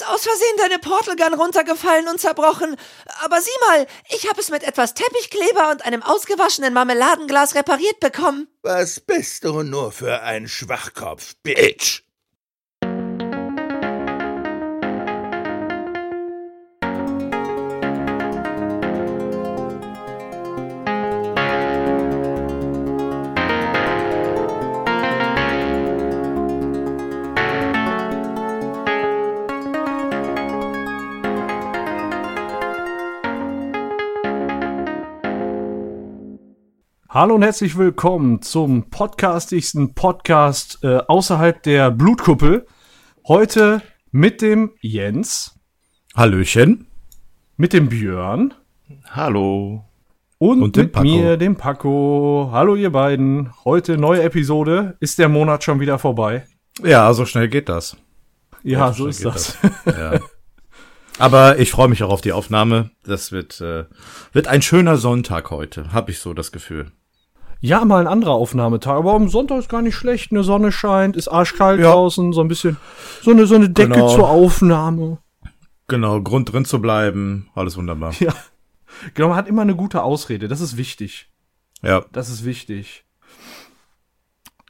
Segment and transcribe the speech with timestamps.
[0.00, 2.76] ist aus Versehen deine Portal Gun runtergefallen und zerbrochen.
[3.22, 8.46] Aber sieh mal, ich habe es mit etwas Teppichkleber und einem ausgewaschenen Marmeladenglas repariert bekommen.
[8.62, 12.05] Was bist du nur für ein Schwachkopf, Bitch?
[37.18, 42.66] Hallo und herzlich willkommen zum podcastigsten Podcast äh, außerhalb der Blutkuppel.
[43.26, 43.80] Heute
[44.10, 45.58] mit dem Jens.
[46.14, 46.88] Hallöchen.
[47.56, 48.52] Mit dem Björn.
[49.08, 49.86] Hallo.
[50.36, 52.50] Und, und mit mir, dem Paco.
[52.52, 53.50] Hallo ihr beiden.
[53.64, 54.98] Heute neue Episode.
[55.00, 56.46] Ist der Monat schon wieder vorbei?
[56.84, 57.96] Ja, so schnell geht das.
[58.62, 59.56] Ja, so, so ist das.
[59.62, 59.96] das.
[59.96, 60.20] Ja.
[61.18, 62.90] Aber ich freue mich auch auf die Aufnahme.
[63.04, 63.86] Das wird, äh,
[64.34, 66.92] wird ein schöner Sonntag heute, habe ich so das Gefühl.
[67.60, 70.30] Ja, mal ein anderer Aufnahmetag, aber am Sonntag ist gar nicht schlecht.
[70.30, 71.90] Eine Sonne scheint, ist arschkalt ja.
[71.90, 72.76] draußen, so ein bisschen,
[73.22, 74.14] so eine, so eine Decke genau.
[74.14, 75.18] zur Aufnahme.
[75.88, 78.12] Genau, Grund drin zu bleiben, alles wunderbar.
[78.18, 78.34] Ja.
[79.14, 81.28] Genau, man hat immer eine gute Ausrede, das ist wichtig.
[81.82, 82.04] Ja.
[82.12, 83.04] Das ist wichtig.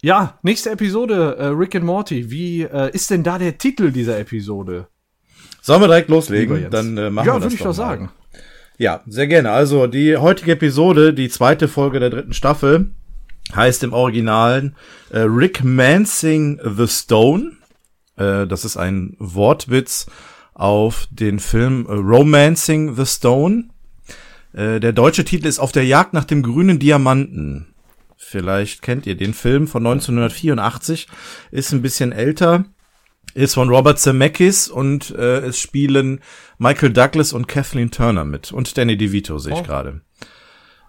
[0.03, 2.31] Ja, nächste Episode, äh, Rick and Morty.
[2.31, 4.89] Wie äh, ist denn da der Titel dieser Episode?
[5.63, 6.71] Sollen wir direkt loslegen?
[6.71, 7.45] Dann äh, machen ja, wir das.
[7.45, 8.11] Ja, würde ich doch sagen.
[8.79, 9.51] Ja, sehr gerne.
[9.51, 12.91] Also die heutige Episode, die zweite Folge der dritten Staffel,
[13.55, 14.77] heißt im Originalen
[15.11, 17.53] äh, Rick Mansing the Stone.
[18.17, 20.07] Äh, das ist ein Wortwitz
[20.53, 23.65] auf den Film Romancing the Stone.
[24.53, 27.75] Äh, der deutsche Titel ist Auf der Jagd nach dem grünen Diamanten.
[28.19, 31.07] Vielleicht kennt ihr den Film von 1984,
[31.51, 32.65] ist ein bisschen älter
[33.35, 36.21] ist von Robert Zemeckis und äh, es spielen
[36.59, 39.63] Michael Douglas und Kathleen Turner mit und Danny DeVito sehe ich oh.
[39.63, 40.01] gerade.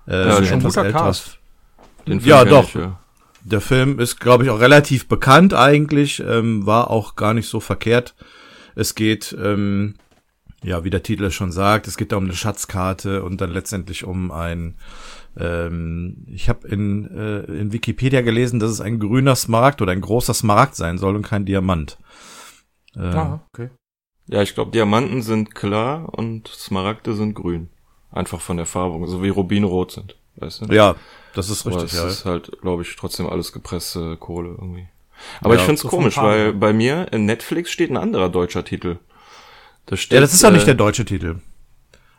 [0.08, 1.40] Äh, ja, schon guter Cast.
[2.06, 2.70] ja, doch.
[2.70, 3.00] Ich, ja.
[3.44, 7.59] Der Film ist, glaube ich, auch relativ bekannt eigentlich, ähm, war auch gar nicht so
[7.59, 8.16] verkehrt.
[8.76, 9.96] Es geht, ähm,
[10.64, 14.03] ja, wie der Titel schon sagt, es geht da um eine Schatzkarte und dann letztendlich
[14.03, 14.76] um ein
[15.40, 20.02] ähm, ich habe in, äh, in Wikipedia gelesen, dass es ein grüner Smaragd oder ein
[20.02, 21.98] großer Smaragd sein soll und kein Diamant.
[22.96, 23.70] Ähm, ah, okay.
[24.28, 27.70] Ja, ich glaube, Diamanten sind klar und Smaragde sind grün.
[28.12, 30.74] Einfach von der Farbung, so wie Rubinrot sind, weißt du?
[30.74, 30.96] Ja,
[31.34, 31.76] das ist richtig.
[31.76, 32.08] Aber es ja.
[32.08, 34.88] ist halt, glaube ich, trotzdem alles gepresste Kohle irgendwie.
[35.42, 38.64] Aber ja, ich find's so komisch, weil bei mir in Netflix steht ein anderer deutscher
[38.64, 38.97] Titel.
[39.86, 41.38] Da steht, ja, das ist ja äh, nicht der deutsche Titel.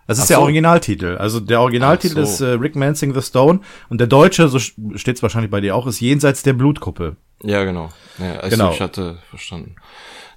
[0.09, 0.35] Das ist so.
[0.35, 1.19] der Originaltitel.
[1.19, 2.21] Also der Originaltitel so.
[2.23, 3.61] ist äh, Rick Mansing the Stone
[3.91, 7.17] und der deutsche, so steht's wahrscheinlich bei dir auch, ist Jenseits der Blutgruppe.
[7.43, 7.91] Ja, genau.
[8.19, 8.73] Ja, also genau.
[8.73, 9.77] ich hatte verstanden.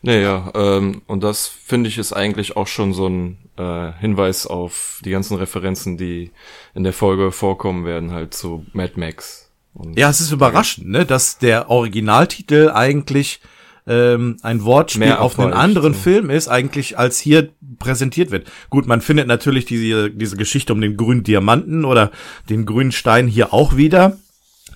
[0.01, 4.99] Naja, ähm, und das finde ich ist eigentlich auch schon so ein äh, Hinweis auf
[5.05, 6.31] die ganzen Referenzen, die
[6.73, 9.51] in der Folge vorkommen werden, halt zu Mad Max.
[9.73, 13.39] Und ja, es ist überraschend, ne, dass der Originaltitel eigentlich
[13.87, 15.99] ähm, ein Wortspiel Mehr auf einen anderen so.
[15.99, 17.49] Film ist, eigentlich als hier
[17.79, 18.49] präsentiert wird.
[18.69, 22.11] Gut, man findet natürlich diese, diese Geschichte um den grünen Diamanten oder
[22.49, 24.17] den grünen Stein hier auch wieder.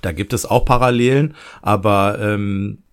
[0.02, 2.84] Da gibt es auch Parallelen, aber ähm,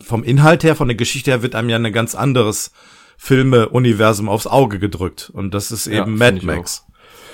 [0.00, 2.72] vom Inhalt her, von der Geschichte her, wird einem ja ein ganz anderes
[3.16, 5.30] Filme-Universum aufs Auge gedrückt.
[5.32, 6.86] Und das ist eben ja, Mad Max.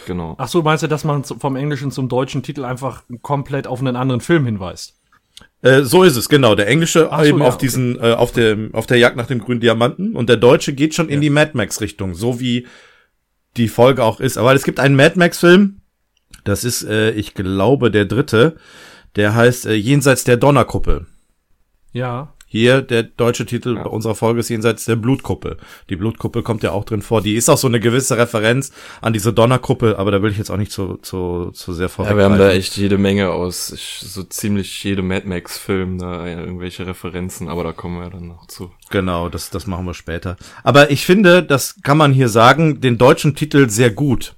[0.06, 0.36] Genau.
[0.38, 3.96] Ach so, meinst du, dass man vom Englischen zum deutschen Titel einfach komplett auf einen
[3.96, 4.94] anderen Film hinweist?
[5.66, 6.54] Äh, so ist es, genau.
[6.54, 9.40] Der Englische so, eben ja, auf diesen, äh, auf dem, auf der Jagd nach dem
[9.40, 11.14] grünen Diamanten und der Deutsche geht schon ja.
[11.14, 12.66] in die Mad Max Richtung, so wie
[13.56, 14.38] die Folge auch ist.
[14.38, 15.80] Aber es gibt einen Mad Max Film,
[16.44, 18.56] das ist, äh, ich glaube, der dritte,
[19.16, 21.06] der heißt äh, Jenseits der Donnerkuppel.
[21.92, 22.35] Ja.
[22.48, 23.82] Hier der deutsche Titel ja.
[23.86, 25.56] unserer Folge ist jenseits der Blutkuppel.
[25.90, 27.20] Die Blutkuppel kommt ja auch drin vor.
[27.20, 28.70] Die ist auch so eine gewisse Referenz
[29.00, 32.12] an diese Donnerkuppel, aber da will ich jetzt auch nicht zu, zu, zu sehr vorweg.
[32.12, 33.66] Ja, wir haben da echt jede Menge aus,
[34.00, 38.46] so ziemlich jede Mad Max Film, da irgendwelche Referenzen, aber da kommen wir dann noch
[38.46, 38.70] zu.
[38.90, 40.36] Genau, das, das machen wir später.
[40.62, 44.36] Aber ich finde, das kann man hier sagen, den deutschen Titel sehr gut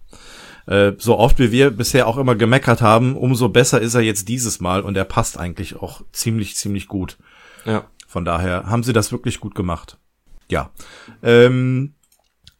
[0.64, 4.28] äh, so oft wie wir bisher auch immer gemeckert haben, umso besser ist er jetzt
[4.28, 7.16] dieses Mal und er passt eigentlich auch ziemlich, ziemlich gut.
[7.64, 7.84] Ja.
[8.08, 9.98] Von daher haben sie das wirklich gut gemacht.
[10.50, 10.70] Ja.
[11.22, 11.92] Ähm,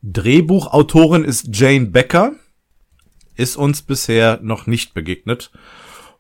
[0.03, 2.33] Drehbuchautorin ist Jane Becker.
[3.35, 5.51] Ist uns bisher noch nicht begegnet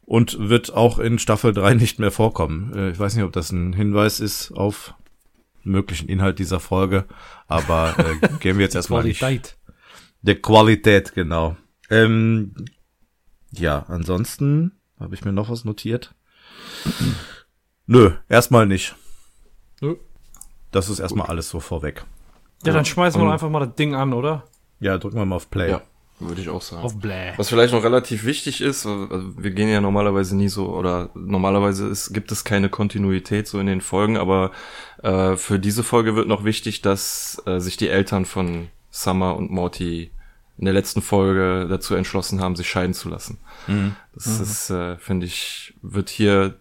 [0.06, 2.72] und wird auch in Staffel 3 nicht mehr vorkommen.
[2.74, 4.94] Äh, ich weiß nicht, ob das ein Hinweis ist auf
[5.62, 7.04] möglichen Inhalt dieser Folge,
[7.48, 9.18] aber äh, gehen wir jetzt erstmal nicht.
[9.18, 9.58] Qualität.
[10.22, 11.58] Der Qualität, genau.
[11.90, 12.54] Ähm,
[13.50, 16.14] ja, ansonsten habe ich mir noch was notiert.
[17.86, 18.94] Nö, erstmal nicht.
[20.70, 22.04] Das ist erstmal alles so vorweg.
[22.64, 24.44] Ja, dann schmeißen wir einfach mal das Ding an, oder?
[24.80, 25.70] Ja, drücken wir mal auf Play.
[25.70, 25.82] Ja,
[26.20, 26.82] würde ich auch sagen.
[26.82, 27.32] Auf Bläh.
[27.36, 31.86] Was vielleicht noch relativ wichtig ist, also wir gehen ja normalerweise nie so, oder normalerweise
[31.86, 34.50] ist, gibt es keine Kontinuität so in den Folgen, aber
[35.02, 39.50] äh, für diese Folge wird noch wichtig, dass äh, sich die Eltern von Summer und
[39.50, 40.10] Morty
[40.58, 43.38] in der letzten Folge dazu entschlossen haben, sich scheiden zu lassen.
[43.68, 43.94] Mhm.
[44.14, 44.42] Das mhm.
[44.42, 46.56] ist, äh, finde ich, wird hier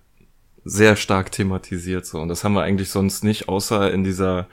[0.68, 2.20] sehr stark thematisiert so.
[2.20, 4.48] Und das haben wir eigentlich sonst nicht, außer in dieser,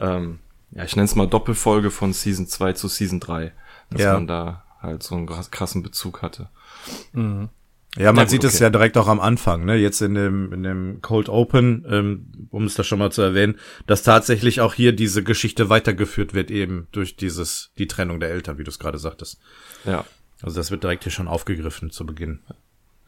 [0.00, 0.40] ähm,
[0.70, 3.52] ja, ich nenne es mal Doppelfolge von Season 2 zu Season 3,
[3.90, 4.14] dass ja.
[4.14, 6.48] man da halt so einen krassen Bezug hatte.
[7.12, 7.48] Mhm.
[7.96, 9.76] Ja, man ja, gut, sieht es ja direkt auch am Anfang, ne?
[9.76, 13.56] Jetzt in dem in dem Cold Open, ähm, um es da schon mal zu erwähnen,
[13.86, 18.58] dass tatsächlich auch hier diese Geschichte weitergeführt wird eben durch dieses die Trennung der Eltern,
[18.58, 19.38] wie du es gerade sagtest.
[19.84, 20.04] Ja.
[20.42, 22.40] Also das wird direkt hier schon aufgegriffen zu Beginn.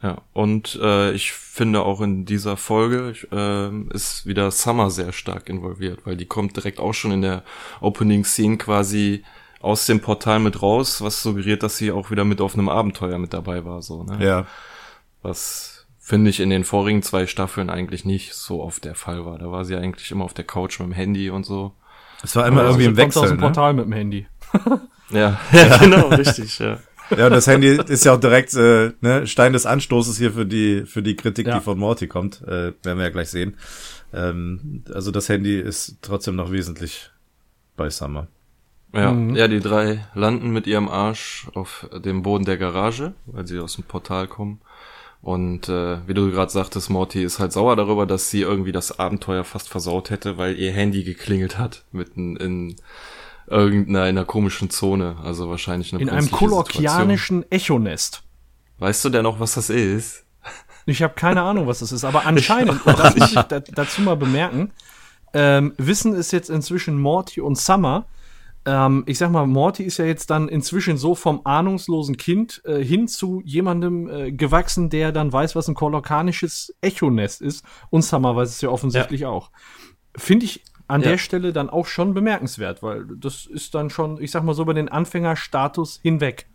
[0.01, 5.49] Ja, und äh, ich finde auch in dieser Folge äh, ist wieder Summer sehr stark
[5.49, 7.43] involviert, weil die kommt direkt auch schon in der
[7.81, 9.23] Opening Scene quasi
[9.59, 13.17] aus dem Portal mit raus, was suggeriert, dass sie auch wieder mit auf einem Abenteuer
[13.17, 14.23] mit dabei war, so, ne?
[14.23, 14.45] Ja.
[15.23, 15.77] Was
[16.07, 19.37] finde ich in den vorigen zwei Staffeln eigentlich nicht so oft der Fall war.
[19.37, 21.73] Da war sie eigentlich immer auf der Couch mit dem Handy und so.
[22.23, 23.23] Es war immer irgendwie im Wechsel.
[23.23, 23.41] aus dem ne?
[23.41, 24.25] Portal mit dem Handy.
[25.09, 26.77] ja, ja, genau, richtig, ja.
[27.15, 30.45] Ja, und das Handy ist ja auch direkt äh, ne, Stein des Anstoßes hier für
[30.45, 31.57] die für die Kritik, ja.
[31.57, 32.41] die von Morty kommt.
[32.43, 33.55] Äh, werden wir ja gleich sehen.
[34.13, 37.11] Ähm, also das Handy ist trotzdem noch wesentlich
[37.75, 38.27] bei Summer.
[38.93, 39.35] Ja, mhm.
[39.35, 43.75] ja, die drei landen mit ihrem Arsch auf dem Boden der Garage, weil sie aus
[43.75, 44.61] dem Portal kommen.
[45.21, 48.97] Und äh, wie du gerade sagtest, Morty ist halt sauer darüber, dass sie irgendwie das
[48.99, 52.75] Abenteuer fast versaut hätte, weil ihr Handy geklingelt hat mitten in
[53.47, 55.17] irgendeiner komischen Zone.
[55.23, 58.23] Also wahrscheinlich eine In einem kolloquianischen Echonest.
[58.79, 60.25] Weißt du denn noch, was das ist?
[60.85, 63.41] Ich habe keine Ahnung, was das ist, aber anscheinend, das muss ich
[63.73, 64.71] dazu mal bemerken,
[65.33, 68.05] ähm, wissen es jetzt inzwischen Morty und Summer,
[68.67, 72.83] ähm, ich sag mal, Morty ist ja jetzt dann inzwischen so vom ahnungslosen Kind äh,
[72.83, 77.63] hin zu jemandem äh, gewachsen, der dann weiß, was ein kolokanisches Echonest ist.
[77.89, 79.29] Und Summer weiß es ja offensichtlich ja.
[79.29, 79.51] auch.
[80.17, 81.09] Finde ich an ja.
[81.09, 84.63] der Stelle dann auch schon bemerkenswert, weil das ist dann schon, ich sag mal so,
[84.63, 86.47] über den Anfängerstatus hinweg.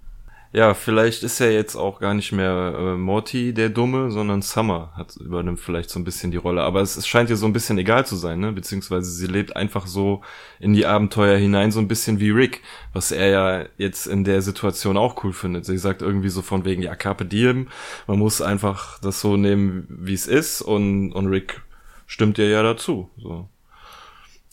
[0.54, 4.92] Ja, vielleicht ist ja jetzt auch gar nicht mehr äh, Morty der Dumme, sondern Summer
[4.94, 6.62] hat übernimmt vielleicht so ein bisschen die Rolle.
[6.62, 8.52] Aber es, es scheint ihr so ein bisschen egal zu sein, ne?
[8.52, 10.20] Beziehungsweise sie lebt einfach so
[10.60, 12.60] in die Abenteuer hinein, so ein bisschen wie Rick,
[12.92, 15.64] was er ja jetzt in der Situation auch cool findet.
[15.64, 17.68] Sie sagt irgendwie so von wegen, ja, Carpe Diem,
[18.06, 21.62] man muss einfach das so nehmen, wie es ist und, und Rick
[22.06, 23.08] stimmt ihr ja dazu.
[23.16, 23.48] So.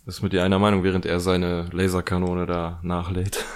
[0.05, 3.45] Das ist mit ihr einer Meinung, während er seine Laserkanone da nachlädt.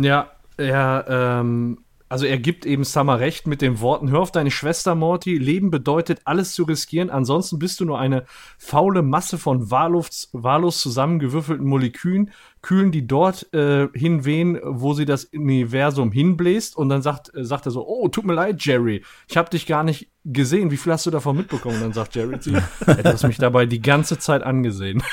[0.00, 1.78] Ja, er, ähm,
[2.08, 5.70] also er gibt eben Summer recht mit den Worten, hör auf deine Schwester Morty, Leben
[5.70, 8.24] bedeutet alles zu riskieren, ansonsten bist du nur eine
[8.56, 12.30] faule Masse von wahllos, wahllos zusammengewürfelten Molekülen,
[12.62, 17.66] Kühlen, die dort äh, hinwehen, wo sie das Universum hinbläst und dann sagt, äh, sagt
[17.66, 20.92] er so, oh, tut mir leid, Jerry, ich habe dich gar nicht gesehen, wie viel
[20.92, 21.76] hast du davon mitbekommen?
[21.76, 25.02] Und dann sagt Jerry zu ihm, du hast mich dabei die ganze Zeit angesehen.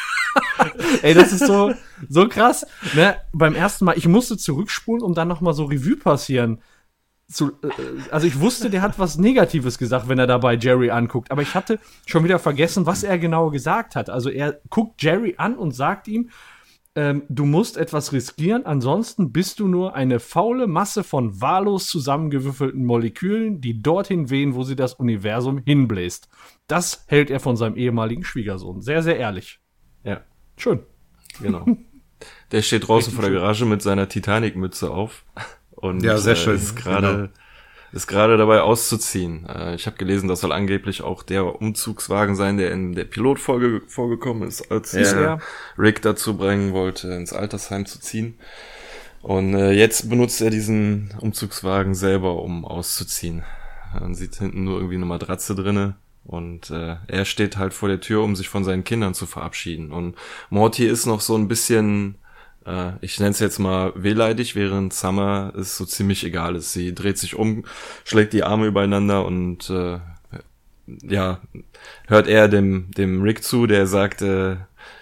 [1.02, 1.74] Ey, das ist so,
[2.10, 2.66] so krass.
[2.94, 3.16] Ne?
[3.34, 6.62] Beim ersten Mal, ich musste zurückspulen, um dann noch mal so Revue passieren.
[7.28, 7.70] Zu, äh,
[8.12, 11.56] also ich wusste, der hat was Negatives gesagt, wenn er dabei Jerry anguckt, aber ich
[11.56, 14.10] hatte schon wieder vergessen, was er genau gesagt hat.
[14.10, 16.30] Also er guckt Jerry an und sagt ihm,
[16.98, 22.86] ähm, du musst etwas riskieren, ansonsten bist du nur eine faule Masse von wahllos zusammengewürfelten
[22.86, 26.30] Molekülen, die dorthin wehen, wo sie das Universum hinbläst.
[26.68, 28.82] Das hält er von seinem ehemaligen Schwiegersohn.
[28.82, 29.60] Sehr, sehr ehrlich.
[30.06, 30.22] Ja.
[30.58, 30.80] Schön.
[31.42, 31.66] Genau.
[32.52, 35.24] Der steht draußen vor der Garage mit seiner Titanic-Mütze auf.
[35.72, 36.54] Und ja, sehr schön.
[36.54, 37.30] Äh, ist gerade genau.
[37.92, 39.46] ist gerade dabei auszuziehen.
[39.48, 43.82] Äh, ich habe gelesen, das soll angeblich auch der Umzugswagen sein, der in der Pilotfolge
[43.88, 45.40] vorgekommen ist, als ja.
[45.78, 48.40] Rick dazu bringen wollte, ins Altersheim zu ziehen.
[49.22, 53.44] Und äh, jetzt benutzt er diesen Umzugswagen selber, um auszuziehen.
[54.00, 58.02] Man sieht hinten nur irgendwie eine Matratze drinne und äh, er steht halt vor der
[58.02, 59.92] Tür, um sich von seinen Kindern zu verabschieden.
[59.92, 60.16] Und
[60.50, 62.16] Morty ist noch so ein bisschen,
[62.66, 66.74] äh, ich nenne es jetzt mal wehleidig, während Summer es so ziemlich egal ist.
[66.74, 67.64] Sie dreht sich um,
[68.04, 70.00] schlägt die Arme übereinander und äh,
[70.88, 71.40] ja,
[72.08, 74.58] hört er dem, dem Rick zu, der sagt, äh,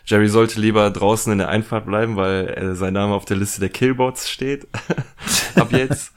[0.06, 3.62] Jerry sollte lieber draußen in der Einfahrt bleiben, weil äh, sein Name auf der Liste
[3.62, 4.68] der Killbots steht.
[5.56, 6.14] Ab jetzt.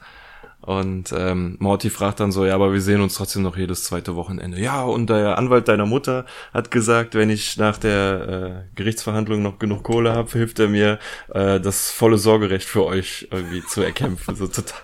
[0.67, 4.17] Und ähm, Morty fragt dann so, ja, aber wir sehen uns trotzdem noch jedes zweite
[4.17, 4.59] Wochenende.
[4.59, 9.59] Ja, und der Anwalt deiner Mutter hat gesagt, wenn ich nach der äh, Gerichtsverhandlung noch
[9.59, 14.35] genug Kohle habe, hilft er mir, äh, das volle Sorgerecht für euch irgendwie zu erkämpfen.
[14.35, 14.81] so total,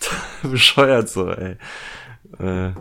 [0.00, 1.58] total bescheuert so, ey.
[2.40, 2.72] Äh,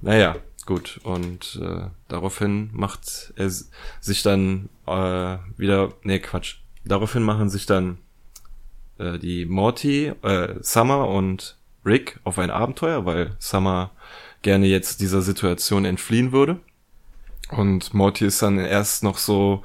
[0.00, 1.00] naja, gut.
[1.02, 6.54] Und äh, daraufhin macht er sich dann äh, wieder, nee, Quatsch.
[6.86, 7.98] daraufhin machen sich dann
[8.96, 13.90] äh, die Morty, äh, Summer und Rick auf ein Abenteuer, weil Summer
[14.42, 16.60] gerne jetzt dieser Situation entfliehen würde.
[17.50, 19.62] Und Morty ist dann erst noch so,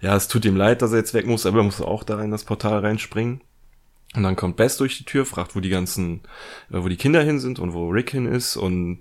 [0.00, 2.20] ja, es tut ihm leid, dass er jetzt weg muss, aber er muss auch da
[2.22, 3.40] in das Portal reinspringen.
[4.14, 6.20] Und dann kommt Bess durch die Tür, fragt, wo die ganzen,
[6.70, 9.00] äh, wo die Kinder hin sind und wo Rick hin ist und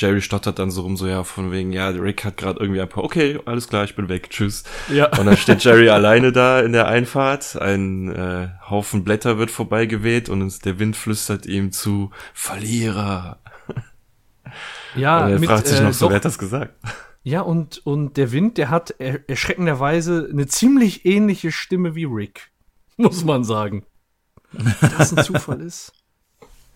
[0.00, 2.88] Jerry stottert dann so rum, so ja, von wegen, ja, Rick hat gerade irgendwie ein
[2.88, 4.64] paar, okay, alles klar, ich bin weg, tschüss.
[4.88, 5.06] Ja.
[5.18, 10.30] Und dann steht Jerry alleine da in der Einfahrt, ein äh, Haufen Blätter wird vorbeigeweht
[10.30, 13.38] und der Wind flüstert ihm zu, Verlierer.
[14.96, 16.74] Ja, und er mit, fragt sich noch äh, so, doch, wer hat das gesagt?
[17.22, 22.50] Ja, und, und der Wind, der hat er, erschreckenderweise eine ziemlich ähnliche Stimme wie Rick,
[22.96, 23.84] muss man sagen.
[24.80, 25.92] Das ein Zufall ist.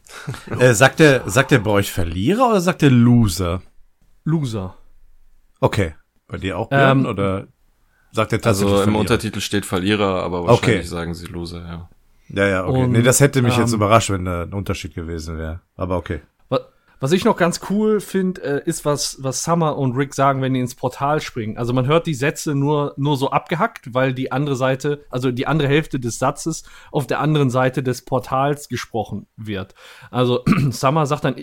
[0.59, 3.63] äh, sagt, er, sagt er bei euch Verlierer oder sagt er Loser?
[4.25, 4.77] Loser.
[5.61, 5.95] Okay.
[6.27, 7.47] Bei dir auch, Björn, ähm, oder
[8.13, 9.01] sagt er tatsächlich Also im Verlierer?
[9.01, 10.89] Untertitel steht Verlierer, aber wahrscheinlich okay.
[10.89, 11.89] sagen sie Loser, ja.
[12.29, 12.85] Ja, ja, okay.
[12.85, 15.61] Und, nee, das hätte mich ähm, jetzt überrascht, wenn da ein Unterschied gewesen wäre.
[15.77, 16.21] Aber okay.
[17.01, 20.55] Was ich noch ganz cool finde, äh, ist, was, was Summer und Rick sagen, wenn
[20.55, 21.57] die ins Portal springen.
[21.59, 25.47] Also man hört die Sätze nur, nur so abgehackt, weil die andere Seite, also die
[25.47, 29.75] andere Hälfte des Satzes auf der anderen Seite des Portals gesprochen wird.
[30.11, 31.37] Also Summer sagt dann,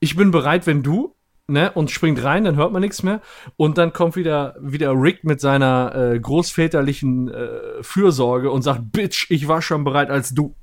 [0.00, 1.16] ich bin bereit, wenn du,
[1.46, 3.20] ne, und springt rein, dann hört man nichts mehr.
[3.56, 9.26] Und dann kommt wieder, wieder Rick mit seiner äh, großväterlichen äh, Fürsorge und sagt, Bitch,
[9.30, 10.54] ich war schon bereit als du.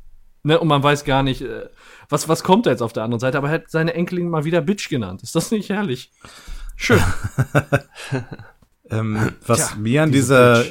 [0.43, 1.67] Ne, und man weiß gar nicht, äh,
[2.07, 3.37] was, was kommt da jetzt auf der anderen Seite?
[3.37, 5.21] Aber er hat seine Enkelin mal wieder Bitch genannt.
[5.21, 6.11] Ist das nicht herrlich?
[6.75, 7.01] Schön.
[8.89, 10.63] ähm, was Tja, mir an dieser,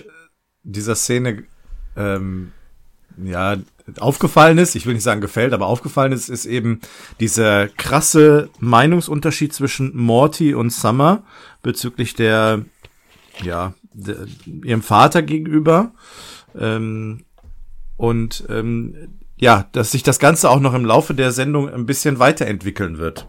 [0.63, 1.45] dieser Szene
[1.97, 2.53] ähm,
[3.23, 3.57] ja,
[3.99, 6.81] aufgefallen ist, ich will nicht sagen gefällt, aber aufgefallen ist, ist eben
[7.21, 11.25] dieser krasse Meinungsunterschied zwischen Morty und Summer
[11.63, 12.65] bezüglich der,
[13.43, 15.93] ja, der, ihrem Vater gegenüber.
[16.59, 17.25] Ähm,
[17.97, 22.19] und ähm, ja, dass sich das Ganze auch noch im Laufe der Sendung ein bisschen
[22.19, 23.27] weiterentwickeln wird.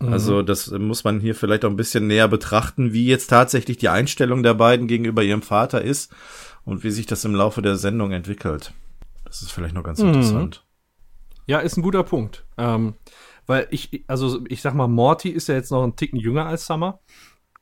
[0.00, 0.12] Mhm.
[0.12, 3.88] Also das muss man hier vielleicht auch ein bisschen näher betrachten, wie jetzt tatsächlich die
[3.88, 6.14] Einstellung der beiden gegenüber ihrem Vater ist
[6.64, 8.72] und wie sich das im Laufe der Sendung entwickelt.
[9.24, 10.08] Das ist vielleicht noch ganz mhm.
[10.08, 10.64] interessant.
[11.46, 12.44] Ja, ist ein guter Punkt.
[12.58, 12.94] Ähm,
[13.46, 16.66] weil ich, also ich sag mal, Morty ist ja jetzt noch ein Ticken jünger als
[16.66, 17.00] Summer.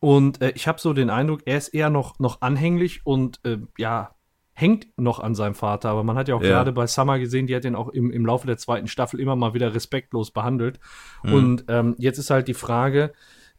[0.00, 3.58] Und äh, ich habe so den Eindruck, er ist eher noch, noch anhänglich und äh,
[3.78, 4.14] ja,
[4.54, 5.90] hängt noch an seinem Vater.
[5.90, 6.48] Aber man hat ja auch ja.
[6.48, 9.36] gerade bei Summer gesehen, die hat ihn auch im, im Laufe der zweiten Staffel immer
[9.36, 10.78] mal wieder respektlos behandelt.
[11.22, 11.32] Mhm.
[11.32, 13.12] Und ähm, jetzt ist halt die Frage,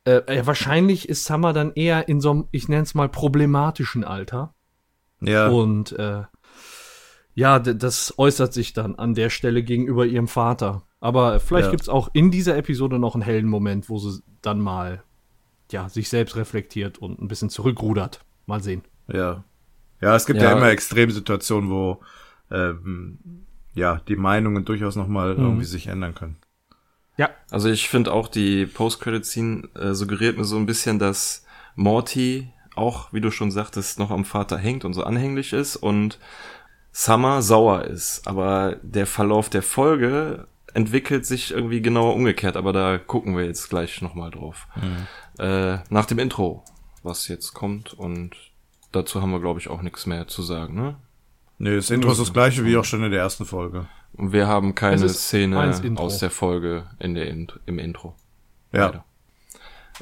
[0.06, 4.04] äh, ja, wahrscheinlich ist Summer dann eher in so einem, ich nenne es mal, problematischen
[4.04, 4.54] Alter.
[5.22, 5.50] Ja.
[5.50, 6.24] Und äh,
[7.34, 10.84] ja, das äußert sich dann an der Stelle gegenüber ihrem Vater.
[11.02, 11.72] Aber vielleicht ja.
[11.72, 15.04] gibt es auch in dieser Episode noch einen hellen Moment, wo sie dann mal
[15.72, 18.22] ja, sich selbst reflektiert und ein bisschen zurückrudert.
[18.46, 18.84] Mal sehen.
[19.12, 19.44] Ja,
[20.02, 22.00] ja, es gibt ja, ja immer Extremsituationen, wo
[22.52, 23.20] ähm,
[23.74, 25.44] ja die Meinungen durchaus nochmal mhm.
[25.44, 26.38] irgendwie sich ändern können.
[27.18, 27.30] Ja.
[27.50, 33.14] Also ich finde auch die Post-Credit-Scene äh, suggeriert mir so ein bisschen, dass Morty auch,
[33.14, 36.20] wie du schon sagtest, noch am Vater hängt und so anhänglich ist und
[36.92, 38.28] Summer sauer ist.
[38.28, 43.70] Aber der Verlauf der Folge entwickelt sich irgendwie genauer umgekehrt, aber da gucken wir jetzt
[43.70, 44.68] gleich nochmal drauf.
[44.76, 45.44] Mhm.
[45.44, 46.66] Äh, nach dem Intro,
[47.02, 48.36] was jetzt kommt und
[48.96, 50.96] dazu haben wir, glaube ich, auch nichts mehr zu sagen, ne?
[51.58, 53.88] Nee, das Intro ist das gleiche wie auch schon in der ersten Folge.
[54.14, 58.16] Und wir haben keine Szene aus der Folge in der Int im Intro.
[58.72, 59.06] Ja.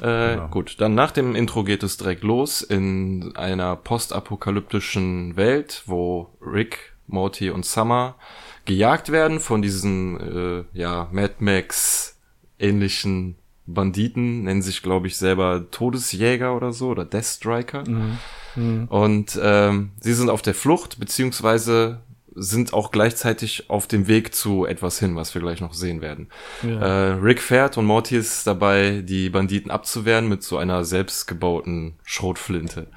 [0.00, 0.48] Äh, genau.
[0.48, 6.94] Gut, dann nach dem Intro geht es direkt los in einer postapokalyptischen Welt, wo Rick,
[7.06, 8.16] Morty und Summer
[8.64, 12.18] gejagt werden von diesen äh, ja Mad Max
[12.58, 13.36] ähnlichen
[13.66, 17.88] Banditen, nennen sich glaube ich selber Todesjäger oder so oder Death Striker.
[17.88, 18.18] Mhm.
[18.56, 18.86] Mhm.
[18.88, 22.00] Und ähm, sie sind auf der Flucht, beziehungsweise
[22.34, 26.28] sind auch gleichzeitig auf dem Weg zu etwas hin, was wir gleich noch sehen werden.
[26.62, 26.80] Ja.
[26.80, 32.88] Äh, Rick fährt und Morty ist dabei, die Banditen abzuwehren mit so einer selbstgebauten Schrotflinte.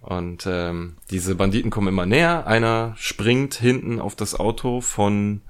[0.00, 2.46] Und ähm, diese Banditen kommen immer näher.
[2.46, 5.42] Einer springt hinten auf das Auto von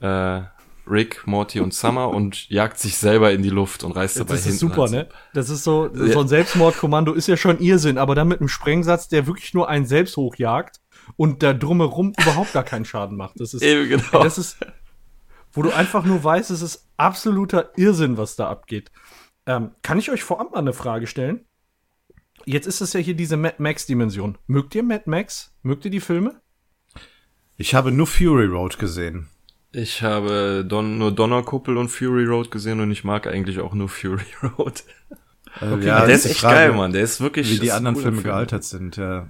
[0.00, 0.42] äh,
[0.90, 4.46] Rick, Morty und Summer und jagt sich selber in die Luft und reißt dabei hinten.
[4.46, 5.08] Das ist super, ne?
[5.34, 6.12] Das ist so, ja.
[6.12, 9.68] so ein Selbstmordkommando ist ja schon Irrsinn, aber dann mit einem Sprengsatz, der wirklich nur
[9.68, 10.80] einen selbst hochjagt
[11.16, 13.40] und da drumherum überhaupt gar keinen Schaden macht.
[13.40, 14.22] Das ist, Eben genau.
[14.22, 14.58] das ist,
[15.52, 18.90] wo du einfach nur weißt, es ist absoluter Irrsinn, was da abgeht.
[19.46, 21.44] Ähm, kann ich euch vorab mal eine Frage stellen?
[22.44, 24.38] Jetzt ist es ja hier diese Mad Max-Dimension.
[24.46, 25.54] Mögt ihr Mad Max?
[25.62, 26.40] Mögt ihr die Filme?
[27.56, 29.28] Ich habe nur Fury Road gesehen.
[29.72, 33.88] Ich habe Don nur Donnerkuppel und Fury Road gesehen und ich mag eigentlich auch nur
[33.88, 34.82] Fury Road.
[35.60, 36.92] Äh, okay, ja, der ist echt Frage, geil, Mann.
[36.92, 37.50] Der ist wirklich.
[37.50, 38.24] Wie die anderen Filme Film.
[38.24, 39.28] gealtert sind, ja.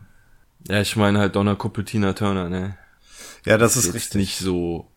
[0.69, 2.77] Ja, ich meine halt Donna Cupertina Turner, ne?
[3.45, 4.15] Ja, das, das ist, richtig.
[4.21, 4.91] nicht so.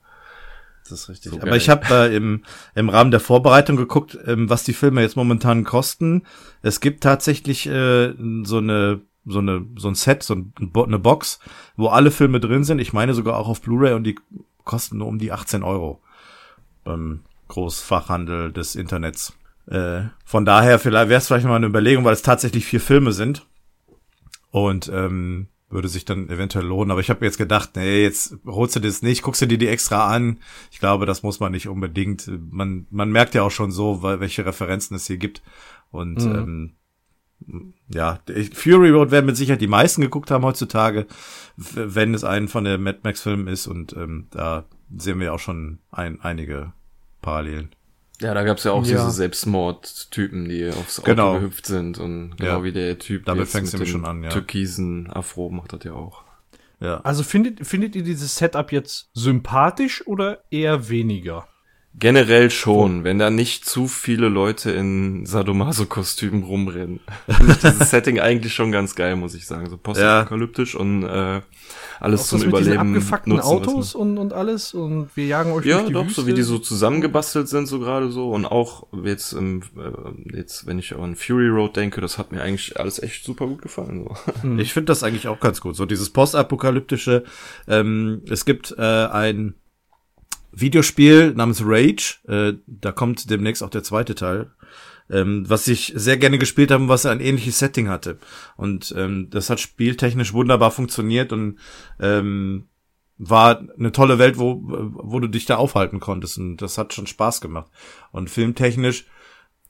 [0.83, 1.31] Das ist richtig.
[1.31, 1.57] So Aber geil.
[1.57, 2.43] ich habe äh, im,
[2.75, 6.24] im Rahmen der Vorbereitung geguckt, ähm, was die Filme jetzt momentan kosten.
[6.62, 11.39] Es gibt tatsächlich äh, so eine so eine so ein Set, so eine Box,
[11.77, 12.79] wo alle Filme drin sind.
[12.79, 14.17] Ich meine sogar auch auf Blu-ray und die
[14.63, 16.01] kosten nur um die 18 Euro
[16.84, 19.34] beim Großfachhandel des Internets.
[19.68, 23.12] Äh, von daher vielleicht wäre es vielleicht mal eine Überlegung, weil es tatsächlich vier Filme
[23.12, 23.46] sind
[24.51, 26.91] und ähm, würde sich dann eventuell lohnen.
[26.91, 29.68] Aber ich habe jetzt gedacht, nee, jetzt holst du das nicht, guckst du dir die
[29.68, 30.39] extra an.
[30.72, 32.30] Ich glaube, das muss man nicht unbedingt.
[32.51, 35.41] Man, man merkt ja auch schon so, weil, welche Referenzen es hier gibt.
[35.91, 36.74] Und ähm,
[37.89, 38.19] ja,
[38.53, 41.07] Fury Road werden mit Sicherheit die meisten geguckt haben heutzutage,
[41.57, 43.67] wenn es einen von der Mad Max Filmen ist.
[43.67, 46.74] Und ähm, da sehen wir auch schon ein, einige
[47.21, 47.69] Parallelen.
[48.19, 48.98] Ja, da gab's ja auch Ja.
[49.00, 51.33] diese Selbstmordtypen, die aufs Auto Genau.
[51.39, 52.63] gehüpft sind und genau Ja.
[52.63, 54.29] wie der Typ Damit fängt's mit schon an, ja.
[54.29, 56.24] türkisen Afro macht das ja auch.
[56.79, 57.01] Ja.
[57.01, 61.48] Also findet, findet ihr dieses Setup jetzt sympathisch oder eher weniger?
[61.93, 67.01] Generell schon, wenn da nicht zu viele Leute in Sadomaso-Kostümen rumrennen.
[67.29, 69.69] Finde ich dieses Setting eigentlich schon ganz geil, muss ich sagen.
[69.69, 71.41] So postapokalyptisch und äh,
[72.00, 75.25] alles Auch zum das mit diesen Überleben abgefuckten nutzen, Autos und, und alles und wir
[75.25, 76.21] jagen euch Ja, durch die doch, Wüste.
[76.21, 78.31] so wie die so zusammengebastelt sind, so gerade so.
[78.31, 82.41] Und auch jetzt, im, äh, jetzt, wenn ich an Fury Road denke, das hat mir
[82.41, 84.07] eigentlich alles echt super gut gefallen.
[84.07, 84.57] So.
[84.57, 85.75] Ich finde das eigentlich auch ganz gut.
[85.75, 87.25] So dieses postapokalyptische.
[87.67, 89.55] Ähm, es gibt äh, ein
[90.51, 92.20] Videospiel namens Rage.
[92.27, 94.51] Äh, da kommt demnächst auch der zweite Teil.
[95.10, 98.17] Ähm, was ich sehr gerne gespielt habe und was ein ähnliches Setting hatte.
[98.55, 101.60] Und ähm, das hat spieltechnisch wunderbar funktioniert und
[102.00, 102.70] ähm,
[103.17, 106.38] war eine tolle Welt, wo, wo du dich da aufhalten konntest.
[106.38, 107.70] Und das hat schon Spaß gemacht.
[108.12, 109.05] Und filmtechnisch,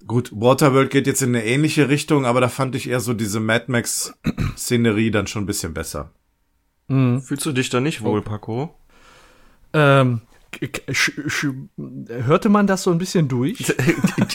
[0.07, 3.39] gut, Waterworld geht jetzt in eine ähnliche Richtung, aber da fand ich eher so diese
[3.39, 6.11] Mad Max-Szenerie dann schon ein bisschen besser.
[6.87, 7.21] Mhm.
[7.21, 8.75] Fühlst du dich da nicht wohl, Paco?
[9.73, 10.21] Ähm,
[12.07, 13.73] hörte man das so ein bisschen durch?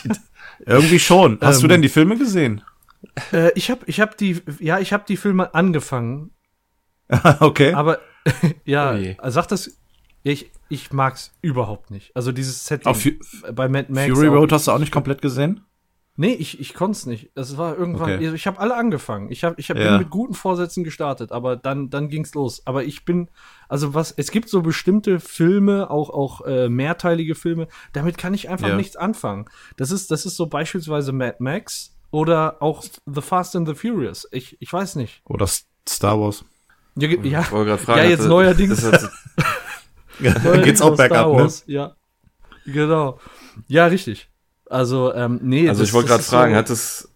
[0.67, 1.39] Irgendwie schon.
[1.41, 2.63] Hast du Ähm, denn die Filme gesehen?
[3.33, 6.31] äh, ich habe ich hab die, ja, ich habe die Filme angefangen,
[7.41, 7.73] okay.
[7.75, 8.01] aber
[8.65, 9.17] ja, Oh je.
[9.25, 9.79] sagt das,
[10.23, 12.15] ich, ich mag's überhaupt nicht.
[12.17, 13.07] Also dieses Setting Auf
[13.53, 14.13] bei Mad Max.
[14.13, 15.61] Fury Road hast du auch nicht komplett gesehen?
[16.19, 17.31] Nee, ich, ich konnte es nicht.
[17.35, 18.25] Das war irgendwann, Okay.
[18.25, 19.31] also ich habe alle angefangen.
[19.31, 19.91] Ich habe ich hab Ja.
[19.91, 22.63] bin mit guten Vorsätzen gestartet, aber dann, dann ging's los.
[22.67, 23.29] Aber ich bin,
[23.69, 28.49] also was, es gibt so bestimmte Filme, auch, auch äh, mehrteilige Filme, damit kann ich
[28.49, 28.77] einfach Ja.
[28.77, 29.45] nichts anfangen.
[29.77, 34.27] Das ist, das ist so beispielsweise Mad Max oder auch The Fast and the Furious.
[34.33, 35.21] Ich, ich weiß nicht.
[35.27, 36.45] Oder Star Wars?
[36.99, 37.99] Ja, ja, Ich wollte gerade fragen.
[37.99, 38.81] ja jetzt hatte- neuerdings.
[38.81, 39.11] das hat-
[40.19, 41.35] Geht's neuerdings auch bergab, ne?
[41.35, 41.63] Wars.
[41.67, 41.95] Ja,
[42.65, 43.21] genau.
[43.69, 44.31] Ja, richtig.
[44.69, 45.69] Also, ähm, nee.
[45.69, 47.09] Also ich wollte gerade fragen, so, hat es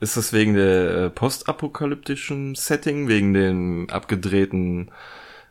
[0.00, 4.90] ist das wegen der äh, postapokalyptischen Setting, wegen den abgedrehten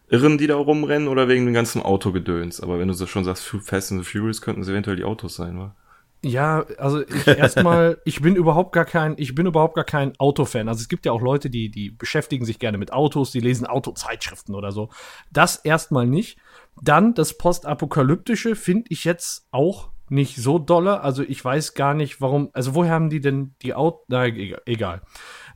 [0.10, 2.62] Irren, die da rumrennen, oder wegen dem ganzen Autogedöns?
[2.62, 5.36] Aber wenn du so schon sagst, Fast and the Furious, könnten es eventuell die Autos
[5.36, 5.76] sein, wa?
[6.24, 10.70] Ja, also ich erstmal, ich bin überhaupt gar kein, ich bin überhaupt gar kein Autofan.
[10.70, 13.68] Also es gibt ja auch Leute, die, die beschäftigen sich gerne mit Autos, die lesen
[13.68, 14.90] Autozeitschriften oder so.
[15.32, 16.40] Das erstmal nicht.
[16.82, 21.02] Dann das Postapokalyptische finde ich jetzt auch nicht so dolle.
[21.02, 24.62] Also ich weiß gar nicht, warum, also woher haben die denn die Autos, na, egal.
[24.66, 25.02] egal.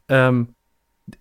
[0.09, 0.55] Ähm,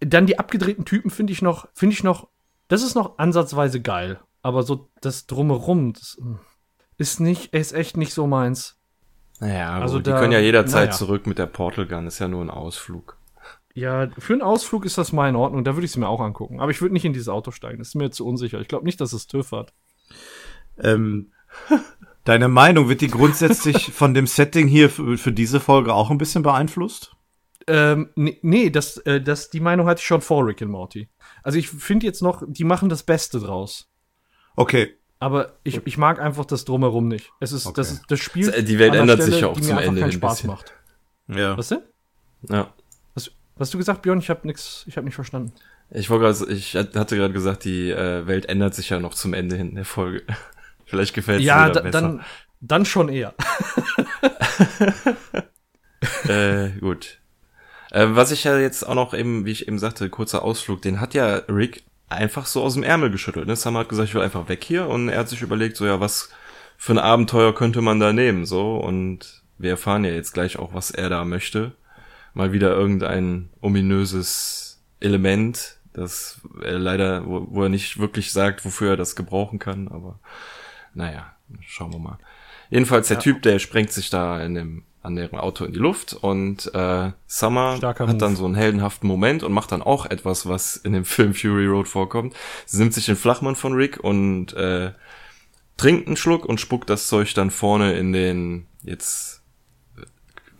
[0.01, 2.29] dann die abgedrehten Typen finde ich noch, finde ich noch,
[2.69, 4.21] das ist noch ansatzweise geil.
[4.43, 6.35] Aber so das Drumherum, das mm,
[6.99, 8.79] ist nicht, ist echt nicht so meins.
[9.40, 10.97] Naja, Also also die da- können ja jederzeit naja.
[10.99, 13.16] zurück mit der Portal Gun, ist ja nur ein Ausflug.
[13.75, 16.21] Ja, für einen Ausflug ist das mal in Ordnung, da würde ich es mir auch
[16.21, 16.61] angucken.
[16.61, 18.61] Aber ich würde nicht in dieses Auto steigen, das ist mir zu unsicher.
[18.61, 19.73] Ich glaube nicht, dass es TÜV hat.
[20.79, 21.33] Ähm,
[22.31, 26.19] deine Meinung, wird die grundsätzlich von dem Setting hier für, für diese Folge auch ein
[26.19, 27.12] bisschen beeinflusst?
[27.66, 31.09] Ähm, nee, nee das, äh, das, die Meinung hatte ich schon vor Rick and Morty.
[31.43, 33.90] Also ich finde jetzt noch, die machen das Beste draus.
[34.57, 34.95] Okay.
[35.19, 37.31] Aber ich, ich mag einfach das Drumherum nicht.
[37.40, 38.51] Es ist, das, ist, das Spiel.
[38.62, 40.51] Die Welt ändert sich Stelle, ja auch zum Ende keinen Spaß bisschen.
[40.51, 40.73] macht.
[41.29, 41.59] Ja.
[41.59, 41.83] Was denn?
[42.49, 42.73] Ja.
[43.14, 44.21] Was, was hast du gesagt, Björn?
[44.21, 45.53] Ich habe nix, ich habe nicht verstanden.
[45.90, 49.35] Ich wollte gerade, ich hatte gerade gesagt, die äh, Welt ändert sich ja noch zum
[49.35, 50.23] Ende hin der Folge.
[50.90, 52.00] Vielleicht gefällt es Ja, dir besser.
[52.00, 52.24] dann,
[52.61, 53.33] dann schon eher.
[56.29, 57.20] äh, gut.
[57.90, 61.00] Äh, was ich ja jetzt auch noch eben, wie ich eben sagte, kurzer Ausflug, den
[61.00, 63.46] hat ja Rick einfach so aus dem Ärmel geschüttelt.
[63.46, 63.57] Ne?
[63.57, 66.00] Sam hat gesagt, ich will einfach weg hier und er hat sich überlegt, so ja,
[66.00, 66.31] was
[66.76, 70.74] für ein Abenteuer könnte man da nehmen, so und wir erfahren ja jetzt gleich auch,
[70.74, 71.72] was er da möchte.
[72.35, 78.90] Mal wieder irgendein ominöses Element, das er leider, wo, wo er nicht wirklich sagt, wofür
[78.90, 80.18] er das gebrauchen kann, aber
[80.94, 81.33] naja,
[81.66, 82.18] schauen wir mal.
[82.70, 86.12] Jedenfalls der Typ, der sprengt sich da in dem an deren Auto in die Luft
[86.12, 88.18] und äh, Summer Starker hat Move.
[88.18, 91.64] dann so einen heldenhaften Moment und macht dann auch etwas, was in dem Film Fury
[91.66, 92.37] Road vorkommt.
[92.66, 94.92] Sie nimmt sich den Flachmann von Rick und äh,
[95.79, 99.40] trinkt einen Schluck und spuckt das Zeug dann vorne in den jetzt
[99.96, 100.03] äh,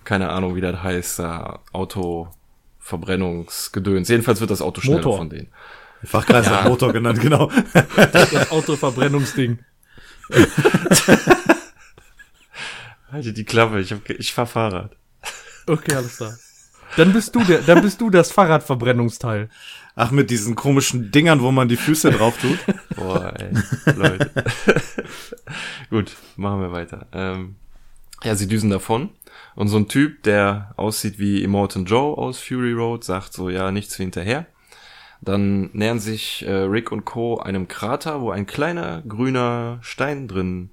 [0.05, 4.09] keine Ahnung, wie das heißt, da Autoverbrennungsgedöns.
[4.09, 5.19] Jedenfalls wird das Auto schneller Motor.
[5.19, 5.49] von denen.
[6.03, 7.51] Fachkreis hat Motor genannt, genau.
[8.13, 9.59] Das Autoverbrennungsding.
[13.13, 14.97] Halte die Klappe, ich, hab, ich fahr Fahrrad.
[15.67, 16.33] Okay, alles klar.
[16.97, 19.49] Dann bist du der, dann bist du das Fahrradverbrennungsteil.
[19.95, 22.59] Ach, mit diesen komischen Dingern, wo man die Füße drauf tut.
[22.97, 23.51] Boah, ey,
[23.95, 24.31] Leute.
[25.91, 27.07] Gut, machen wir weiter.
[27.13, 27.57] Ähm,
[28.23, 29.11] ja, sie düsen davon.
[29.55, 33.71] Und so ein Typ, der aussieht wie Immortan Joe aus Fury Road, sagt so, ja,
[33.71, 34.47] nichts hinterher.
[35.23, 37.39] Dann nähern sich äh, Rick und Co.
[37.39, 40.71] einem Krater, wo ein kleiner grüner Stein drin,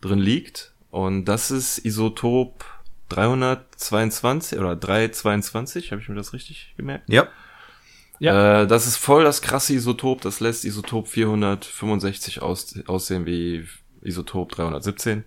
[0.00, 0.72] drin liegt.
[0.90, 2.64] Und das ist Isotop
[3.10, 7.08] 322 oder 322, habe ich mir das richtig gemerkt?
[7.08, 7.28] Ja.
[8.18, 8.62] Ja.
[8.62, 10.20] Äh, das ist voll das krasse Isotop.
[10.20, 13.66] Das lässt Isotop 465 aus, aussehen wie
[14.00, 15.24] Isotop 317.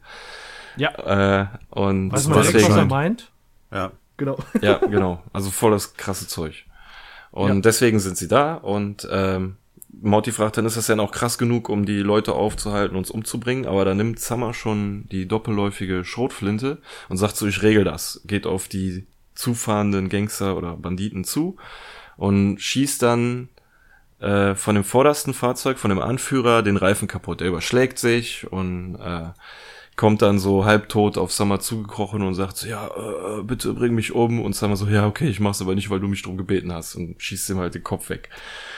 [0.78, 1.41] Ja.
[1.41, 3.32] Äh, und Weißt du mal direkt, was er meint?
[3.71, 3.91] Ja.
[4.17, 4.38] Genau.
[4.62, 5.21] ja, genau.
[5.34, 6.64] Also voll das krasse Zeug.
[7.36, 7.60] Und Ja.
[7.60, 9.58] deswegen sind sie da und ähm,
[10.02, 13.65] Morty fragt dann, ist das denn auch krass genug, um die Leute aufzuhalten, uns umzubringen?
[13.65, 18.21] Aber dann nimmt Summer schon die doppelläufige Schrotflinte und sagt so, ich regel das.
[18.26, 21.58] Geht auf die zufahrenden Gangster oder Banditen zu
[22.15, 23.50] und schießt dann
[24.19, 27.41] äh, von dem vordersten Fahrzeug, von dem Anführer, den Reifen kaputt.
[27.41, 29.28] Der überschlägt sich und äh,
[29.95, 34.13] kommt dann so halbtot auf Summer zugekrochen und sagt so, ja, äh, bitte bring mich
[34.13, 34.41] um.
[34.41, 36.95] Und Summer so, ja, okay, ich mach's aber nicht, weil du mich drum gebeten hast.
[36.95, 38.29] Und schießt ihm halt den Kopf weg.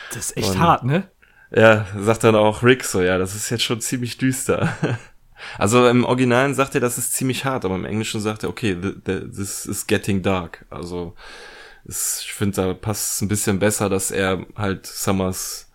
[0.10, 1.08] Das ist echt Und- hart, ne?
[1.50, 4.76] Ja, sagt dann auch Rick so, ja, das ist jetzt schon ziemlich düster.
[5.60, 8.74] Also im Originalen sagt er, das ist ziemlich hart, aber im Englischen sagt er, okay,
[8.74, 10.66] th th this is getting dark.
[10.72, 11.14] Also
[11.86, 15.72] es, ich finde, da passt es ein bisschen besser, dass er halt Summers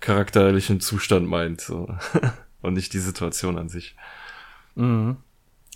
[0.00, 1.88] charakterlichen Zustand meint so.
[2.62, 3.94] und nicht die Situation an sich.
[4.80, 5.16] Mhm.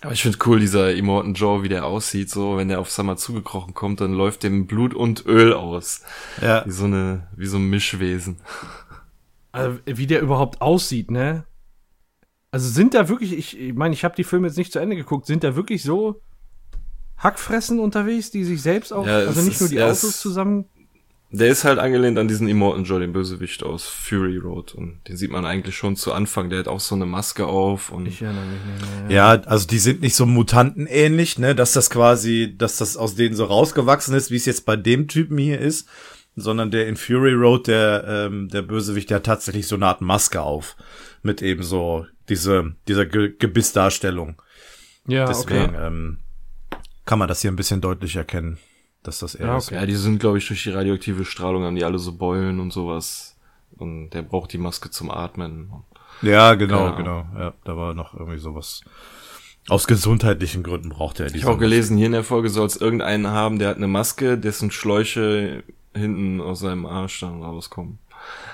[0.00, 3.16] Aber ich finde cool, dieser Immortan Joe, wie der aussieht, so, wenn der auf Summer
[3.16, 6.02] zugekrochen kommt, dann läuft dem Blut und Öl aus.
[6.42, 6.64] Ja.
[6.66, 8.36] Wie so eine, wie so ein Mischwesen.
[9.52, 11.44] Also, wie der überhaupt aussieht, ne?
[12.50, 14.94] Also sind da wirklich, ich ich meine, ich habe die Filme jetzt nicht zu Ende
[14.96, 16.20] geguckt, sind da wirklich so
[17.16, 20.66] Hackfressen unterwegs, die sich selbst auch, Ja, also nicht nur ist- die ja, Autos zusammen.
[21.36, 24.72] Der ist halt angelehnt an diesen Immortan Joe, den Bösewicht aus Fury Road.
[24.72, 26.48] Und den sieht man eigentlich schon zu Anfang.
[26.48, 29.16] Der hat auch so eine Maske auf und Ich erinnere mich nicht mehr.
[29.16, 33.34] Ja, also die sind nicht so mutantenähnlich, ne, dass das quasi, dass das aus denen
[33.34, 35.88] so rausgewachsen ist, wie es jetzt bei dem Typen hier ist,
[36.36, 40.02] sondern der in Fury Road, der, ähm, der Bösewicht, der hat tatsächlich so eine Art
[40.02, 40.76] Maske auf.
[41.22, 44.40] Mit eben so diese, dieser Ge Gebissdarstellung.
[45.08, 45.86] Ja, Deswegen okay.
[45.86, 46.18] ähm,
[47.06, 48.58] kann man das hier ein bisschen deutlich erkennen,
[49.04, 49.70] dass das er Ja, ist.
[49.70, 52.72] ja, die sind, glaube ich, durch die radioaktive Strahlung haben die alle so Beulen und
[52.72, 53.36] sowas.
[53.76, 55.72] Und der braucht die Maske zum Atmen.
[56.22, 57.26] Ja, genau, genau.
[57.38, 58.82] Ja, da war noch irgendwie sowas.
[59.68, 62.66] Aus gesundheitlichen Gründen braucht er Ich diese habe auch gelesen, hier in der Folge soll
[62.66, 65.64] es irgendeinen haben, der hat eine Maske, dessen Schläuche
[65.94, 67.98] hinten aus seinem Arsch dann rauskommen.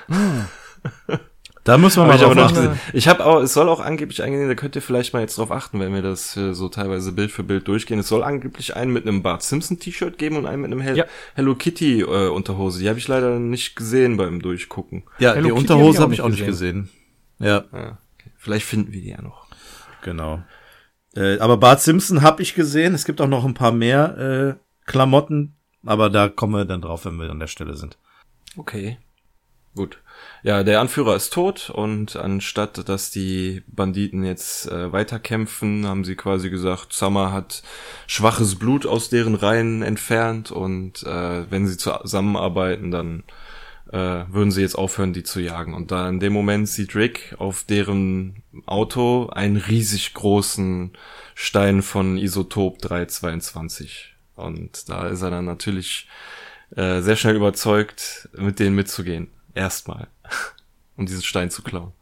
[1.64, 2.54] Da muss man Hab mal aber drauf achten.
[2.54, 2.80] gesehen.
[2.94, 5.50] Ich habe auch, es soll auch angeblich eingehen, da könnt ihr vielleicht mal jetzt drauf
[5.52, 7.98] achten, wenn wir das so teilweise Bild für Bild durchgehen.
[7.98, 10.96] Es soll angeblich einen mit einem Bart Simpson T-Shirt geben und einen mit einem Hel
[10.96, 11.04] Ja.
[11.34, 12.80] Hello Kitty äh, Unterhose.
[12.80, 15.02] Die habe ich leider nicht gesehen beim Durchgucken.
[15.18, 16.88] Ja, Hello die Kitty Unterhose hab habe ich ich auch auch nicht nicht gesehen.
[17.38, 18.30] Ja, Ja, okay.
[18.38, 19.46] Vielleicht finden wir die ja noch.
[20.02, 20.42] genau.
[21.14, 22.94] Äh, aber Bart Simpson habe ich gesehen.
[22.94, 27.04] Es gibt auch noch ein paar mehr äh, Klamotten, aber da kommen wir dann drauf,
[27.04, 27.98] wenn wir an der Stelle sind.
[28.56, 28.96] Okay.
[29.74, 29.98] Gut.
[30.42, 36.16] Ja, der Anführer ist tot und anstatt dass die Banditen jetzt äh, weiterkämpfen, haben sie
[36.16, 37.62] quasi gesagt, Summer hat
[38.06, 43.24] schwaches Blut aus deren Reihen entfernt und äh, wenn sie zusammenarbeiten, dann
[43.92, 45.74] äh, würden sie jetzt aufhören, die zu jagen.
[45.74, 50.92] Und da in dem Moment sieht Rick auf deren Auto einen riesig großen
[51.34, 54.14] Stein von Isotop 322.
[54.36, 56.08] Und da ist er dann natürlich
[56.76, 59.28] äh, sehr schnell überzeugt, mit denen mitzugehen.
[59.60, 60.08] Erstmal.
[60.96, 61.92] um diesen Stein zu klauen.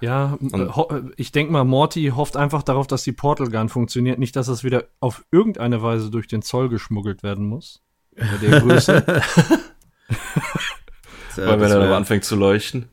[0.00, 3.68] Ja, äh, ho- äh, ich denke mal, Morty hofft einfach darauf, dass die Portal Gun
[3.68, 7.82] funktioniert, nicht, dass es wieder auf irgendeine Weise durch den Zoll geschmuggelt werden muss.
[8.16, 9.04] Bei der Größe.
[11.36, 12.88] Weil wenn er aber anfängt zu leuchten.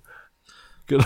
[0.87, 1.05] Genau.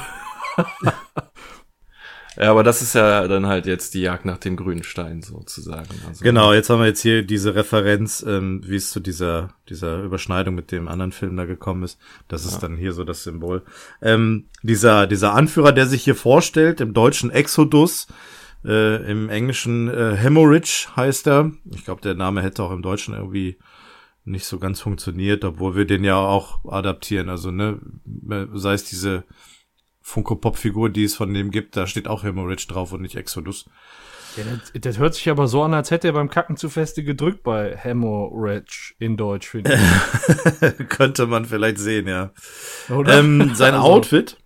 [2.38, 5.88] Ja, aber das ist ja dann halt jetzt die Jagd nach dem grünen Stein sozusagen.
[6.08, 10.02] Also, Genau, jetzt haben wir jetzt hier diese Referenz, ähm, wie es zu dieser, dieser
[10.04, 11.98] Überschneidung mit dem anderen Film da gekommen ist.
[12.28, 13.64] Das ist dann hier so das Symbol.
[14.02, 18.08] Ähm, dieser, dieser Anführer, der sich hier vorstellt, im deutschen Exodus,
[18.66, 21.52] Äh, Im Englischen äh, Hemorrhage heißt er.
[21.72, 23.58] Ich glaube, der Name hätte auch im Deutschen irgendwie
[24.24, 27.30] nicht so ganz funktioniert, obwohl wir den ja auch adaptieren.
[27.30, 27.80] Also, ne,
[28.56, 29.24] sei es diese
[30.06, 33.66] Funko-Pop-Figur, die es von dem gibt, da steht auch Hemorrhage drauf und nicht Exodus.
[34.38, 37.04] Ja, das, das, hört sich aber so an, als hätte er beim Kacken zu feste
[37.04, 40.90] gedrückt bei Hemorrhage in Deutsch, finde ich.
[40.90, 42.32] Könnte man vielleicht sehen, ja.
[42.88, 43.88] Ähm, sein also.
[43.88, 44.38] Outfit.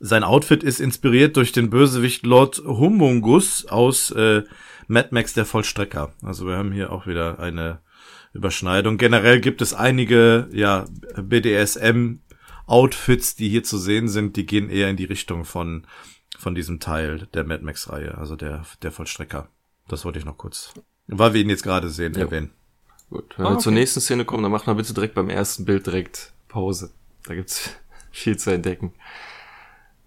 [0.00, 4.42] Sein Outfit ist inspiriert durch den Bösewicht Lord Humungus aus äh,
[4.88, 6.12] Mad Max der Vollstrecker.
[6.22, 7.80] Also wir haben hier auch wieder eine
[8.32, 8.98] Überschneidung.
[8.98, 12.18] Generell gibt es einige ja BDSM
[12.68, 15.86] Outfits, die hier zu sehen sind, die gehen eher in die Richtung von
[16.38, 19.48] von diesem Teil der Mad Max-Reihe, also der, der Vollstrecker.
[19.88, 20.72] Das wollte ich noch kurz,
[21.06, 22.20] weil wir ihn jetzt gerade sehen, ja.
[22.20, 22.52] erwähnen.
[23.10, 23.62] Gut, wenn ah, wir okay.
[23.64, 26.90] zur nächsten Szene kommen, dann macht mal bitte direkt beim ersten Bild direkt Pause.
[27.24, 27.70] Da gibt's
[28.12, 28.92] viel zu entdecken.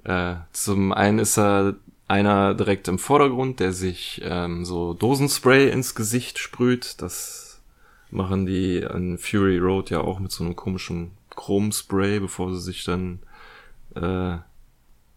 [0.04, 1.76] Äh, zum einen ist er
[2.08, 7.02] einer direkt im Vordergrund, der sich ähm, so Dosenspray ins Gesicht sprüht.
[7.02, 7.62] Das
[8.10, 12.84] machen die an Fury Road ja auch mit so einem komischen Chromspray, bevor sie sich
[12.84, 13.20] dann
[13.96, 14.38] äh,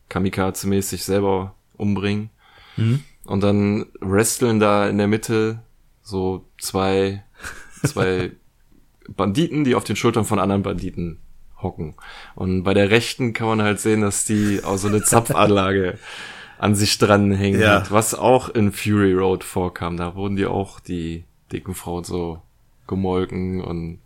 [0.09, 2.31] Kamikaze-mäßig selber umbringen.
[2.77, 3.03] Mhm.
[3.25, 5.61] Und dann wresteln da in der Mitte
[6.03, 7.23] so zwei,
[7.83, 8.33] zwei
[9.09, 11.19] Banditen, die auf den Schultern von anderen Banditen
[11.61, 11.95] hocken.
[12.35, 15.99] Und bei der rechten kann man halt sehen, dass die auch so eine Zapfanlage
[16.59, 17.77] an sich dranhängen ja.
[17.77, 19.97] hat, was auch in Fury Road vorkam.
[19.97, 22.41] Da wurden die auch die dicken Frauen so
[22.87, 23.99] gemolken und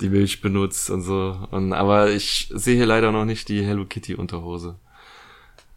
[0.00, 1.46] die Milch benutzt und so.
[1.50, 4.76] Und, aber ich sehe hier leider noch nicht die Hello Kitty Unterhose.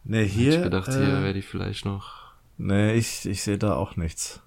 [0.03, 0.57] Nee, hier.
[0.57, 2.33] Ich gedacht, hier äh, wäre die vielleicht noch.
[2.57, 4.41] Nee, ich, ich sehe da auch nichts.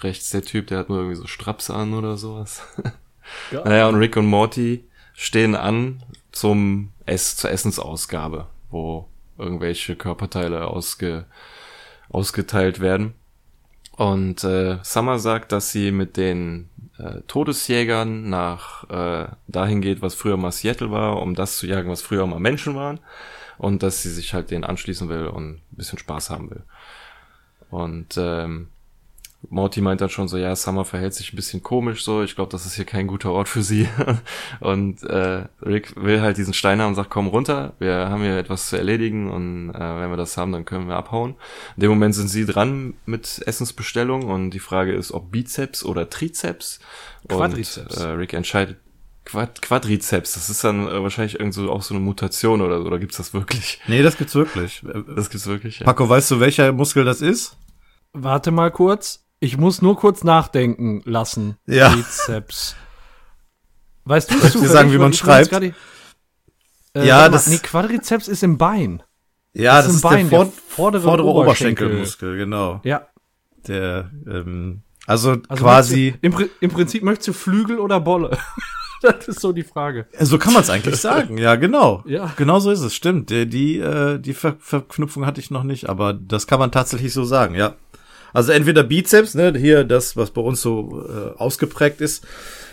[0.00, 2.62] Rechts der Typ, der hat nur irgendwie so Straps an oder sowas.
[3.50, 3.64] Ja.
[3.64, 6.02] naja, und Rick und Morty stehen an
[6.32, 11.26] zum Ess, zur Essensausgabe, wo irgendwelche Körperteile ausge,
[12.08, 13.14] ausgeteilt werden.
[14.00, 20.14] Und äh, Summer sagt, dass sie mit den äh, Todesjägern nach äh, dahin geht, was
[20.14, 23.00] früher mal Seattle war, um das zu jagen, was früher mal Menschen waren
[23.58, 26.62] und dass sie sich halt denen anschließen will und ein bisschen Spaß haben will.
[27.68, 28.68] Und ähm,
[29.48, 32.52] Morty meint dann schon so, ja, Summer verhält sich ein bisschen komisch so, ich glaube,
[32.52, 33.88] das ist hier kein guter Ort für sie.
[34.60, 38.36] und äh, Rick will halt diesen Stein haben und sagt, komm runter, wir haben hier
[38.36, 41.36] etwas zu erledigen und äh, wenn wir das haben, dann können wir abhauen.
[41.76, 46.10] In dem Moment sind sie dran mit Essensbestellung und die Frage ist, ob Bizeps oder
[46.10, 46.80] Trizeps.
[47.26, 47.96] Quadrizeps.
[47.96, 48.76] Und äh, Rick entscheidet
[49.24, 52.86] Quad Quadrizeps, das ist dann äh, wahrscheinlich irgend so auch so eine Mutation oder so,
[52.86, 53.80] oder gibt's das wirklich?
[53.86, 54.82] Nee, das gibt's wirklich.
[55.14, 55.84] Das gibt's wirklich, ja.
[55.84, 57.56] Paco, weißt du, welcher Muskel das ist?
[58.12, 59.29] Warte mal kurz.
[59.40, 61.56] Ich muss nur kurz nachdenken lassen.
[61.66, 61.88] Ja.
[61.88, 62.76] Quadrizeps.
[64.04, 65.50] Weißt du, ich dir sagen, wie man schreibt?
[65.50, 65.74] Grade,
[66.94, 67.46] äh, ja, das.
[67.46, 69.02] Nee, Quadrizeps ist im Bein.
[69.52, 71.86] Ja, das, das ist, Bein, der, Vor vordere, vordere Oberschenkel.
[71.86, 72.80] Oberschenkelmuskel, genau.
[72.84, 73.08] Ja.
[73.66, 76.14] Der, ähm, also, also quasi.
[76.20, 78.36] Du, im, Im Prinzip möchtest du Flügel oder Bolle?
[79.02, 80.06] das ist so die Frage.
[80.18, 81.38] So kann man es eigentlich sagen.
[81.38, 82.02] Ja, genau.
[82.06, 82.32] Ja.
[82.36, 82.94] Genau so ist es.
[82.94, 83.30] Stimmt.
[83.30, 87.12] Die, die, äh, die Ver Verknüpfung hatte ich noch nicht, aber das kann man tatsächlich
[87.12, 87.74] so sagen, ja.
[88.32, 92.24] Also entweder Bizeps, ne, hier das, was bei uns so äh, ausgeprägt ist.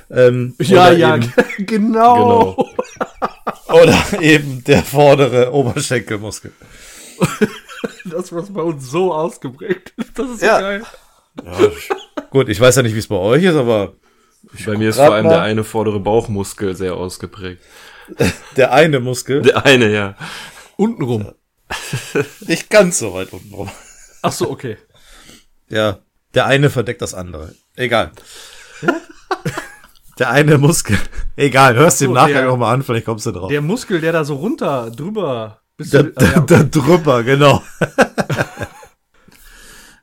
[0.10, 1.34] Ähm, ja, ja, eben,
[1.66, 2.56] genau.
[2.56, 2.74] genau.
[3.82, 6.54] oder eben der vordere Oberschenkelmuskel.
[8.06, 10.56] das, was bei uns so ausgeprägt ist, das ist ja.
[10.56, 10.84] so geil.
[11.46, 13.94] Ja, gut, ich weiß ja nicht, wie es bei euch ist, aber
[14.66, 15.34] bei mir ist vor allem mal.
[15.34, 17.62] der eine vordere Bauchmuskel sehr ausgeprägt.
[18.56, 19.42] Der eine Muskel?
[19.42, 20.16] Der eine, ja.
[20.78, 21.34] Untenrum.
[22.48, 23.70] Nicht ganz so weit untenrum.
[24.22, 24.78] Ach so, okay.
[25.70, 26.00] Ja,
[26.34, 27.54] der eine verdeckt das andere.
[27.76, 28.12] Egal.
[30.20, 30.98] Der eine Muskel.
[31.36, 33.50] Egal, hörst du so, im Nachgang der, auch mal an, vielleicht kommst du drauf.
[33.50, 35.62] Der Muskel, der da so runter, drüber.
[35.78, 37.62] Bis da, da, ah, da drüber, genau.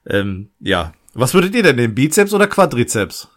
[0.06, 0.92] ähm, ja.
[1.14, 1.96] Was würdet ihr denn nehmen?
[1.96, 3.28] Bizeps oder Quadrizeps?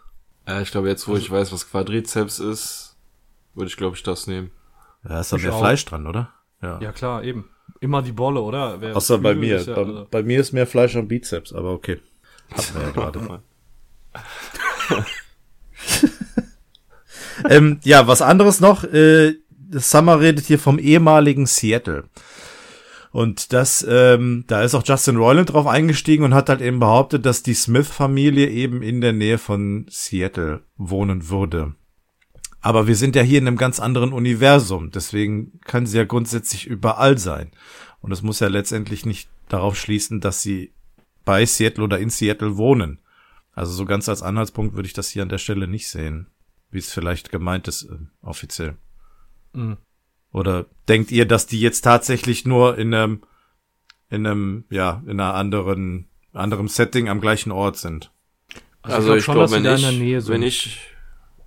[0.48, 2.96] Ja, ich glaube, jetzt, wo ich weiß, was Quadrizeps ist,
[3.56, 4.52] würde ich, glaube ich, das nehmen.
[5.08, 5.60] Ja, ist da mehr auch.
[5.60, 6.32] Fleisch dran, oder?
[6.62, 6.80] Ja.
[6.80, 7.50] ja, klar, eben.
[7.80, 8.82] Immer die Bolle, oder?
[8.82, 9.62] Wer Außer bei mir.
[9.62, 10.08] Ja, bei, also.
[10.10, 12.00] bei, mir ist mehr Fleisch am Bizeps, aber okay.
[12.52, 13.42] Hatten wir ja gerade
[17.50, 18.84] ähm, ja, was anderes noch.
[18.84, 19.36] Äh,
[19.72, 22.06] Summer redet hier vom ehemaligen Seattle.
[23.12, 27.26] Und das, ähm, da ist auch Justin Roiland drauf eingestiegen und hat halt eben behauptet,
[27.26, 31.74] dass die Smith-Familie eben in der Nähe von Seattle wohnen würde.
[32.62, 36.68] Aber wir sind ja hier in einem ganz anderen Universum, deswegen kann sie ja grundsätzlich
[36.68, 37.52] überall sein.
[38.02, 40.74] Und es muss ja letztendlich nicht darauf schließen, dass sie
[41.28, 43.00] bei Seattle oder in Seattle wohnen.
[43.52, 46.28] Also so ganz als Anhaltspunkt würde ich das hier an der Stelle nicht sehen,
[46.72, 48.78] wie es vielleicht gemeint ist, äh, offiziell.
[49.54, 49.78] Mhm.
[50.32, 53.22] Oder denkt ihr, dass die jetzt tatsächlich nur in einem
[54.10, 58.12] in einem, ja, in einer anderen, anderem Setting am gleichen Ort sind.
[58.82, 60.80] Also, also ich glaube, glaub, wenn, ich, wenn ich,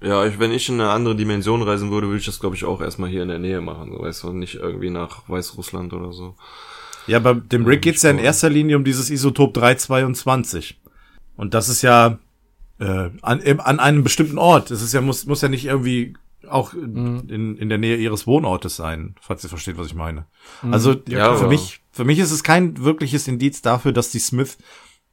[0.02, 2.64] ja, ich, wenn ich in eine andere Dimension reisen würde, würde ich das, glaube ich,
[2.64, 6.12] auch erstmal hier in der Nähe machen, so, weißt du, nicht irgendwie nach Weißrussland oder
[6.12, 6.36] so.
[7.06, 10.80] Ja, bei dem Rick geht's ja in erster Linie um dieses Isotop 322.
[11.36, 12.18] Und das ist ja
[12.78, 14.70] äh, an, an einem bestimmten Ort.
[14.70, 16.14] Es ist ja, muss, muss ja nicht irgendwie
[16.48, 17.24] auch mhm.
[17.28, 20.26] in, in der Nähe ihres Wohnortes sein, falls ihr versteht, was ich meine.
[20.62, 20.72] Mhm.
[20.72, 24.58] Also ja, für mich, für mich ist es kein wirkliches Indiz dafür, dass die Smith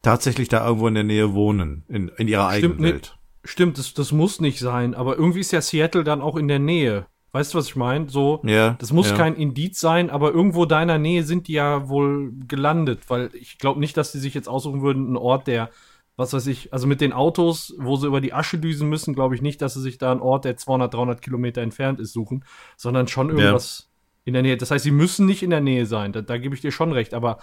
[0.01, 3.17] tatsächlich da irgendwo in der Nähe wohnen, in, in ihrer eigenen Stimmt, Welt.
[3.43, 6.59] Stimmt, das, das muss nicht sein, aber irgendwie ist ja Seattle dann auch in der
[6.59, 7.07] Nähe.
[7.31, 8.09] Weißt du, was ich meine?
[8.09, 9.15] So, ja, das muss ja.
[9.15, 13.79] kein Indiz sein, aber irgendwo deiner Nähe sind die ja wohl gelandet, weil ich glaube
[13.79, 15.69] nicht, dass die sich jetzt aussuchen würden, einen Ort, der
[16.17, 19.35] was weiß ich, also mit den Autos, wo sie über die Asche düsen müssen, glaube
[19.35, 22.43] ich nicht, dass sie sich da einen Ort, der 200, 300 Kilometer entfernt ist, suchen,
[22.75, 24.21] sondern schon irgendwas ja.
[24.25, 24.57] in der Nähe.
[24.57, 26.91] Das heißt, sie müssen nicht in der Nähe sein, da, da gebe ich dir schon
[26.91, 27.37] recht, aber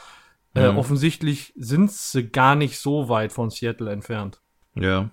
[0.55, 0.79] äh, mhm.
[0.79, 4.41] offensichtlich sind sie gar nicht so weit von Seattle entfernt.
[4.75, 5.11] Ja.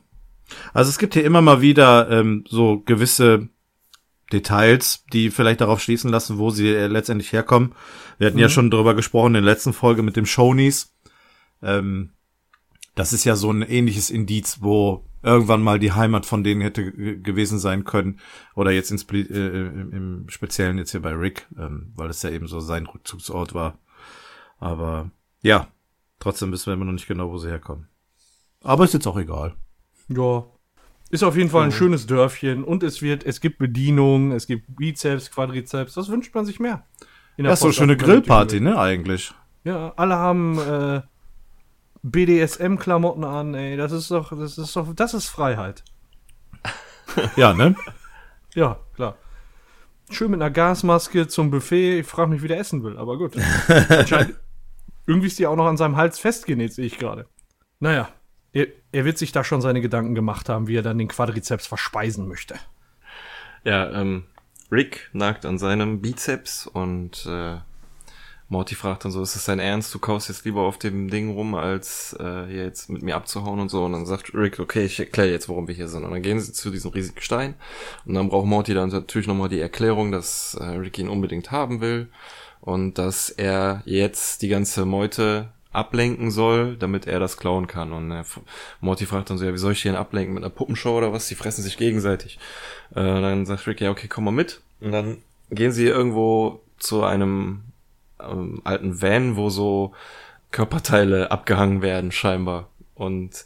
[0.73, 3.47] Also es gibt hier immer mal wieder ähm, so gewisse
[4.31, 7.73] Details, die vielleicht darauf schließen lassen, wo sie äh, letztendlich herkommen.
[8.17, 8.43] Wir hatten mhm.
[8.43, 10.93] ja schon darüber gesprochen in der letzten Folge mit dem Shonies.
[11.61, 12.11] Ähm,
[12.95, 16.91] das ist ja so ein ähnliches Indiz, wo irgendwann mal die Heimat von denen hätte
[16.91, 18.19] gewesen sein können.
[18.55, 22.47] Oder jetzt ins, äh, im Speziellen jetzt hier bei Rick, ähm, weil es ja eben
[22.47, 23.77] so sein Rückzugsort war.
[24.59, 25.67] Aber ja,
[26.19, 27.87] trotzdem wissen wir immer noch nicht genau, wo sie herkommen.
[28.63, 29.55] Aber ist jetzt auch egal.
[30.07, 30.45] Ja.
[31.11, 34.77] Ist auf jeden Fall ein schönes Dörfchen und es wird, es gibt Bedienungen, es gibt
[34.77, 36.85] Bizeps, Quadrizeps, das wünscht man sich mehr.
[37.35, 39.33] Ja, so eine schöne Grillparty, ne, eigentlich.
[39.65, 41.01] Ja, alle haben äh,
[42.03, 43.75] BDSM-Klamotten an, ey.
[43.75, 45.83] Das ist doch, das ist doch, das ist Freiheit.
[47.35, 47.75] ja, ne?
[48.55, 49.17] Ja, klar.
[50.09, 51.99] Schön mit einer Gasmaske zum Buffet.
[51.99, 53.35] Ich frage mich, wie der essen will, aber gut.
[55.07, 57.27] irgendwie ist die auch noch an seinem Hals festgenäht, sehe ich gerade.
[57.79, 58.09] Naja,
[58.53, 61.67] er, er, wird sich da schon seine Gedanken gemacht haben, wie er dann den Quadrizeps
[61.67, 62.55] verspeisen möchte.
[63.63, 64.25] Ja, ähm,
[64.71, 67.57] Rick nagt an seinem Bizeps und äh,
[68.51, 69.93] Morty fragt dann so, ist das dein Ernst?
[69.93, 73.61] Du kaufst jetzt lieber auf dem Ding rum, als äh, hier jetzt mit mir abzuhauen
[73.61, 73.85] und so.
[73.85, 76.03] Und dann sagt Rick, okay, ich erkläre jetzt, warum wir hier sind.
[76.03, 77.55] Und dann gehen sie zu diesem riesigen Stein.
[78.05, 81.79] Und dann braucht Morty dann natürlich nochmal die Erklärung, dass äh, Rick ihn unbedingt haben
[81.79, 82.09] will.
[82.59, 87.93] Und dass er jetzt die ganze Meute ablenken soll, damit er das klauen kann.
[87.93, 88.23] Und äh,
[88.81, 90.33] Morty fragt dann so, ja, wie soll ich denn ablenken?
[90.33, 91.27] Mit einer Puppenshow oder was?
[91.27, 92.39] Die fressen sich gegenseitig.
[92.91, 94.61] Äh, dann sagt Rick, ja, okay, komm mal mit.
[94.81, 95.17] Und dann
[95.49, 97.61] gehen sie irgendwo zu einem
[98.19, 99.93] ähm, alten Van, wo so
[100.51, 102.67] Körperteile abgehangen werden, scheinbar.
[102.95, 103.45] Und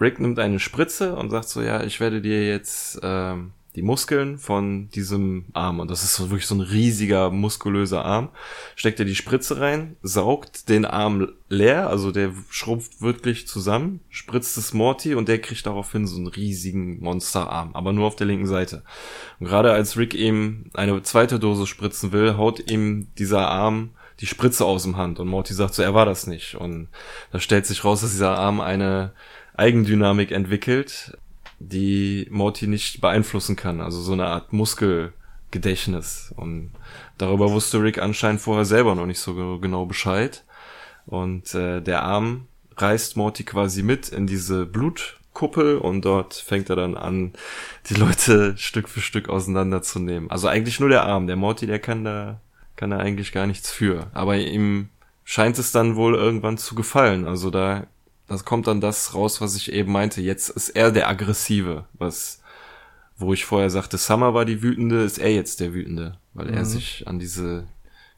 [0.00, 4.38] Rick nimmt eine Spritze und sagt so, ja, ich werde dir jetzt ähm, die Muskeln
[4.38, 8.30] von diesem Arm, und das ist wirklich so ein riesiger, muskulöser Arm,
[8.74, 14.56] steckt er die Spritze rein, saugt den Arm leer, also der schrumpft wirklich zusammen, spritzt
[14.58, 18.46] es Morty und der kriegt daraufhin so einen riesigen Monsterarm, aber nur auf der linken
[18.46, 18.82] Seite.
[19.38, 24.26] Und gerade als Rick ihm eine zweite Dose spritzen will, haut ihm dieser Arm die
[24.26, 26.54] Spritze aus dem Hand und Morty sagt so, er war das nicht.
[26.54, 26.88] Und
[27.32, 29.12] da stellt sich raus, dass dieser Arm eine
[29.54, 31.16] Eigendynamik entwickelt,
[31.60, 33.80] die Morty nicht beeinflussen kann.
[33.80, 36.34] Also so eine Art Muskelgedächtnis.
[36.36, 36.72] Und
[37.18, 40.44] darüber wusste Rick anscheinend vorher selber noch nicht so genau Bescheid.
[41.06, 46.76] Und äh, der Arm reißt Morty quasi mit in diese Blutkuppel und dort fängt er
[46.76, 47.32] dann an,
[47.88, 50.30] die Leute Stück für Stück auseinanderzunehmen.
[50.30, 51.26] Also eigentlich nur der Arm.
[51.26, 52.40] Der Morty, der kann da
[52.80, 54.06] kann er eigentlich gar nichts für.
[54.14, 54.88] Aber ihm
[55.22, 57.26] scheint es dann wohl irgendwann zu gefallen.
[57.26, 57.86] Also da,
[58.30, 60.20] das kommt dann das raus, was ich eben meinte.
[60.20, 62.40] Jetzt ist er der Aggressive, was,
[63.16, 66.54] wo ich vorher sagte, Summer war die Wütende, ist er jetzt der Wütende, weil mhm.
[66.54, 67.66] er sich an diese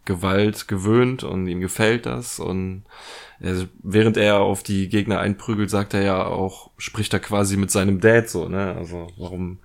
[0.05, 2.85] Gewalt gewöhnt und ihm gefällt das und
[3.41, 7.71] er, während er auf die Gegner einprügelt, sagt er ja auch, spricht er quasi mit
[7.71, 8.75] seinem Dad so, ne?
[8.77, 9.61] Also warum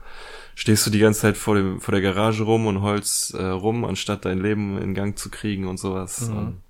[0.55, 3.83] stehst du die ganze Zeit vor, dem, vor der Garage rum und holst äh, rum,
[3.83, 6.29] anstatt dein Leben in Gang zu kriegen und sowas.
[6.29, 6.62] Mhm.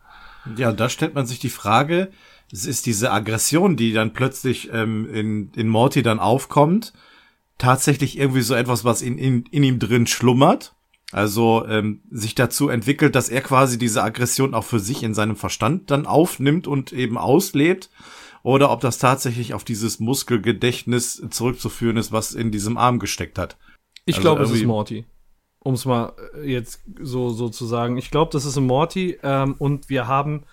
[0.56, 2.10] Ja, da stellt man sich die Frage,
[2.52, 6.94] es ist diese Aggression, die dann plötzlich ähm, in, in Morty dann aufkommt,
[7.58, 10.74] tatsächlich irgendwie so etwas, was in, in, in ihm drin schlummert.
[11.14, 15.38] Also ähm, sich dazu entwickelt, dass er quasi diese Aggression auch für sich in seinem
[15.38, 17.90] Verstand dann aufnimmt und eben auslebt
[18.44, 23.58] oder ob das tatsächlich auf dieses Muskelgedächtnis zurückzuführen ist, was in diesem Arm gesteckt hat.
[24.06, 25.06] Ich also glaube, es ist Morty.
[25.60, 27.98] Um es mal äh, jetzt so, so zu sagen.
[27.98, 30.44] Ich glaube, das ist ein Morty ähm, und wir haben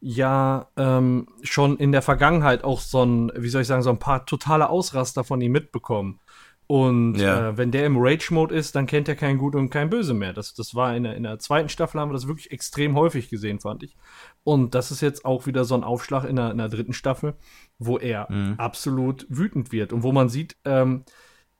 [0.00, 3.98] ja ähm, schon in der Vergangenheit auch so ein, wie soll ich sagen, so ein
[3.98, 6.20] paar totale Ausraster von ihm mitbekommen.
[6.66, 7.50] Und ja.
[7.50, 10.32] äh, wenn der im Rage-Mode ist, dann kennt er kein Gut und kein Böse mehr.
[10.32, 13.28] Das, das war in der, in der zweiten Staffel, haben wir das wirklich extrem häufig
[13.28, 13.96] gesehen, fand ich.
[14.44, 17.34] Und das ist jetzt auch wieder so ein Aufschlag in der, in der dritten Staffel,
[17.78, 18.54] wo er mhm.
[18.56, 21.04] absolut wütend wird und wo man sieht, ähm,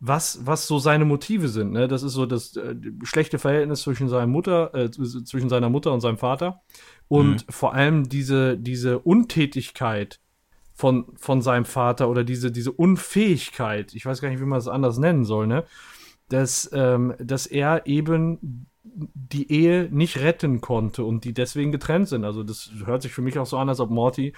[0.00, 1.72] was, was so seine Motive sind.
[1.72, 1.88] Ne?
[1.88, 2.74] Das ist so das äh,
[3.04, 6.60] schlechte Verhältnis zwischen seiner Mutter, äh, zwischen seiner Mutter und seinem Vater.
[7.08, 7.52] Und mhm.
[7.52, 10.20] vor allem diese, diese Untätigkeit,
[10.74, 14.68] von, von seinem Vater oder diese, diese Unfähigkeit, ich weiß gar nicht, wie man es
[14.68, 15.64] anders nennen soll, ne?
[16.28, 22.24] Dass, ähm, dass er eben die Ehe nicht retten konnte und die deswegen getrennt sind.
[22.24, 24.32] Also das hört sich für mich auch so an, als ob Morty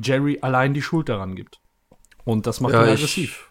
[0.00, 1.60] Jerry allein die Schuld daran gibt.
[2.24, 3.50] Und das macht ja, ihn aggressiv.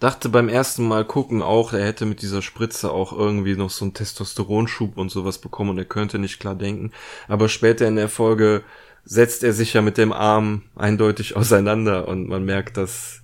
[0.00, 3.84] Dachte beim ersten Mal gucken auch, er hätte mit dieser Spritze auch irgendwie noch so
[3.84, 6.92] einen Testosteronschub und sowas bekommen und er könnte nicht klar denken.
[7.28, 8.64] Aber später in der Folge
[9.04, 13.22] setzt er sich ja mit dem Arm eindeutig auseinander und man merkt, dass,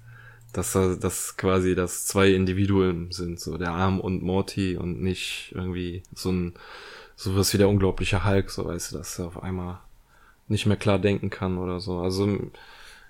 [0.53, 5.53] dass er, dass quasi das zwei Individuen sind, so der Arm und Morty und nicht
[5.55, 6.55] irgendwie so ein,
[7.16, 9.81] sowas wie der unglaubliche Hulk, so weißt du, dass er auf einmal
[10.49, 11.99] nicht mehr klar denken kann oder so.
[11.99, 12.39] Also,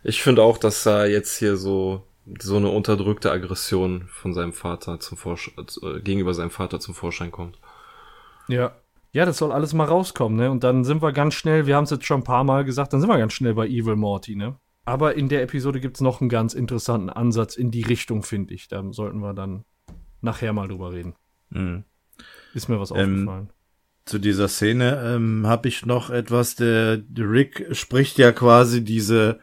[0.03, 2.05] ich finde auch, dass er jetzt hier so,
[2.41, 7.31] so eine unterdrückte Aggression von seinem Vater zum Vorschein, äh, gegenüber seinem Vater zum Vorschein
[7.31, 7.59] kommt.
[8.49, 8.73] Ja,
[9.13, 10.51] ja, das soll alles mal rauskommen, ne?
[10.51, 12.93] Und dann sind wir ganz schnell, wir haben es jetzt schon ein paar Mal gesagt,
[12.93, 14.57] dann sind wir ganz schnell bei Evil Morty, ne?
[14.85, 18.55] Aber in der Episode gibt es noch einen ganz interessanten Ansatz in die Richtung, finde
[18.55, 18.69] ich.
[18.69, 19.65] Da sollten wir dann
[20.21, 21.15] nachher mal drüber reden.
[21.51, 21.85] Mhm.
[22.55, 23.51] Ist mir was ähm, aufgefallen.
[24.05, 26.57] Zu dieser Szene ähm, habe ich noch etwas.
[26.57, 29.39] Der, der Rick spricht ja quasi diese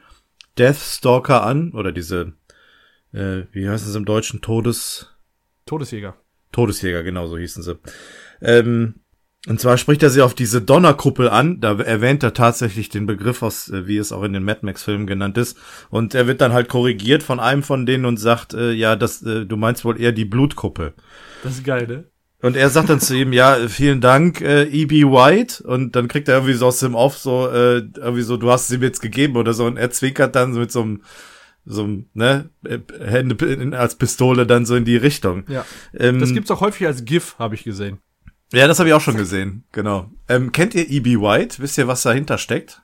[0.57, 2.33] Deathstalker an oder diese,
[3.17, 5.07] äh, wie heißt es im Deutschen, Todes
[5.65, 6.15] Todesjäger.
[6.51, 7.77] Todesjäger, genau so hießen sie.
[8.41, 8.95] Ähm,
[9.47, 11.59] und zwar spricht er sie auf diese Donnerkuppel an.
[11.59, 15.07] Da erwähnt er tatsächlich den Begriff aus, äh, wie es auch in den Mad Max-Filmen
[15.07, 15.57] genannt ist.
[15.89, 19.21] Und er wird dann halt korrigiert von einem von denen und sagt, äh, ja, das,
[19.23, 20.93] äh, du meinst wohl eher die Blutkuppel.
[21.43, 22.05] Das ist geil, ne?
[22.41, 25.05] Und er sagt dann zu ihm, ja, vielen Dank, äh, E.B.
[25.05, 25.63] White.
[25.63, 28.67] Und dann kriegt er irgendwie so aus dem Off so, äh, irgendwie so, du hast
[28.67, 29.65] sie mir jetzt gegeben oder so.
[29.65, 31.01] Und er zwinkert dann so mit so einem,
[31.67, 35.43] so ne, äh, Hände als Pistole dann so in die Richtung.
[35.47, 35.65] Ja.
[35.93, 37.99] Ähm, das gibt's auch häufig als GIF, habe ich gesehen.
[38.53, 40.09] Ja, das habe ich auch schon gesehen, genau.
[40.29, 41.17] Ähm, kennt ihr E.B.
[41.17, 41.59] White?
[41.59, 42.81] Wisst ihr, was dahinter steckt?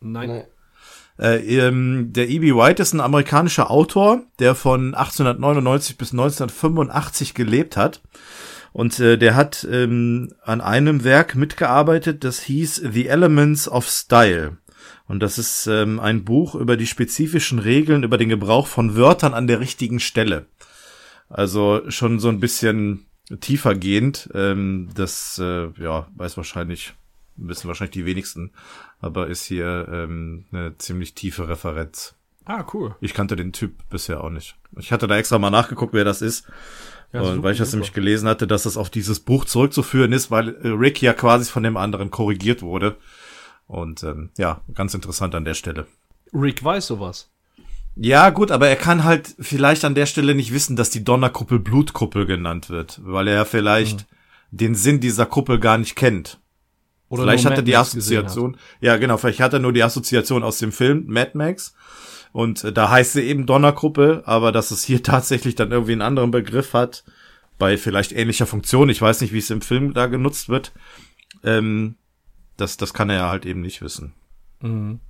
[0.00, 0.44] Nein.
[1.18, 2.54] Äh, ähm, der E.B.
[2.54, 8.02] White ist ein amerikanischer Autor, der von 1899 bis 1985 gelebt hat.
[8.72, 14.58] Und äh, der hat ähm, an einem Werk mitgearbeitet, das hieß The Elements of Style.
[15.06, 19.34] Und das ist ähm, ein Buch über die spezifischen Regeln über den Gebrauch von Wörtern
[19.34, 20.46] an der richtigen Stelle.
[21.28, 23.06] Also schon so ein bisschen
[23.40, 24.30] tiefer gehend.
[24.34, 26.94] Ähm, das äh, ja, weiß wahrscheinlich,
[27.36, 28.52] wissen wahrscheinlich die wenigsten,
[29.00, 32.14] aber ist hier ähm, eine ziemlich tiefe Referenz.
[32.46, 32.94] Ah, cool.
[33.00, 34.56] Ich kannte den Typ bisher auch nicht.
[34.78, 36.46] Ich hatte da extra mal nachgeguckt, wer das ist.
[37.12, 37.78] Ja, und super, weil ich das super.
[37.78, 41.50] nämlich gelesen hatte, dass das auf dieses Buch zurückzuführen ist, weil äh, Rick ja quasi
[41.50, 42.96] von dem anderen korrigiert wurde.
[43.66, 45.86] Und ähm, ja, ganz interessant an der Stelle.
[46.32, 47.30] Rick weiß sowas.
[47.96, 51.60] Ja, gut, aber er kann halt vielleicht an der Stelle nicht wissen, dass die Donnerkuppel
[51.60, 54.56] Blutkuppel genannt wird, weil er vielleicht mhm.
[54.56, 56.40] den Sinn dieser Kuppel gar nicht kennt.
[57.08, 58.56] Oder vielleicht hat er die Assoziation.
[58.80, 61.74] Ja, genau, vielleicht hat er nur die Assoziation aus dem Film Mad Max.
[62.32, 66.02] Und äh, da heißt sie eben Donnerkuppel, aber dass es hier tatsächlich dann irgendwie einen
[66.02, 67.04] anderen Begriff hat,
[67.58, 70.72] bei vielleicht ähnlicher Funktion, ich weiß nicht, wie es im Film da genutzt wird,
[71.44, 71.94] ähm,
[72.56, 74.14] das, das kann er ja halt eben nicht wissen.
[74.60, 75.00] Mhm.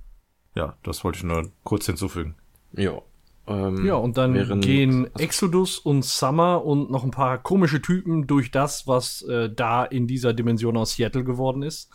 [0.55, 2.35] Ja, das wollte ich nur kurz hinzufügen.
[2.73, 3.01] Ja.
[3.47, 8.25] Ähm, ja, und dann während, gehen Exodus und Summer und noch ein paar komische Typen
[8.25, 11.91] durch das, was äh, da in dieser Dimension aus Seattle geworden ist.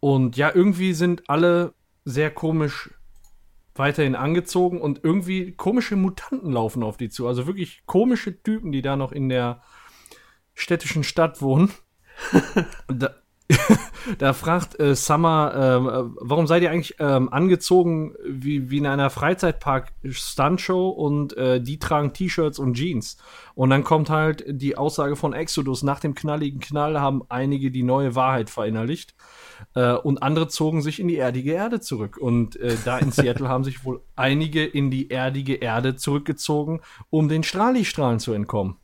[0.00, 1.74] Und ja, irgendwie sind alle
[2.04, 2.90] sehr komisch
[3.74, 7.28] weiterhin angezogen und irgendwie komische Mutanten laufen auf die zu.
[7.28, 9.62] Also wirklich komische Typen, die da noch in der
[10.54, 11.70] städtischen Stadt wohnen.
[12.88, 13.14] da,
[14.18, 19.10] da fragt äh, Summer, äh, warum seid ihr eigentlich ähm, angezogen wie, wie in einer
[19.10, 23.16] Freizeitpark-Stuntshow und äh, die tragen T-Shirts und Jeans.
[23.54, 27.82] Und dann kommt halt die Aussage von Exodus, nach dem knalligen Knall haben einige die
[27.82, 29.14] neue Wahrheit verinnerlicht
[29.74, 32.16] äh, und andere zogen sich in die erdige Erde zurück.
[32.18, 36.80] Und äh, da in Seattle haben sich wohl einige in die erdige Erde zurückgezogen,
[37.10, 38.76] um den Strahli-Strahlen zu entkommen.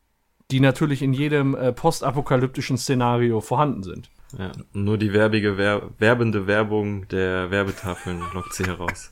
[0.51, 4.11] Die natürlich in jedem äh, postapokalyptischen Szenario vorhanden sind.
[4.39, 9.11] Ja, nur die werbige, wer werbende Werbung der Werbetafeln lockt sie heraus.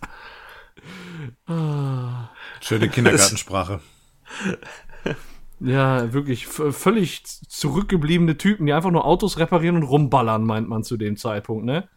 [1.47, 2.31] Ah.
[2.61, 3.81] Schöne Kindergartensprache.
[5.61, 10.97] Ja, wirklich völlig zurückgebliebene Typen, die einfach nur Autos reparieren und rumballern, meint man zu
[10.97, 11.89] dem Zeitpunkt, ne?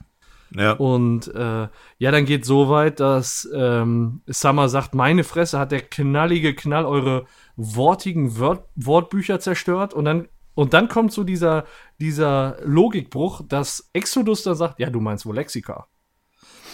[0.55, 0.73] Ja.
[0.73, 1.67] Und äh,
[1.97, 6.85] ja, dann geht so weit, dass ähm, Summer sagt, meine Fresse hat der knallige Knall
[6.85, 7.25] eure
[7.57, 9.93] wortigen Wort Wortbücher zerstört.
[9.93, 10.27] Und dann,
[10.57, 11.65] und dann kommt so dieser,
[11.99, 15.85] dieser Logikbruch, dass Exodus dann sagt, ja, du meinst wohl Lexika.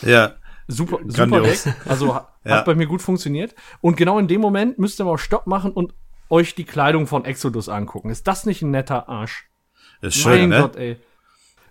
[0.01, 0.35] Ja.
[0.69, 1.59] Super, super weg.
[1.85, 2.61] Also hat ja.
[2.61, 3.53] bei mir gut funktioniert.
[3.81, 5.93] Und genau in dem Moment müsst ihr mal Stopp machen und
[6.29, 8.09] euch die Kleidung von Exodus angucken.
[8.09, 9.49] Ist das nicht ein netter Arsch?
[9.99, 10.61] Ist schön, mein ne?
[10.61, 10.97] Gott, ey.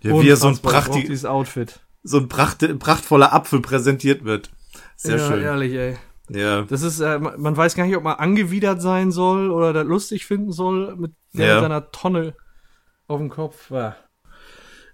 [0.01, 1.79] Ja, wie er so ein prachtiges Outfit.
[2.03, 4.51] So ein pracht, prachtvoller Apfel präsentiert wird.
[4.97, 5.41] Sehr ja, schön.
[5.41, 5.97] ehrlich, ey.
[6.29, 6.61] Ja.
[6.63, 10.25] Das ist, äh, man weiß gar nicht, ob man angewidert sein soll oder das lustig
[10.25, 11.59] finden soll mit, ja.
[11.59, 12.33] seiner Tonne
[13.07, 13.69] auf dem Kopf.
[13.71, 13.95] Ja.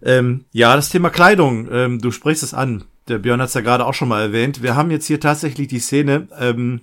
[0.01, 2.85] Ähm, ja, das Thema Kleidung, ähm, du sprichst es an.
[3.07, 4.63] Der Björn hat es ja gerade auch schon mal erwähnt.
[4.63, 6.81] Wir haben jetzt hier tatsächlich die Szene, ähm,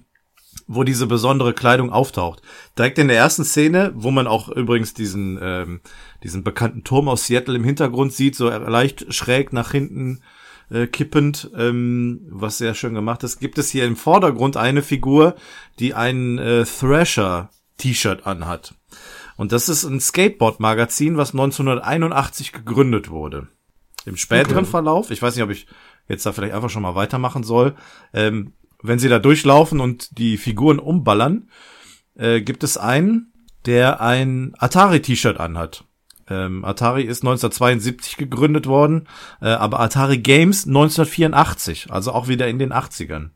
[0.67, 2.43] wo diese besondere Kleidung auftaucht.
[2.77, 5.81] Direkt in der ersten Szene, wo man auch übrigens diesen, ähm,
[6.23, 10.23] diesen bekannten Turm aus Seattle im Hintergrund sieht, so leicht schräg nach hinten
[10.71, 15.37] äh, kippend, ähm, was sehr schön gemacht ist, gibt es hier im Vordergrund eine Figur,
[15.79, 18.75] die ein äh, Thrasher-T-Shirt anhat.
[19.37, 23.49] Und das ist ein Skateboard-Magazin, was 1981 gegründet wurde.
[24.05, 24.71] Im späteren okay.
[24.71, 25.67] Verlauf, ich weiß nicht, ob ich
[26.09, 27.75] jetzt da vielleicht einfach schon mal weitermachen soll,
[28.13, 28.53] ähm,
[28.83, 31.51] wenn sie da durchlaufen und die Figuren umballern,
[32.15, 33.33] äh, gibt es einen,
[33.67, 35.85] der ein Atari-T-Shirt anhat.
[36.29, 39.09] Ähm, Atari ist 1972 gegründet worden,
[39.41, 43.31] äh, aber Atari Games 1984, also auch wieder in den 80ern.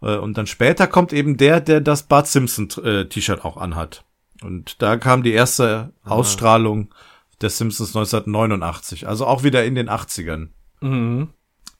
[0.00, 4.04] Äh, und dann später kommt eben der, der das Bart Simpson äh, T-Shirt auch anhat.
[4.42, 6.14] Und da kam die erste Aha.
[6.14, 6.94] Ausstrahlung
[7.40, 10.48] des Simpsons 1989, also auch wieder in den 80ern.
[10.80, 11.28] Mhm.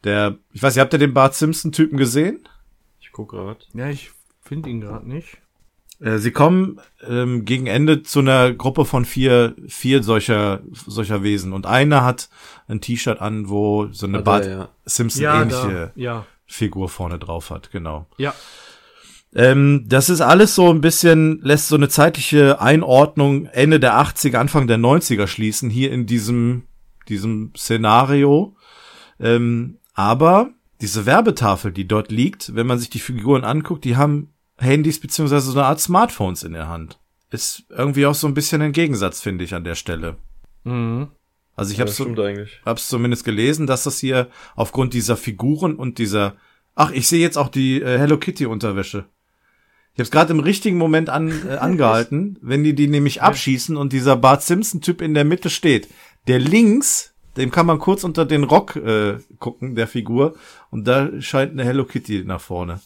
[0.04, 2.46] Der, ich weiß nicht, habt ihr den Bart Simpson Typen gesehen?
[3.00, 3.66] Ich guck grad.
[3.72, 4.10] Ja, ich
[4.40, 5.38] finde ihn gerade nicht.
[6.00, 11.52] Äh, sie kommen ähm, gegen Ende zu einer Gruppe von vier, vier solcher, solcher Wesen.
[11.52, 12.28] Und einer hat
[12.68, 14.68] ein T-Shirt an, wo so eine Bart ja.
[14.84, 16.26] Simpson-ähnliche ja, ja.
[16.46, 18.06] Figur vorne drauf hat, genau.
[18.18, 18.34] Ja.
[19.34, 24.36] Ähm, das ist alles so ein bisschen, lässt so eine zeitliche Einordnung Ende der 80er,
[24.36, 26.64] Anfang der 90er schließen, hier in diesem,
[27.08, 28.56] diesem Szenario.
[29.18, 34.32] Ähm, aber diese Werbetafel, die dort liegt, wenn man sich die Figuren anguckt, die haben
[34.58, 36.98] Handys beziehungsweise so eine Art Smartphones in der Hand.
[37.30, 40.16] Ist irgendwie auch so ein bisschen ein Gegensatz, finde ich, an der Stelle.
[40.64, 41.08] Mhm.
[41.54, 42.06] Also ich ja, habe so,
[42.64, 46.36] hab's zumindest gelesen, dass das hier aufgrund dieser Figuren und dieser
[46.78, 49.06] Ach, ich sehe jetzt auch die äh, Hello Kitty Unterwäsche.
[49.94, 53.78] Ich habe es gerade im richtigen Moment an, äh, angehalten, wenn die die nämlich abschießen
[53.78, 55.88] und dieser Bart Simpson Typ in der Mitte steht.
[56.28, 60.36] Der links, dem kann man kurz unter den Rock äh, gucken, der Figur,
[60.70, 62.80] und da scheint eine Hello Kitty nach vorne.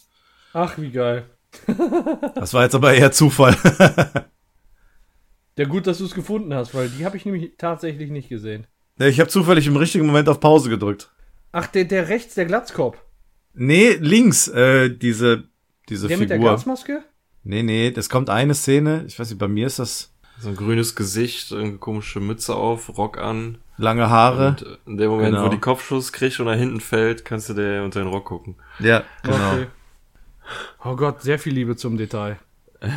[0.53, 1.29] Ach, wie geil.
[2.35, 3.57] Das war jetzt aber eher Zufall.
[5.57, 8.67] ja, gut, dass du es gefunden hast, weil die habe ich nämlich tatsächlich nicht gesehen.
[8.99, 11.11] Ja, ich habe zufällig im richtigen Moment auf Pause gedrückt.
[11.53, 12.99] Ach, der, der rechts, der Glatzkopf.
[13.55, 15.45] Nee, links, äh, diese,
[15.89, 16.29] diese der Figur.
[16.29, 17.03] Der mit der Gasmaske?
[17.43, 19.05] Nee, nee, das kommt eine Szene.
[19.07, 20.13] Ich weiß nicht, bei mir ist das.
[20.39, 23.59] So ein grünes Gesicht, eine komische Mütze auf, Rock an.
[23.77, 24.49] Lange Haare.
[24.49, 25.47] Und in dem Moment, genau.
[25.47, 28.57] wo die Kopfschuss kriegt und nach hinten fällt, kannst du dir unter den Rock gucken.
[28.79, 29.53] Ja, genau.
[29.53, 29.67] Okay.
[30.85, 32.39] Oh Gott, sehr viel Liebe zum Detail.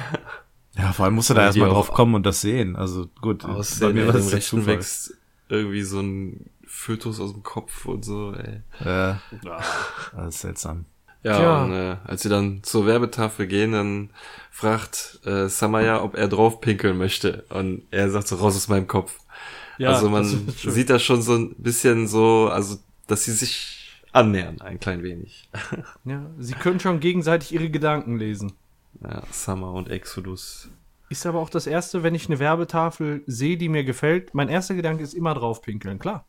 [0.76, 2.76] Ja, vor allem musst du da erstmal drauf kommen und das sehen.
[2.76, 3.44] Also gut,
[3.80, 5.14] bei mir war das rechten wächst
[5.48, 8.62] irgendwie so ein Fötus aus dem Kopf und so, ey.
[8.84, 9.22] Ja.
[10.16, 10.86] Das ist seltsam.
[11.22, 11.64] Ja, ja.
[11.64, 14.10] Und, äh, als sie dann zur Werbetafel gehen, dann
[14.52, 17.46] fragt äh, Samaya, ob er drauf pinkeln möchte.
[17.50, 19.20] Und er sagt so, raus aus meinem Kopf.
[19.78, 22.78] Ja, also man sieht da schon so ein bisschen so, also,
[23.08, 23.73] dass sie sich
[24.14, 25.50] annähern, ein klein wenig.
[26.06, 28.54] Ja, sie können schon gegenseitig ihre Gedanken lesen.
[29.02, 30.70] Ja, Summer und Exodus.
[31.10, 34.76] Ist aber auch das erste, wenn ich eine Werbetafel sehe, die mir gefällt, mein erster
[34.76, 36.26] Gedanke ist immer drauf pinkeln, klar.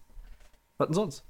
[0.78, 1.24] Was denn sonst?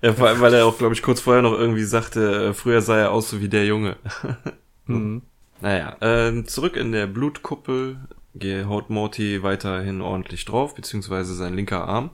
[0.00, 2.80] Ja, vor allem, weil er auch, glaube ich, kurz vorher noch irgendwie sagte, äh, früher
[2.80, 3.96] sah er aus so wie der Junge.
[4.86, 5.22] mhm.
[5.60, 7.98] Naja, äh, zurück in der Blutkuppel
[8.44, 12.10] haut Morty weiterhin ordentlich drauf, beziehungsweise sein linker Arm.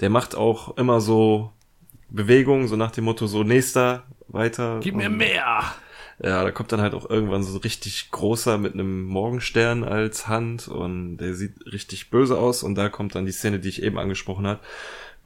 [0.00, 1.52] Der macht auch immer so
[2.08, 4.80] Bewegungen, so nach dem Motto, so nächster, weiter.
[4.82, 5.74] Gib mir mehr!
[6.22, 10.66] Ja, da kommt dann halt auch irgendwann so richtig großer mit einem Morgenstern als Hand
[10.66, 13.98] und der sieht richtig böse aus und da kommt dann die Szene, die ich eben
[13.98, 14.60] angesprochen habe,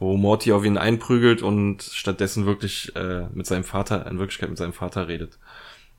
[0.01, 4.59] wo Morty auf ihn einprügelt und stattdessen wirklich äh, mit seinem Vater, in Wirklichkeit mit
[4.59, 5.39] seinem Vater redet.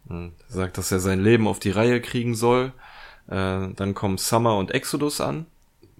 [0.10, 2.74] Und sagt, dass er sein Leben auf die Reihe kriegen soll.
[3.28, 5.46] Äh, dann kommen Summer und Exodus an.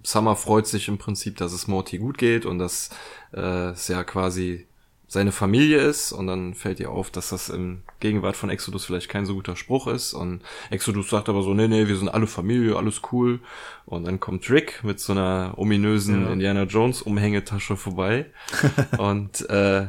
[0.04, 2.90] Summer freut sich im Prinzip, dass es Morty gut geht und dass
[3.34, 4.68] äh, es ja quasi
[5.12, 9.10] seine Familie ist und dann fällt ihr auf, dass das im Gegenwart von Exodus vielleicht
[9.10, 12.28] kein so guter Spruch ist und Exodus sagt aber so, nee, nee, wir sind alle
[12.28, 13.42] Familie, alles cool
[13.86, 16.32] und dann kommt Rick mit so einer ominösen ja.
[16.32, 18.28] Indiana Jones Umhängetasche vorbei
[19.00, 19.88] und äh,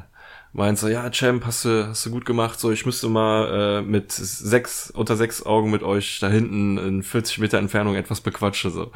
[0.52, 3.82] meint so, ja, Champ, hast du, hast du gut gemacht, so, ich müsste mal äh,
[3.82, 8.72] mit sechs, unter sechs Augen mit euch da hinten in 40 Meter Entfernung etwas bequatschen,
[8.72, 8.90] so.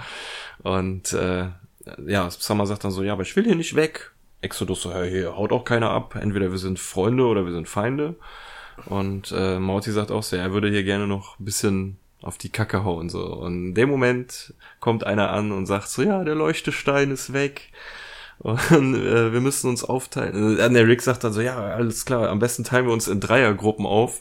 [0.64, 1.50] Und äh,
[2.04, 4.10] ja, Summer sagt dann so, ja, aber ich will hier nicht weg.
[4.40, 6.14] Exodus so, hey, hier haut auch keiner ab.
[6.14, 8.16] Entweder wir sind Freunde oder wir sind Feinde.
[8.86, 12.50] Und äh, Morty sagt auch so, er würde hier gerne noch ein bisschen auf die
[12.50, 13.24] Kacke hauen, so.
[13.24, 17.72] Und in dem Moment kommt einer an und sagt so, ja, der Leuchtestein ist weg.
[18.38, 20.58] Und äh, wir müssen uns aufteilen.
[20.58, 23.20] Äh, der Rick sagt dann so, ja, alles klar, am besten teilen wir uns in
[23.20, 24.20] Dreiergruppen auf.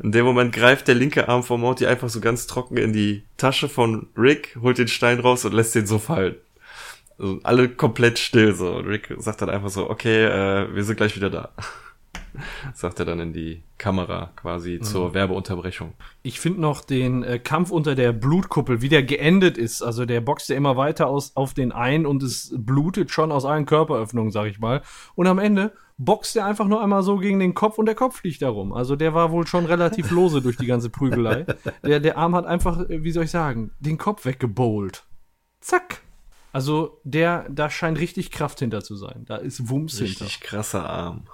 [0.00, 3.24] In dem Moment greift der linke Arm von Morty einfach so ganz trocken in die
[3.36, 6.36] Tasche von Rick, holt den Stein raus und lässt den so fallen.
[7.18, 8.76] Also alle komplett still so.
[8.76, 11.52] Und Rick sagt dann einfach so, okay, äh, wir sind gleich wieder da.
[12.74, 14.82] sagt er dann in die Kamera quasi mhm.
[14.82, 15.94] zur Werbeunterbrechung.
[16.22, 19.82] Ich finde noch den äh, Kampf unter der Blutkuppel, wie der geendet ist.
[19.82, 23.44] Also der boxt ja immer weiter aus, auf den ein und es blutet schon aus
[23.44, 24.82] allen Körperöffnungen, sag ich mal.
[25.14, 28.20] Und am Ende boxt er einfach nur einmal so gegen den Kopf und der Kopf
[28.20, 28.72] fliegt darum.
[28.72, 31.46] Also der war wohl schon relativ lose durch die ganze Prügelei.
[31.82, 35.04] Der, der Arm hat einfach, äh, wie soll ich sagen, den Kopf weggebowlt.
[35.60, 36.02] Zack.
[36.56, 39.26] Also der, da scheint richtig Kraft hinter zu sein.
[39.26, 40.24] Da ist Wumms richtig hinter.
[40.24, 41.24] Richtig krasser Arm.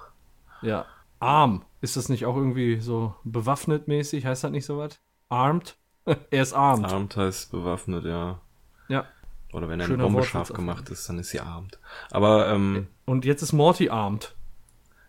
[0.61, 0.85] Ja.
[1.21, 1.63] Arm.
[1.79, 4.25] Ist das nicht auch irgendwie so bewaffnet mäßig?
[4.25, 4.99] Heißt das nicht so was?
[5.29, 5.77] Armed?
[6.05, 6.91] er ist armed.
[6.91, 8.41] Armed heißt bewaffnet, ja.
[8.89, 9.05] Ja.
[9.53, 11.79] Oder wenn eine Bombe scharf gemacht ist, dann ist sie armed.
[12.11, 12.87] Aber, ähm.
[13.05, 14.35] Und jetzt ist Morty armed.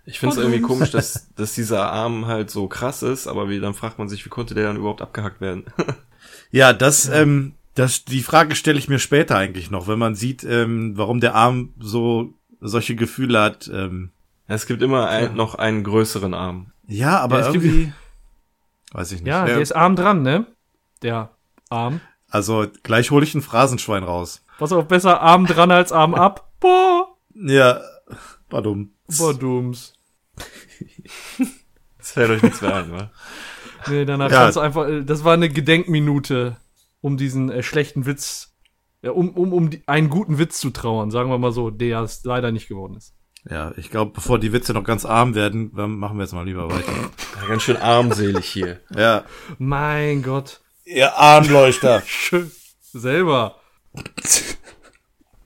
[0.05, 3.59] Ich finde es irgendwie komisch, dass, dass dieser Arm halt so krass ist, aber wie,
[3.59, 5.65] dann fragt man sich, wie konnte der dann überhaupt abgehackt werden?
[6.53, 10.45] ja, das, ähm, das, die Frage stelle ich mir später eigentlich noch, wenn man sieht,
[10.45, 13.71] ähm, warum der Arm so solche Gefühle hat.
[13.73, 14.11] Ähm.
[14.47, 16.73] Es gibt immer ein, noch einen größeren Arm.
[16.87, 17.93] Ja, aber ja, irgendwie, gibt,
[18.93, 19.29] weiß ich nicht.
[19.29, 20.47] Ja, der ist arm dran, ne?
[21.03, 21.31] Der
[21.69, 22.01] Arm.
[22.29, 24.45] Also gleich hole ich ein Phrasenschwein raus.
[24.59, 26.53] Pass auf, besser Arm dran als Arm ab.
[26.61, 27.17] Boah.
[27.35, 27.81] Ja,
[28.49, 28.93] badum.
[29.19, 29.95] Badums.
[31.99, 33.11] das fällt euch nichts mehr ein, wa?
[33.89, 34.43] Nee, danach ja.
[34.43, 36.57] kannst du einfach, das war eine Gedenkminute
[37.05, 38.55] um diesen äh, schlechten Witz,
[39.03, 42.01] äh, um, um, um die, einen guten Witz zu trauern, sagen wir mal so, der
[42.01, 43.15] es leider nicht geworden ist.
[43.49, 46.71] Ja, ich glaube, bevor die Witze noch ganz arm werden, machen wir jetzt mal lieber
[46.71, 46.93] weiter.
[47.43, 48.81] Ja, ganz schön armselig hier.
[48.97, 49.25] ja.
[49.59, 50.63] Mein Gott.
[50.87, 52.03] Ihr Armleuchter.
[52.07, 52.51] schön.
[52.81, 53.57] Selber.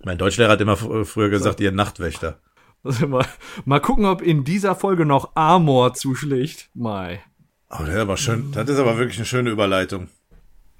[0.05, 2.41] Mein Deutschlehrer hat immer früher gesagt, ihr Nachtwächter.
[2.85, 3.27] Also mal,
[3.65, 6.71] mal gucken, ob in dieser Folge noch Amor zuschlägt.
[6.75, 7.21] Mai.
[7.69, 8.53] Oh, der war schön.
[8.53, 10.09] Das ist aber wirklich eine schöne Überleitung.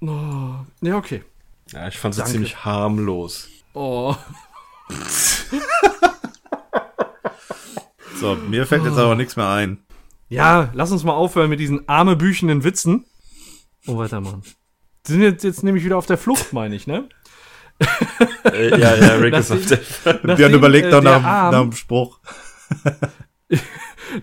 [0.01, 1.25] Oh, ja, okay.
[1.73, 3.49] Ja, ich fand sie ziemlich harmlos.
[3.75, 4.15] Oh.
[8.21, 9.83] so, mir fällt jetzt aber nichts mehr ein.
[10.29, 13.05] Ja, lass uns mal aufhören mit diesen armebüchenden Witzen.
[13.87, 14.43] Und weitermachen.
[15.07, 17.09] Sie sind jetzt, jetzt nämlich wieder auf der Flucht, meine ich, ne?
[18.45, 20.39] Äh, ja, ja, Rick ist auf der Flucht.
[20.39, 22.21] Die haben überlegt äh, nach, nach dem Spruch.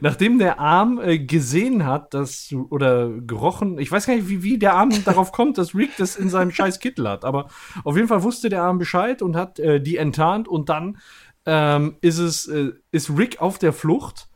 [0.01, 4.57] nachdem der Arm äh, gesehen hat, dass oder gerochen, ich weiß gar nicht, wie, wie
[4.57, 7.49] der Arm darauf kommt, dass Rick das in seinem scheiß Kittel hat, aber
[7.83, 10.97] auf jeden Fall wusste der Arm Bescheid und hat äh, die enttarnt und dann
[11.45, 14.27] ähm, ist es äh, ist Rick auf der Flucht,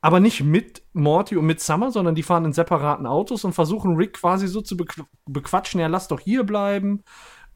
[0.00, 3.96] aber nicht mit Morty und mit Summer, sondern die fahren in separaten Autos und versuchen
[3.96, 7.02] Rick quasi so zu bequ bequatschen, ja, lass doch hier bleiben.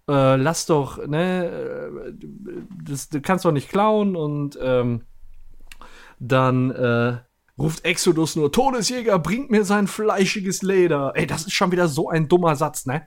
[0.07, 2.13] Äh, lass doch, ne, äh,
[2.85, 5.03] das, du kannst doch nicht klauen und ähm,
[6.19, 7.19] dann äh,
[7.59, 11.13] ruft Exodus nur, Todesjäger, bringt mir sein fleischiges Leder.
[11.15, 13.07] Ey, das ist schon wieder so ein dummer Satz, ne?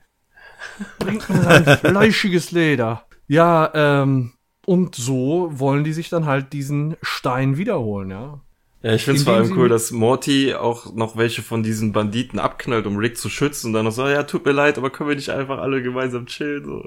[0.98, 3.04] Bringt mir sein fleischiges Leder.
[3.26, 4.32] Ja, ähm,
[4.66, 8.40] und so wollen die sich dann halt diesen Stein wiederholen, ja.
[8.82, 12.38] Ja, ich finde es vor allem cool, dass Morty auch noch welche von diesen Banditen
[12.38, 15.08] abknallt, um Rick zu schützen und dann noch so, ja, tut mir leid, aber können
[15.08, 16.64] wir nicht einfach alle gemeinsam chillen?
[16.64, 16.84] So.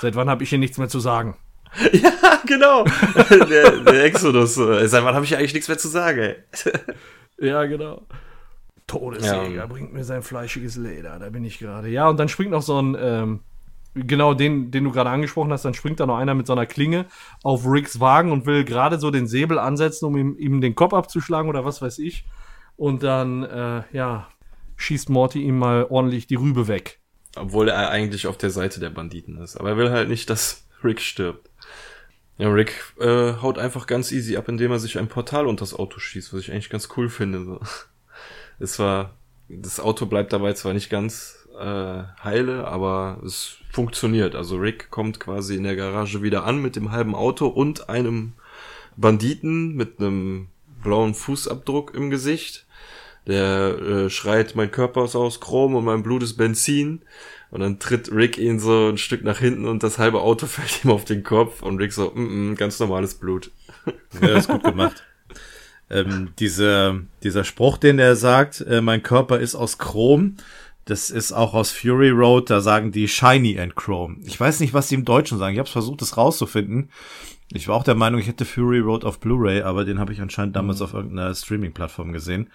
[0.00, 1.36] Seit wann habe ich hier nichts mehr zu sagen?
[1.92, 2.84] Ja, genau.
[3.30, 4.54] der, der Exodus.
[4.54, 6.36] Seit wann habe ich eigentlich nichts mehr zu sagen, ey?
[7.48, 8.02] ja, genau.
[8.86, 9.66] Todesjäger ja.
[9.66, 11.88] bringt mir sein fleischiges Leder, da bin ich gerade.
[11.88, 13.40] Ja, und dann springt noch so ein, ähm,
[13.94, 16.66] genau den, den du gerade angesprochen hast, dann springt da noch einer mit so einer
[16.66, 17.06] Klinge
[17.42, 20.94] auf Ricks Wagen und will gerade so den Säbel ansetzen, um ihm, ihm den Kopf
[20.94, 22.24] abzuschlagen oder was weiß ich.
[22.76, 24.28] Und dann, äh, ja,
[24.76, 27.00] schießt Morty ihm mal ordentlich die Rübe weg.
[27.36, 29.56] Obwohl er eigentlich auf der Seite der Banditen ist.
[29.56, 31.48] Aber er will halt nicht, dass Rick stirbt.
[32.38, 35.74] Ja, Rick äh, haut einfach ganz easy ab, indem er sich ein Portal unter das
[35.74, 37.44] Auto schießt, was ich eigentlich ganz cool finde.
[37.44, 37.60] So.
[38.60, 39.14] Es war,
[39.48, 44.34] das Auto bleibt dabei zwar nicht ganz äh, heile, aber es funktioniert.
[44.34, 48.32] Also Rick kommt quasi in der Garage wieder an mit dem halben Auto und einem
[48.96, 50.48] Banditen mit einem
[50.82, 52.66] blauen Fußabdruck im Gesicht.
[53.26, 57.02] Der äh, schreit, mein Körper ist aus Chrom und mein Blut ist Benzin.
[57.50, 60.84] Und dann tritt Rick ihn so ein Stück nach hinten und das halbe Auto fällt
[60.84, 63.50] ihm auf den Kopf und Rick so, mm -mm, ganz normales Blut.
[64.20, 65.04] Ja, ist gut gemacht.
[65.90, 70.36] ähm, diese, dieser Spruch, den er sagt, äh, mein Körper ist aus Chrom,
[70.84, 74.16] das ist auch aus Fury Road, da sagen die Shiny and Chrome.
[74.24, 75.52] Ich weiß nicht, was die im Deutschen sagen.
[75.52, 76.90] Ich habe versucht, das rauszufinden.
[77.52, 80.20] Ich war auch der Meinung, ich hätte Fury Road auf Blu-ray, aber den habe ich
[80.20, 80.84] anscheinend damals mhm.
[80.84, 82.50] auf irgendeiner Streaming-Plattform gesehen.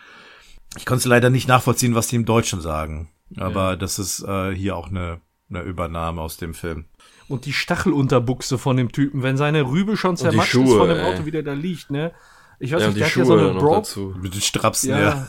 [0.78, 3.10] Ich konnte leider nicht nachvollziehen, was die im Deutschen sagen.
[3.38, 3.76] Aber ja.
[3.76, 6.86] das ist äh, hier auch eine, eine Übernahme aus dem Film.
[7.28, 11.20] Und die Stachelunterbuchse von dem Typen, wenn seine Rübe schon zermatscht ist von dem Auto,
[11.20, 11.26] ey.
[11.26, 12.12] wie der da liegt, ne?
[12.60, 14.16] Ich weiß ja, nicht, der hat ja so eine Broke.
[14.22, 15.28] Mit den Strapsen, ja.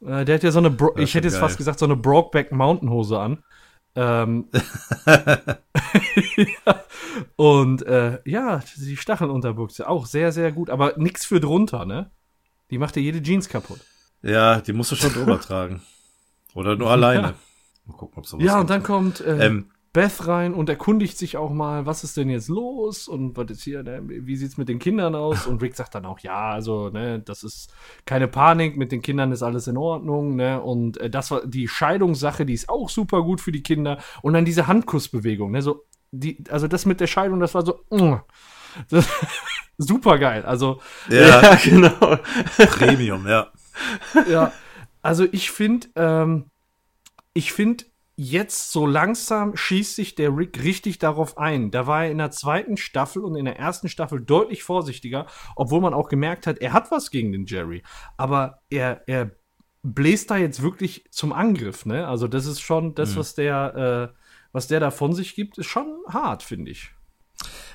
[0.00, 0.24] ja.
[0.24, 1.42] der hat ja so eine, Bro ich hätte jetzt geil.
[1.42, 3.42] fast gesagt, so eine Brokeback Mountain Hose an.
[3.94, 4.48] Ähm,
[5.06, 5.56] ja.
[7.36, 12.10] Und äh, ja, die Stachelunterbuchse, auch sehr, sehr gut, aber nix für drunter, ne?
[12.70, 13.80] Die macht dir jede Jeans kaputt.
[14.22, 15.82] Ja, die musst du schon drüber tragen.
[16.56, 17.34] Oder nur alleine.
[17.84, 21.36] Mal gucken, ob sowas Ja, und dann kommt äh, ähm, Beth rein und erkundigt sich
[21.36, 24.68] auch mal, was ist denn jetzt los und was ist hier, ne, wie sieht's mit
[24.68, 25.46] den Kindern aus?
[25.46, 27.72] Und Rick sagt dann auch, ja, also, ne, das ist
[28.04, 30.60] keine Panik, mit den Kindern ist alles in Ordnung, ne?
[30.60, 33.98] Und äh, das war die Scheidungssache, die ist auch super gut für die Kinder.
[34.22, 37.80] Und dann diese Handkussbewegung, ne, so, die, also das mit der Scheidung, das war so,
[37.90, 38.16] mm,
[38.90, 39.08] das,
[39.78, 40.44] super geil.
[40.44, 42.18] Also, ja, ja genau.
[42.56, 43.46] Premium, ja.
[44.28, 44.52] Ja,
[45.06, 46.50] also ich finde, ähm,
[47.32, 47.84] ich finde,
[48.16, 51.70] jetzt so langsam schießt sich der Rick richtig darauf ein.
[51.70, 55.80] Da war er in der zweiten Staffel und in der ersten Staffel deutlich vorsichtiger, obwohl
[55.80, 57.84] man auch gemerkt hat, er hat was gegen den Jerry.
[58.16, 59.30] Aber er, er
[59.84, 62.08] bläst da jetzt wirklich zum Angriff, ne?
[62.08, 63.16] Also das ist schon das, mhm.
[63.18, 64.18] was der, äh,
[64.50, 66.90] was der da von sich gibt, ist schon hart, finde ich.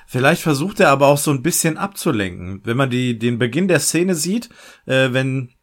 [0.06, 2.60] Vielleicht versucht er aber auch so ein bisschen abzulenken.
[2.64, 4.50] Wenn man die, den Beginn der Szene sieht,
[4.84, 5.54] äh, wenn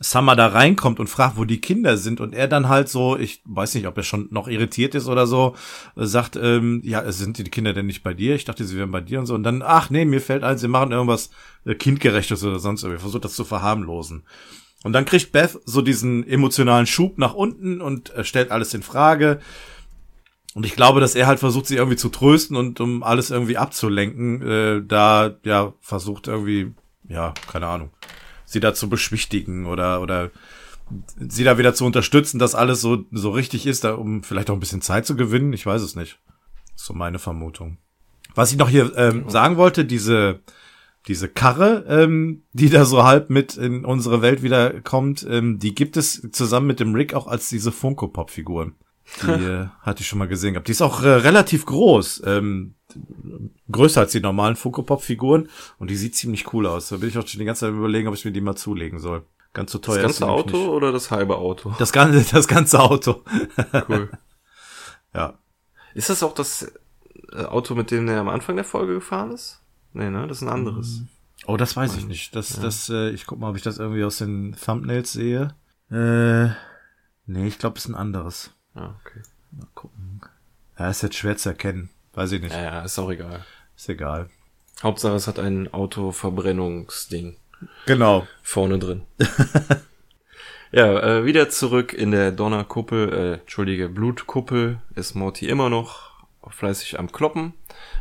[0.00, 3.42] Summer da reinkommt und fragt, wo die Kinder sind und er dann halt so, ich
[3.44, 5.54] weiß nicht, ob er schon noch irritiert ist oder so,
[5.94, 8.34] sagt, ähm, ja, sind die Kinder denn nicht bei dir?
[8.34, 9.34] Ich dachte, sie wären bei dir und so.
[9.34, 11.30] Und dann, ach nee, mir fällt ein, sie machen irgendwas
[11.64, 13.00] äh, kindgerechtes oder sonst irgendwie.
[13.00, 14.24] Versucht das zu verharmlosen.
[14.82, 18.82] Und dann kriegt Beth so diesen emotionalen Schub nach unten und äh, stellt alles in
[18.82, 19.40] Frage.
[20.54, 23.56] Und ich glaube, dass er halt versucht, sie irgendwie zu trösten und um alles irgendwie
[23.56, 26.72] abzulenken, äh, da ja versucht irgendwie,
[27.08, 27.90] ja, keine Ahnung,
[28.54, 30.30] sie da zu beschwichtigen oder, oder
[31.16, 34.54] sie da wieder zu unterstützen, dass alles so, so richtig ist, da, um vielleicht auch
[34.54, 35.52] ein bisschen Zeit zu gewinnen.
[35.52, 36.18] Ich weiß es nicht.
[36.74, 37.78] So meine Vermutung.
[38.34, 40.40] Was ich noch hier ähm, sagen wollte, diese,
[41.06, 45.74] diese Karre, ähm, die da so halb mit in unsere Welt wieder kommt, ähm, die
[45.74, 48.74] gibt es zusammen mit dem Rick auch als diese Funko-Pop-Figuren.
[49.22, 50.68] Die äh, hatte ich schon mal gesehen gehabt.
[50.68, 52.22] Die ist auch äh, relativ groß.
[52.26, 52.74] Ähm,
[53.70, 55.48] größer als die normalen Funko Pop Figuren
[55.78, 56.88] und die sieht ziemlich cool aus.
[56.88, 58.98] Da bin ich auch schon die ganze Zeit überlegen, ob ich mir die mal zulegen
[58.98, 59.24] soll.
[59.52, 60.02] Ganz so teuer.
[60.02, 60.68] Das ganze Auto nicht.
[60.68, 61.74] oder das halbe Auto?
[61.78, 63.22] Das ganze, das ganze Auto.
[63.88, 64.10] Cool.
[65.14, 65.38] ja.
[65.94, 66.72] Ist das auch das
[67.32, 69.60] äh, Auto, mit dem er am Anfang der Folge gefahren ist?
[69.92, 70.26] Nee, ne?
[70.26, 71.00] Das ist ein anderes.
[71.00, 71.08] Mm.
[71.46, 72.34] Oh, das weiß ich nicht.
[72.34, 72.62] Das, ja.
[72.62, 75.54] das, äh, ich guck mal, ob ich das irgendwie aus den Thumbnails sehe.
[75.90, 76.46] Äh,
[77.26, 78.50] nee, ich glaube, es ist ein anderes.
[78.74, 79.22] Ah, okay.
[79.52, 80.20] Mal gucken.
[80.78, 81.90] Ja, ist jetzt schwer zu erkennen.
[82.14, 82.52] Weiß ich nicht.
[82.52, 83.44] Ja, ja, ist auch egal.
[83.76, 84.28] Ist egal.
[84.82, 87.36] Hauptsache, es hat ein Autoverbrennungsding.
[87.86, 88.26] Genau.
[88.42, 89.02] Vorne drin.
[90.72, 96.13] ja, äh, wieder zurück in der Donnerkuppel, äh, entschuldige, Blutkuppel ist Morty immer noch
[96.50, 97.54] fleißig am Kloppen,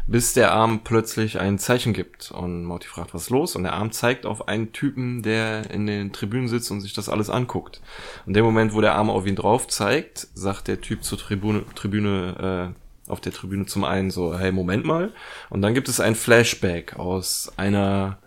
[0.08, 2.32] bis der Arm plötzlich ein Zeichen gibt.
[2.32, 3.56] Und Morty fragt, was los?
[3.56, 7.10] Und der Arm zeigt auf einen Typen, der in den Tribünen sitzt und sich das
[7.10, 7.82] alles anguckt.
[8.26, 11.64] Und dem Moment, wo der Arm auf ihn drauf zeigt, sagt der Typ zur Tribüne,
[11.76, 15.12] Tribüne äh, auf der Tribüne zum einen so, hey, Moment mal.
[15.50, 18.18] Und dann gibt es ein Flashback aus einer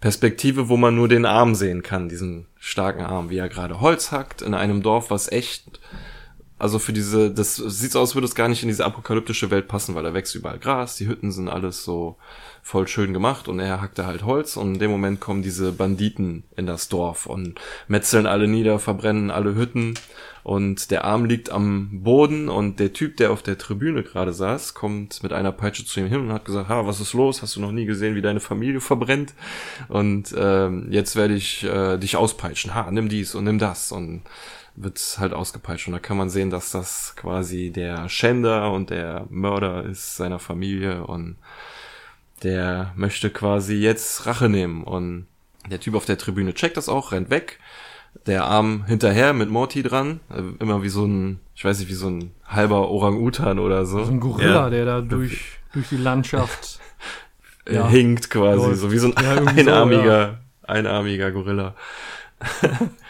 [0.00, 4.10] Perspektive, wo man nur den Arm sehen kann, diesen starken Arm, wie er gerade Holz
[4.10, 5.80] hackt in einem Dorf, was echt,
[6.62, 9.66] also für diese, das sieht so aus, würde es gar nicht in diese apokalyptische Welt
[9.66, 12.18] passen, weil da wächst überall Gras, die Hütten sind alles so
[12.62, 16.44] voll schön gemacht und er hackte halt Holz und in dem Moment kommen diese Banditen
[16.56, 19.94] in das Dorf und metzeln alle nieder, verbrennen alle Hütten
[20.44, 24.74] und der Arm liegt am Boden und der Typ, der auf der Tribüne gerade saß,
[24.74, 27.42] kommt mit einer Peitsche zu ihm hin und hat gesagt, ha, was ist los?
[27.42, 29.34] Hast du noch nie gesehen, wie deine Familie verbrennt?
[29.88, 32.74] Und ähm, jetzt werde ich äh, dich auspeitschen.
[32.74, 34.22] Ha, nimm dies und nimm das und
[34.74, 35.86] wird halt ausgepeitscht.
[35.86, 40.38] Und da kann man sehen, dass das quasi der Schänder und der Mörder ist seiner
[40.38, 41.36] Familie und
[42.42, 44.84] der möchte quasi jetzt Rache nehmen.
[44.84, 45.26] Und
[45.70, 47.58] der Typ auf der Tribüne checkt das auch, rennt weg
[48.26, 50.20] der Arm hinterher mit Morty dran.
[50.30, 54.04] Äh, immer wie so ein, ich weiß nicht, wie so ein halber Orang-Utan oder so.
[54.04, 54.70] So ein Gorilla, ja.
[54.70, 56.78] der da durch, durch die Landschaft
[57.68, 59.16] ja, hinkt quasi, so wie so ein
[59.46, 61.74] einarmiger, einarmiger Gorilla.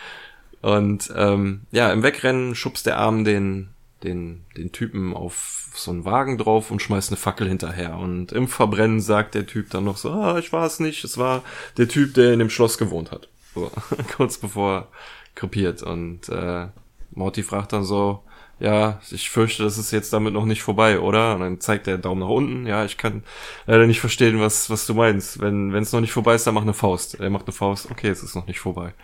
[0.62, 3.70] Und ähm, ja, im Wegrennen schubst der Arm den,
[4.02, 7.96] den, den Typen auf so einen Wagen drauf und schmeißt eine Fackel hinterher.
[7.96, 11.18] Und im Verbrennen sagt der Typ dann noch so, ah, ich war es nicht, es
[11.18, 11.42] war
[11.76, 13.28] der Typ, der in dem Schloss gewohnt hat.
[13.54, 13.70] So,
[14.16, 14.88] kurz bevor er
[15.34, 15.82] krepiert.
[15.82, 16.68] Und äh,
[17.10, 18.22] Morty fragt dann so,
[18.60, 21.34] ja, ich fürchte, das ist jetzt damit noch nicht vorbei, oder?
[21.34, 22.66] Und dann zeigt er Daumen nach unten.
[22.66, 23.24] Ja, ich kann
[23.66, 25.40] leider nicht verstehen, was, was du meinst.
[25.40, 27.18] Wenn es noch nicht vorbei ist, dann mach eine Faust.
[27.18, 27.90] Er macht eine Faust.
[27.90, 28.94] Okay, es ist noch nicht vorbei.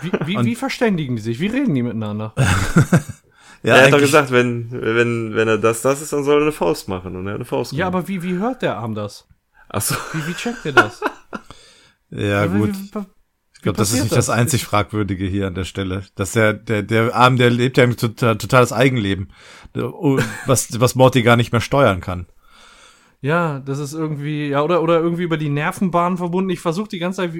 [0.00, 1.40] Wie, wie, wie verständigen die sich?
[1.40, 2.32] Wie reden die miteinander?
[3.62, 6.42] ja, er hat doch gesagt, wenn, wenn, wenn er das, das ist, dann soll er
[6.42, 7.16] eine Faust machen.
[7.16, 9.26] Und er hat eine Faust Ja, aber wie, wie hört der Arm das?
[9.68, 9.94] Ach so.
[10.12, 11.00] Wie, wie checkt er das?
[12.10, 12.74] ja, gut.
[12.74, 13.06] Wie, wie,
[13.54, 14.26] ich glaube, das ist nicht das?
[14.26, 16.04] das einzig Fragwürdige hier an der Stelle.
[16.14, 19.32] Dass der, der, der Arm, der lebt ja total, totales Eigenleben,
[20.44, 22.26] was, was Morty gar nicht mehr steuern kann.
[23.22, 26.50] Ja, das ist irgendwie, ja, oder, oder irgendwie über die Nervenbahn verbunden.
[26.50, 27.32] Ich versuche die ganze Zeit,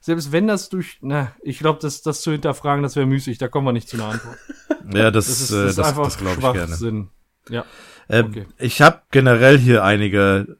[0.00, 3.48] selbst wenn das durch, na, ich glaube, das, das zu hinterfragen, das wäre müßig, da
[3.48, 4.38] kommen wir nicht zu einer Antwort.
[4.94, 7.08] ja, das, das ist, das, das, das glaube ich gerne.
[7.48, 7.64] Ja.
[8.08, 8.46] Ähm, okay.
[8.58, 10.56] Ich habe generell hier einige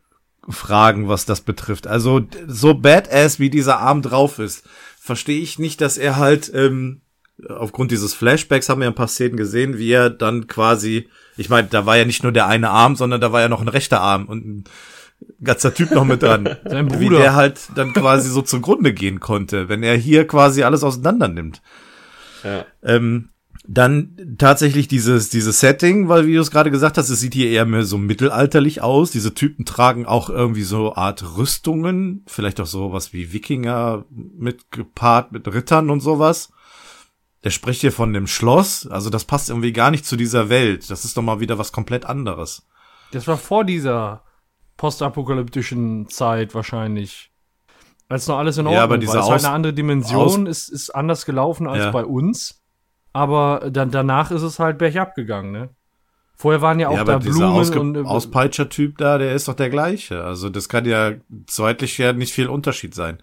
[0.49, 1.87] Fragen, was das betrifft.
[1.87, 4.69] Also so badass wie dieser Arm drauf ist,
[4.99, 7.01] verstehe ich nicht, dass er halt ähm,
[7.49, 11.69] aufgrund dieses Flashbacks haben wir ein paar Szenen gesehen, wie er dann quasi, ich meine,
[11.69, 14.01] da war ja nicht nur der eine Arm, sondern da war ja noch ein rechter
[14.01, 14.65] Arm und ein
[15.43, 16.45] ganzer Typ noch mit dran.
[16.65, 17.01] Sein Bruder.
[17.01, 21.29] Wie der halt dann quasi so zugrunde gehen konnte, wenn er hier quasi alles auseinander
[21.29, 21.63] nimmt.
[22.45, 22.65] Ja.
[22.83, 23.31] Ähm,
[23.67, 27.51] dann tatsächlich dieses, dieses Setting, weil wie du es gerade gesagt hast, es sieht hier
[27.51, 29.11] eher mehr so mittelalterlich aus.
[29.11, 35.47] Diese Typen tragen auch irgendwie so Art Rüstungen, vielleicht auch sowas wie Wikinger mitgepaart mit
[35.53, 36.53] Rittern und sowas.
[37.45, 40.91] Der spricht hier von dem Schloss, also das passt irgendwie gar nicht zu dieser Welt.
[40.91, 42.67] Das ist doch mal wieder was komplett anderes.
[43.13, 44.23] Das war vor dieser
[44.81, 47.31] postapokalyptischen Zeit wahrscheinlich.
[48.09, 49.23] Als noch alles in Ordnung ja, aber diese war.
[49.23, 51.91] Es war eine andere Dimension, ist, ist anders gelaufen als ja.
[51.91, 52.61] bei uns
[53.13, 55.71] aber dann danach ist es halt bergab gegangen, ne?
[56.37, 59.55] Vorher waren ja auch ja, da Blumen Ausge und äh, Auspeitscher-Typ da, der ist doch
[59.55, 60.25] der gleiche.
[60.25, 61.13] Also das kann ja
[61.47, 63.19] zeitlich ja nicht viel Unterschied sein.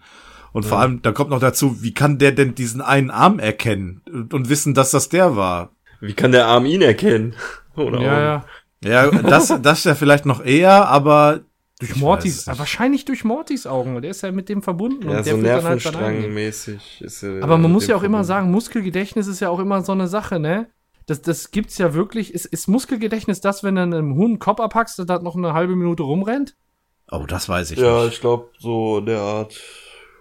[0.52, 0.68] Und ja.
[0.68, 4.02] vor allem, da kommt noch dazu, wie kann der denn diesen einen Arm erkennen
[4.32, 5.70] und wissen, dass das der war?
[6.00, 7.34] Wie kann der Arm ihn erkennen?
[7.74, 8.44] Oder ja, ja.
[8.84, 11.40] Ja, das, das ja vielleicht noch eher, aber
[11.78, 14.00] durch Mortys, wahrscheinlich durch Mortys Augen.
[14.02, 15.08] Der ist ja mit dem verbunden.
[15.08, 17.42] Ja, und der so Nervenstrangmäßig halt ist er.
[17.42, 20.40] Aber man muss ja auch immer sagen, Muskelgedächtnis ist ja auch immer so eine Sache,
[20.40, 20.68] ne?
[21.06, 22.34] Das, das gibt's ja wirklich.
[22.34, 25.54] Ist, ist Muskelgedächtnis das, wenn du einem Huhn einen Kopf abhackst, der da noch eine
[25.54, 26.56] halbe Minute rumrennt?
[27.10, 28.02] Oh, das weiß ich ja, nicht.
[28.02, 29.58] Ja, ich glaube, so der Art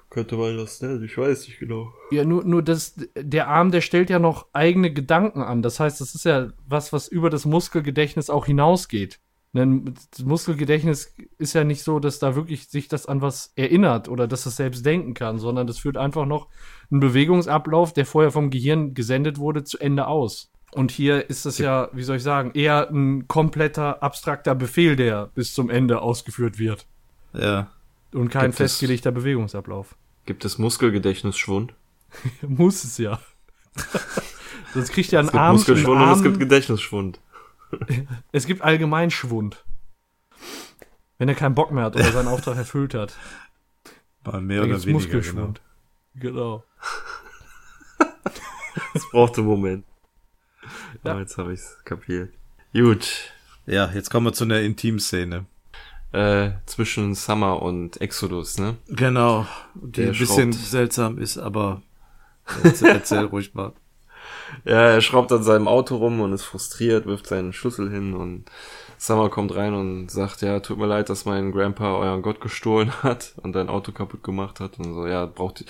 [0.10, 1.04] könnte man das nennen.
[1.04, 1.92] Ich weiß nicht genau.
[2.12, 5.62] Ja, nur, nur das, der Arm, der stellt ja noch eigene Gedanken an.
[5.62, 9.20] Das heißt, das ist ja was, was über das Muskelgedächtnis auch hinausgeht.
[9.58, 14.28] Ein Muskelgedächtnis ist ja nicht so, dass da wirklich sich das an was erinnert oder
[14.28, 16.48] dass es selbst denken kann, sondern das führt einfach noch
[16.92, 20.52] einen Bewegungsablauf, der vorher vom Gehirn gesendet wurde, zu Ende aus.
[20.72, 25.30] Und hier ist es ja, wie soll ich sagen, eher ein kompletter abstrakter Befehl, der
[25.34, 26.86] bis zum Ende ausgeführt wird.
[27.34, 27.72] Ja.
[28.14, 29.96] Und kein gibt festgelegter es, Bewegungsablauf.
[30.26, 31.74] Gibt es Muskelgedächtnisschwund?
[32.48, 33.20] Muss es ja.
[34.74, 35.56] Sonst kriegt ja ein Arm.
[35.56, 37.20] Muskelschwund und es gibt Gedächtnisschwund.
[38.32, 39.64] es gibt allgemein Schwund.
[41.18, 43.18] Wenn er keinen Bock mehr hat oder seinen Auftrag erfüllt hat.
[44.24, 44.92] Mal mehr oder weniger.
[44.92, 45.62] Muskelschwund.
[46.16, 46.64] Genau.
[46.64, 46.64] genau.
[48.94, 49.86] Es braucht einen Moment.
[51.04, 51.16] Ja.
[51.16, 52.34] Oh, jetzt habe ich's kapiert.
[52.74, 53.32] Gut.
[53.66, 55.46] Ja, jetzt kommen wir zu einer Intimszene.
[56.14, 58.78] Äh, zwischen Summer und Exodus, ne?
[58.88, 59.46] Genau.
[59.76, 61.82] Die ein bisschen seltsam ist, aber
[62.64, 63.74] erzähl, erzähl ruhig mal.
[64.66, 68.46] Ja, er schraubt an seinem Auto rum und ist frustriert, wirft seinen Schlüssel hin und
[69.00, 72.92] Summer kommt rein und sagt, ja, tut mir leid, dass mein Grandpa euren Gott gestohlen
[73.04, 75.66] hat und dein Auto kaputt gemacht hat und so, ja, braucht,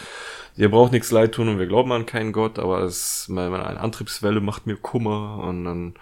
[0.56, 4.40] ihr braucht nichts leid tun und wir glauben an keinen Gott, aber es, meine Antriebswelle
[4.40, 5.94] macht mir Kummer und dann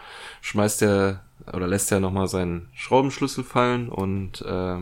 [0.41, 1.21] schmeißt er
[1.51, 4.77] oder lässt er nochmal seinen Schraubenschlüssel fallen und äh,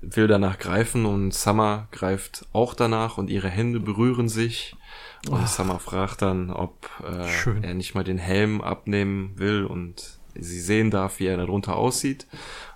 [0.00, 4.76] will danach greifen und Summer greift auch danach und ihre Hände berühren sich
[5.28, 5.46] und oh.
[5.46, 10.90] Summer fragt dann, ob äh, er nicht mal den Helm abnehmen will und sie sehen
[10.90, 12.26] darf, wie er darunter aussieht.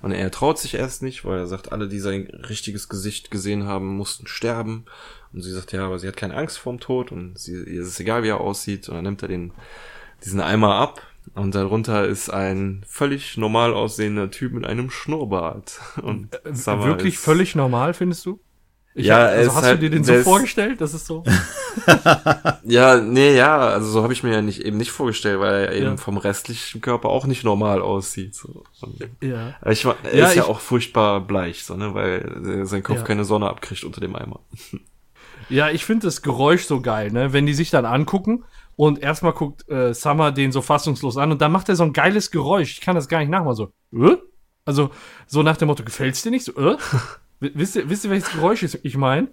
[0.02, 3.64] Und er traut sich erst nicht, weil er sagt, alle, die sein richtiges Gesicht gesehen
[3.64, 4.84] haben, mussten sterben.
[5.32, 7.98] Und sie sagt, ja, aber sie hat keine Angst vorm Tod und sie, ihr ist
[7.98, 8.88] egal, wie er aussieht.
[8.88, 9.52] Und dann nimmt er den,
[10.22, 11.02] diesen Eimer ab
[11.34, 15.80] und darunter ist ein völlig normal aussehender Typ mit einem Schnurrbart.
[16.02, 18.40] Und äh, wirklich völlig normal, findest du?
[18.98, 20.80] Ich ja, hab, also hast halt, du dir den so vorgestellt?
[20.80, 21.22] Das ist so.
[22.64, 25.72] ja, nee, ja, also so habe ich mir ja nicht eben nicht vorgestellt, weil er
[25.74, 25.96] eben ja.
[25.98, 28.34] vom restlichen Körper auch nicht normal aussieht.
[28.34, 28.64] So.
[29.20, 29.54] ja.
[29.70, 33.02] Ich, er ja, ist ja auch furchtbar bleich, so, ne, weil sein Kopf ja.
[33.02, 34.40] keine Sonne abkriegt unter dem Eimer.
[35.50, 38.44] ja, ich finde das Geräusch so geil, ne, wenn die sich dann angucken
[38.76, 41.92] und erstmal guckt äh, Summer den so fassungslos an und dann macht er so ein
[41.92, 42.72] geiles Geräusch.
[42.72, 43.72] Ich kann das gar nicht nachmachen, so.
[43.92, 44.16] Äh?
[44.64, 44.88] Also
[45.26, 46.46] so nach dem Motto, gefällt's dir nicht?
[46.46, 46.78] So, äh?
[47.40, 49.28] Wisst ihr, wisst ihr, welches Geräusch ich meine?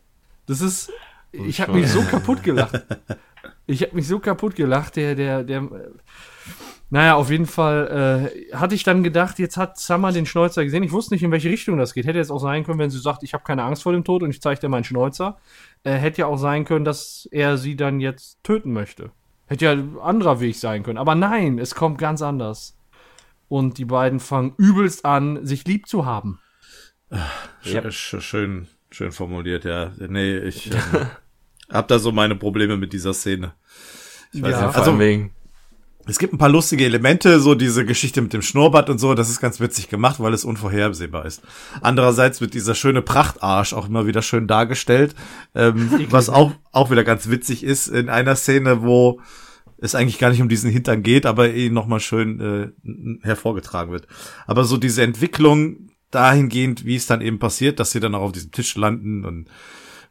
[0.45, 0.91] Das ist,
[1.31, 2.83] ich habe mich so kaputt gelacht.
[3.65, 5.67] Ich habe mich so kaputt gelacht, der, der, der.
[6.89, 10.83] Naja, auf jeden Fall äh, hatte ich dann gedacht, jetzt hat Summer den Schnäuzer gesehen.
[10.83, 12.05] Ich wusste nicht, in welche Richtung das geht.
[12.05, 14.21] Hätte jetzt auch sein können, wenn sie sagt, ich habe keine Angst vor dem Tod
[14.21, 15.37] und ich zeige dir meinen Schnäuzer.
[15.83, 19.09] Äh, hätte ja auch sein können, dass er sie dann jetzt töten möchte.
[19.47, 20.99] Hätte ja ein anderer Weg sein können.
[20.99, 22.77] Aber nein, es kommt ganz anders.
[23.49, 26.39] Und die beiden fangen übelst an, sich lieb zu haben.
[27.64, 29.91] Sch schön, schön formuliert, ja.
[29.97, 31.05] Nee, ich äh,
[31.70, 33.53] hab da so meine Probleme mit dieser Szene.
[34.32, 35.32] Ich weiß ja, nicht, also wegen.
[36.05, 39.30] Es gibt ein paar lustige Elemente, so diese Geschichte mit dem Schnurrbart und so, das
[39.30, 41.41] ist ganz witzig gemacht, weil es unvorhersehbar ist.
[41.82, 45.16] Andererseits wird dieser schöne Prachtarsch auch immer wieder schön dargestellt,
[45.55, 49.22] ähm, was auch, auch wieder ganz witzig ist in einer Szene, wo
[49.78, 54.07] es eigentlich gar nicht um diesen Hintern geht, aber eh nochmal schön äh, hervorgetragen wird.
[54.45, 58.32] Aber so diese Entwicklung dahingehend, wie es dann eben passiert, dass sie dann auch auf
[58.32, 59.49] diesem Tisch landen und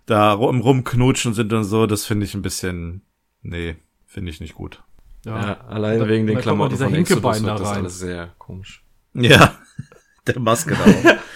[0.06, 3.02] da rum, rumknutschen sind und so, das finde ich ein bisschen,
[3.42, 3.76] nee,
[4.06, 4.82] finde ich nicht gut.
[5.24, 8.84] Ja, ja allein da, wegen den Klamotten von Exodus wird das alles sehr komisch.
[9.14, 9.56] Ja,
[10.26, 11.18] der Maske da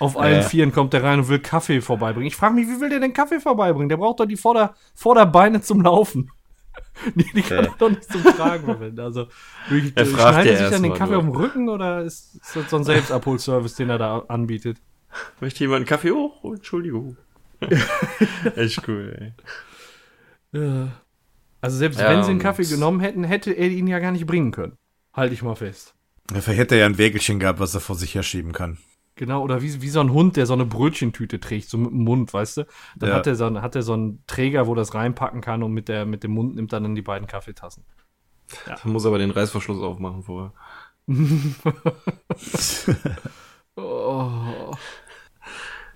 [0.00, 0.42] Auf allen ja.
[0.42, 2.26] Vieren kommt der rein und will Kaffee vorbeibringen.
[2.26, 3.90] Ich frage mich, wie will der denn Kaffee vorbeibringen?
[3.90, 6.30] Der braucht doch die Vorder Vorderbeine zum Laufen.
[7.14, 7.74] die, die kann ja.
[7.78, 9.00] doch nicht zum Tragen verwenden.
[9.00, 9.28] Also,
[9.68, 11.18] wirklich, er fragt er sich dann den Kaffee nur.
[11.18, 14.78] auf dem Rücken oder ist, ist das so ein Selbstabholservice, den er da anbietet?
[15.40, 16.38] Möchte jemand einen Kaffee hoch?
[16.42, 17.16] Oh, Entschuldigung.
[18.56, 19.16] Echt cool,
[20.52, 20.60] ey.
[20.60, 20.88] Ja.
[21.60, 24.26] Also selbst ja, wenn sie einen Kaffee genommen hätten, hätte er ihn ja gar nicht
[24.26, 24.76] bringen können.
[25.12, 25.94] Halte ich mal fest.
[26.32, 28.78] Vielleicht hätte er ja ein Wägelchen gehabt, was er vor sich herschieben kann.
[29.16, 32.04] Genau, oder wie, wie so ein Hund, der so eine Brötchentüte trägt, so mit dem
[32.04, 32.66] Mund, weißt du?
[32.96, 33.16] Dann ja.
[33.16, 36.06] hat er so, hat er so einen Träger, wo das reinpacken kann und mit, der,
[36.06, 37.84] mit dem Mund nimmt er dann die beiden Kaffeetassen.
[38.66, 38.76] Ja.
[38.82, 40.52] Dann muss aber den Reißverschluss aufmachen vorher.
[43.76, 44.74] oh.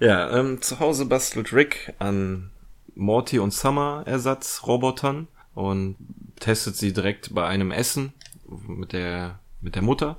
[0.00, 2.50] Ja, ähm, zu Hause bastelt Rick an
[2.94, 5.96] Morty und Summer Ersatzrobotern und
[6.40, 8.12] testet sie direkt bei einem Essen
[8.66, 10.18] mit der, mit der Mutter.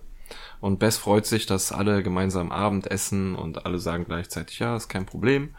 [0.65, 4.89] Und Bess freut sich, dass alle gemeinsam Abend essen und alle sagen gleichzeitig, ja, ist
[4.89, 5.53] kein Problem.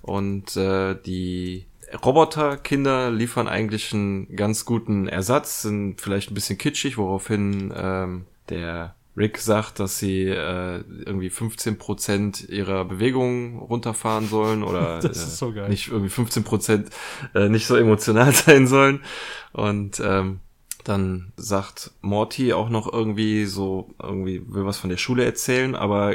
[0.00, 1.66] Und äh, die
[2.02, 8.94] Roboterkinder liefern eigentlich einen ganz guten Ersatz, sind vielleicht ein bisschen kitschig, woraufhin ähm, der
[9.14, 15.88] Rick sagt, dass sie äh, irgendwie 15% ihrer Bewegungen runterfahren sollen oder äh, so nicht
[15.88, 16.86] irgendwie 15%
[17.34, 19.02] äh, nicht so emotional sein sollen.
[19.52, 20.40] Und ähm,
[20.88, 26.12] dann sagt Morty auch noch irgendwie so, irgendwie will was von der Schule erzählen, aber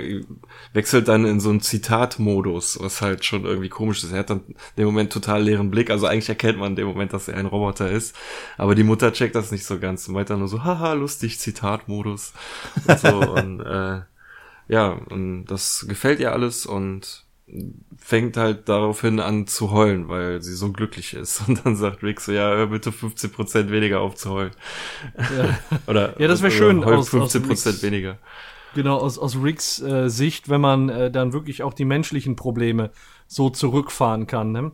[0.74, 4.11] wechselt dann in so einen Zitatmodus, was halt schon irgendwie komisch ist.
[4.11, 6.88] Er hat dann in dem Moment total leeren Blick, also eigentlich erkennt man in dem
[6.88, 8.15] Moment, dass er ein Roboter ist,
[8.57, 12.34] aber die Mutter checkt das nicht so ganz und weiter nur so, haha, lustig, Zitatmodus.
[12.88, 14.01] Und so, und äh,
[14.67, 17.26] ja, und das gefällt ihr alles und
[17.98, 21.42] fängt halt daraufhin an zu heulen, weil sie so glücklich ist.
[21.48, 24.52] Und dann sagt Rick so, ja, hör bitte 15% weniger auf zu heulen.
[25.18, 25.60] Ja.
[25.88, 26.86] oder, ja, das wäre schön.
[26.86, 28.18] Heul aus, 15% aus Ricks, weniger.
[28.74, 32.92] Genau, aus, aus Ricks äh, Sicht, wenn man äh, dann wirklich auch die menschlichen Probleme
[33.28, 34.52] so zurückfahren kann.
[34.52, 34.72] Ne?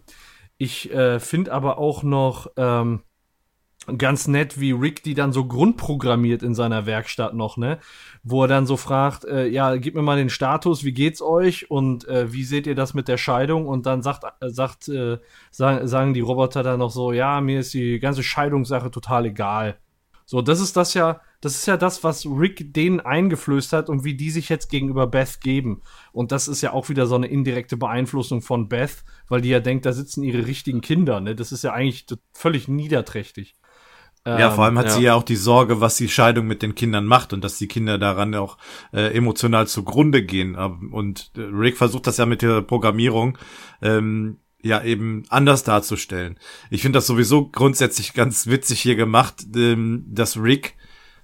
[0.57, 3.01] Ich äh, finde aber auch noch, ähm,
[3.97, 7.79] ganz nett, wie Rick die dann so grundprogrammiert in seiner Werkstatt noch, ne?
[8.23, 11.71] Wo er dann so fragt, äh, ja, gib mir mal den Status, wie geht's euch
[11.71, 13.67] und äh, wie seht ihr das mit der Scheidung?
[13.67, 15.19] Und dann sagt, äh, sagt, äh,
[15.51, 19.77] sagen, sagen die Roboter dann noch so, ja, mir ist die ganze Scheidungssache total egal.
[20.25, 24.03] So, das ist das ja, das ist ja das, was Rick denen eingeflößt hat und
[24.03, 25.81] wie die sich jetzt gegenüber Beth geben.
[26.11, 29.61] Und das ist ja auch wieder so eine indirekte Beeinflussung von Beth, weil die ja
[29.61, 31.33] denkt, da sitzen ihre richtigen Kinder, ne?
[31.33, 33.55] Das ist ja eigentlich völlig niederträchtig.
[34.27, 34.91] Ja, vor allem hat ja.
[34.91, 37.67] sie ja auch die Sorge, was die Scheidung mit den Kindern macht und dass die
[37.67, 38.57] Kinder daran auch
[38.93, 40.55] äh, emotional zugrunde gehen.
[40.55, 43.37] Und äh, Rick versucht das ja mit der Programmierung
[43.81, 46.37] ähm, ja eben anders darzustellen.
[46.69, 50.75] Ich finde das sowieso grundsätzlich ganz witzig hier gemacht, ähm, dass Rick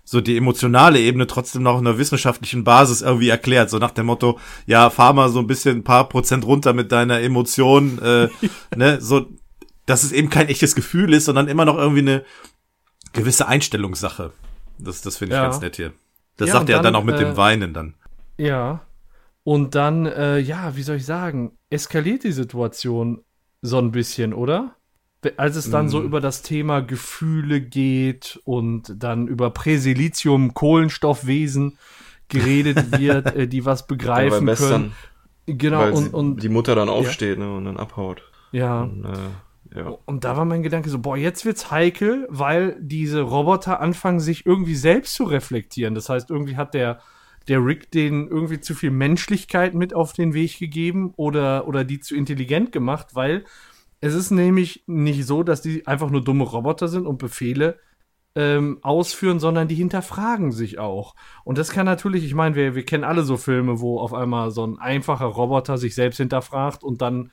[0.06, 3.70] so die emotionale Ebene trotzdem noch in einer wissenschaftlichen Basis irgendwie erklärt.
[3.70, 6.91] So nach dem Motto, ja, fahr mal so ein bisschen ein paar Prozent runter mit
[6.91, 8.28] deiner Emotion, äh,
[8.76, 9.28] ne, so,
[9.86, 12.24] dass es eben kein echtes Gefühl ist, sondern immer noch irgendwie eine
[13.14, 14.32] gewisse Einstellungssache.
[14.78, 15.43] Das, das finde ich ja.
[15.43, 15.93] ganz nett hier.
[16.38, 17.93] Das ja, sagt er dann, dann auch mit äh, dem Weinen dann.
[18.38, 18.82] Ja.
[19.43, 23.24] Und dann, äh, ja, wie soll ich sagen, eskaliert die Situation
[23.61, 24.76] so ein bisschen, oder?
[25.38, 25.89] Als es dann mm.
[25.89, 31.78] so über das Thema Gefühle geht und dann über Präsilicium, Kohlenstoffwesen
[32.28, 34.93] geredet wird, äh, die was begreifen können.
[35.45, 37.45] Genau, und, und die Mutter dann aufsteht ja.
[37.45, 38.24] ne, und dann abhaut.
[38.51, 38.82] Ja.
[38.84, 39.18] Und, äh,
[40.05, 44.45] Und da war mein Gedanke so, boah, jetzt wird's heikel, weil diese Roboter anfangen, sich
[44.45, 45.95] irgendwie selbst zu reflektieren.
[45.95, 46.99] Das heißt, irgendwie hat der,
[47.47, 51.99] der Rick denen irgendwie zu viel Menschlichkeit mit auf den Weg gegeben oder, oder die
[51.99, 53.45] zu intelligent gemacht, weil
[54.01, 57.80] Es ist nämlich nicht so, dass die einfach nur dumme Roboter sind und Befehle
[58.36, 61.15] ähm, ausführen, sondern die hinterfragen sich auch.
[61.45, 64.51] Und das kann natürlich, ich meine, wir, wir kennen alle so Filme, wo auf einmal
[64.51, 67.32] so ein einfacher Roboter sich selbst hinterfragt und dann,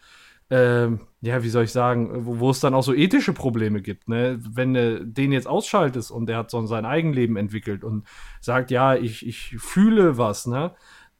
[0.51, 4.09] ähm, ja, wie soll ich sagen, wo, wo, es dann auch so ethische Probleme gibt.
[4.09, 4.39] Ne?
[4.43, 8.07] Wenn du den jetzt ausschaltest und der hat so sein Eigenleben entwickelt und
[8.41, 10.73] sagt, ja, ich, ich fühle was, ne?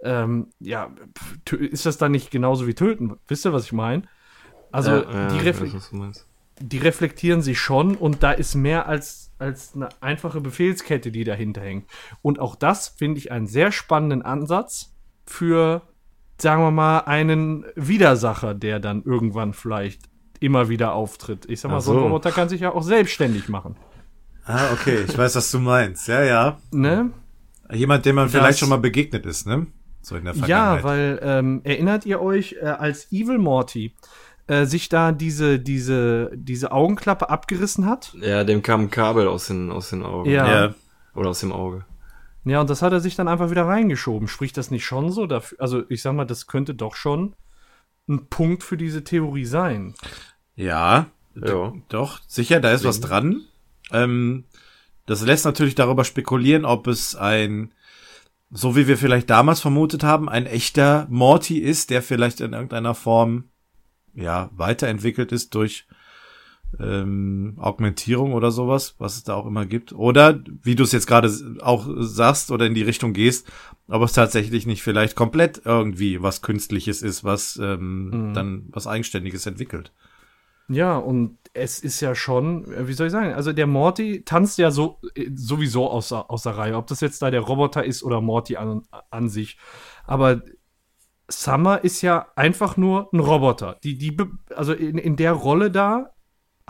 [0.03, 0.91] Ähm, ja,
[1.59, 3.17] ist das dann nicht genauso wie töten?
[3.29, 4.03] Wisst ihr, was ich meine?
[4.73, 6.27] Also, ja, die, ja, weiß,
[6.59, 11.63] die reflektieren sich schon und da ist mehr als als eine einfache Befehlskette, die dahinter
[11.63, 11.91] hängt.
[12.23, 15.83] Und auch das finde ich einen sehr spannenden Ansatz für,
[16.43, 20.03] sagen wir mal, einen Widersacher, der dann irgendwann vielleicht
[20.41, 21.47] immer wieder auftritt.
[21.49, 21.93] Ich sag mal, so.
[21.93, 23.77] so ein Roboter kann sich ja auch selbstständig machen.
[24.45, 26.09] Ah, okay, ich weiß, was du meinst.
[26.09, 26.59] Ja, ja.
[26.73, 27.11] Ne?
[27.73, 29.67] Jemand, dem man das, vielleicht schon mal begegnet ist, ne?
[30.03, 30.79] So in der Vergangenheit.
[30.79, 33.95] Ja, weil ähm, erinnert ihr euch äh, als Evil Morty
[34.47, 38.15] äh, sich da diese, diese, diese Augenklappe abgerissen hat.
[38.21, 40.29] Ja, dem kam ein Kabel aus den, aus den Augen.
[40.29, 40.65] Ja.
[40.65, 40.75] ja.
[41.15, 41.85] Oder aus dem Auge.
[42.45, 44.29] Ja, und das hat er sich dann einfach wieder reingeschoben.
[44.29, 45.61] Spricht das nicht schon so dafür?
[45.61, 47.35] Also, ich sag mal, das könnte doch schon
[48.09, 49.95] ein Punkt für diese Theorie sein.
[50.57, 51.73] Ja, ja.
[51.89, 53.43] doch, sicher, da ist was dran.
[53.93, 54.45] Ähm,
[55.07, 57.73] das lässt natürlich darüber spekulieren, ob es ein,
[58.51, 62.95] so wie wir vielleicht damals vermutet haben, ein echter Morty ist, der vielleicht in irgendeiner
[62.95, 63.45] Form
[64.15, 65.87] ja, weiterentwickelt ist durch
[66.79, 69.93] ähm, Augmentierung oder sowas, was es da auch immer gibt.
[69.93, 73.51] Oder, wie du es jetzt gerade auch sagst oder in die Richtung gehst,
[73.89, 78.35] ob es tatsächlich nicht vielleicht komplett irgendwie was Künstliches ist, was ähm, mhm.
[78.35, 79.93] dann was Eigenständiges entwickelt.
[80.69, 84.71] Ja, und es ist ja schon, wie soll ich sagen, also der Morty tanzt ja
[84.71, 85.01] so
[85.35, 88.83] sowieso aus, aus der Reihe, ob das jetzt da der Roboter ist oder Morty an,
[89.11, 89.59] an sich.
[90.07, 90.43] Aber
[91.29, 93.79] Summer ist ja einfach nur ein Roboter.
[93.83, 94.17] Die, die,
[94.55, 96.13] also in, in der Rolle da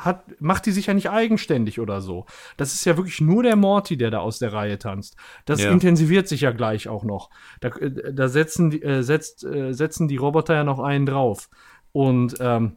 [0.05, 2.27] hat, macht die sich ja nicht eigenständig oder so.
[2.57, 5.17] Das ist ja wirklich nur der Morty, der da aus der Reihe tanzt.
[5.45, 5.71] Das ja.
[5.71, 7.31] intensiviert sich ja gleich auch noch.
[7.61, 11.49] Da, äh, da setzen, die, äh, setzt, äh, setzen die Roboter ja noch einen drauf.
[11.93, 12.77] Und ähm,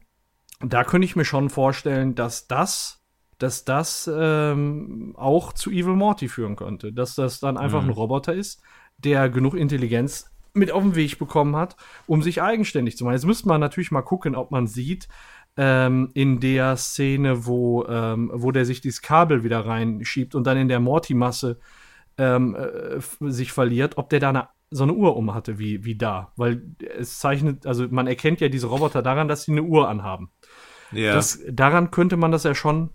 [0.59, 3.01] da könnte ich mir schon vorstellen, dass das,
[3.38, 6.93] dass das ähm, auch zu Evil Morty führen könnte.
[6.93, 7.89] Dass das dann einfach mhm.
[7.89, 8.61] ein Roboter ist,
[8.97, 13.15] der genug Intelligenz mit auf den Weg bekommen hat, um sich eigenständig zu machen.
[13.15, 15.07] Jetzt müsste man natürlich mal gucken, ob man sieht,
[15.58, 20.58] ähm, in der Szene, wo, ähm, wo der sich dieses Kabel wieder reinschiebt und dann
[20.58, 21.60] in der Morty-Masse
[22.18, 22.99] ähm, äh,
[23.32, 26.32] sich verliert, ob der da eine, so eine Uhr um hatte, wie, wie da.
[26.36, 26.64] Weil
[26.97, 30.32] es zeichnet, also man erkennt ja diese Roboter daran, dass sie eine Uhr anhaben.
[30.91, 31.14] Ja.
[31.14, 32.89] Das, daran könnte man das ja schon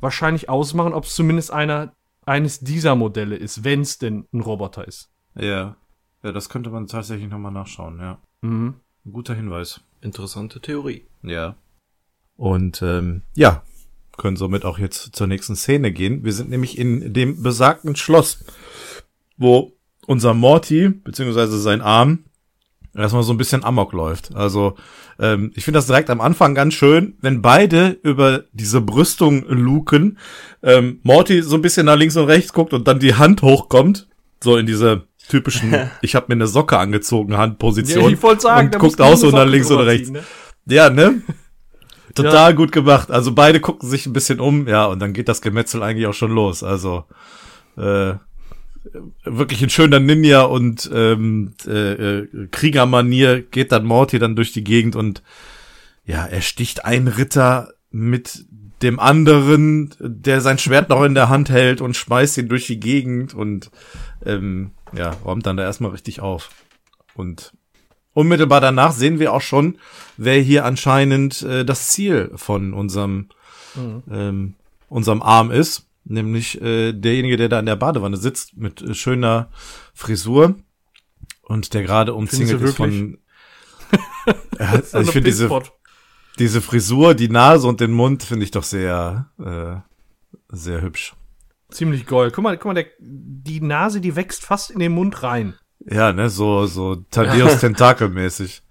[0.00, 1.92] wahrscheinlich ausmachen, ob es zumindest einer,
[2.24, 5.10] eines dieser Modelle ist, wenn es denn ein Roboter ist.
[5.34, 5.76] Ja.
[6.22, 8.18] Ja, das könnte man tatsächlich nochmal nachschauen, ja.
[8.42, 8.74] Mhm.
[9.06, 9.80] Ein guter Hinweis.
[10.02, 11.06] Interessante Theorie.
[11.22, 11.56] Ja.
[12.40, 13.62] Und ähm, ja,
[14.16, 16.24] können somit auch jetzt zur nächsten Szene gehen.
[16.24, 18.42] Wir sind nämlich in dem besagten Schloss,
[19.36, 19.74] wo
[20.06, 22.24] unser Morty, beziehungsweise sein Arm,
[22.96, 24.34] erstmal so ein bisschen amok läuft.
[24.34, 24.76] Also
[25.18, 30.16] ähm, ich finde das direkt am Anfang ganz schön, wenn beide über diese Brüstung luken,
[30.62, 34.08] ähm, Morty so ein bisschen nach links und rechts guckt und dann die Hand hochkommt,
[34.42, 38.78] so in diese typischen, ich habe mir eine Socke angezogen Handposition ja, ich sagen, und
[38.78, 40.08] guckt auch so nach links oder rechts.
[40.08, 40.22] Ne?
[40.64, 41.20] Ja, ne?
[42.14, 42.52] Total ja.
[42.52, 43.10] gut gemacht.
[43.10, 46.14] Also beide gucken sich ein bisschen um, ja, und dann geht das Gemetzel eigentlich auch
[46.14, 46.62] schon los.
[46.62, 47.04] Also
[47.76, 48.14] äh,
[49.24, 54.64] wirklich ein schöner Ninja und ähm, äh, äh, Kriegermanier geht dann Morty dann durch die
[54.64, 55.22] Gegend und
[56.04, 58.46] ja, er sticht einen Ritter mit
[58.82, 62.80] dem anderen, der sein Schwert noch in der Hand hält und schmeißt ihn durch die
[62.80, 63.70] Gegend und
[64.24, 66.50] ähm, ja, räumt dann da erstmal richtig auf.
[67.14, 67.52] Und
[68.14, 69.78] unmittelbar danach sehen wir auch schon,
[70.20, 73.30] wer hier anscheinend äh, das Ziel von unserem,
[73.74, 74.02] mhm.
[74.10, 74.54] ähm,
[74.88, 75.86] unserem Arm ist.
[76.04, 79.48] Nämlich äh, derjenige, der da in der Badewanne sitzt mit äh, schöner
[79.94, 80.56] Frisur
[81.42, 83.18] und der gerade umzingelt ist von.
[84.58, 85.48] also ich finde diese,
[86.38, 89.76] diese Frisur, die Nase und den Mund finde ich doch sehr, äh,
[90.48, 91.14] sehr hübsch.
[91.70, 92.34] Ziemlich gold.
[92.34, 95.54] Guck mal, guck mal, der, die Nase, die wächst fast in den Mund rein.
[95.86, 98.62] Ja, ne, so, so Tadeus Tentakelmäßig.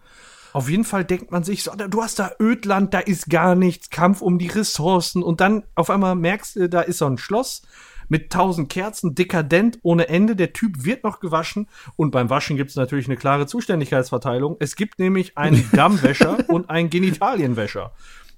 [0.53, 3.89] Auf jeden Fall denkt man sich so, du hast da Ödland, da ist gar nichts,
[3.89, 7.61] Kampf um die Ressourcen und dann auf einmal merkst du, da ist so ein Schloss
[8.07, 10.35] mit tausend Kerzen, dekadent ohne Ende.
[10.35, 14.57] Der Typ wird noch gewaschen und beim Waschen gibt es natürlich eine klare Zuständigkeitsverteilung.
[14.59, 17.91] Es gibt nämlich einen Dammwäscher und einen Genitalienwäscher.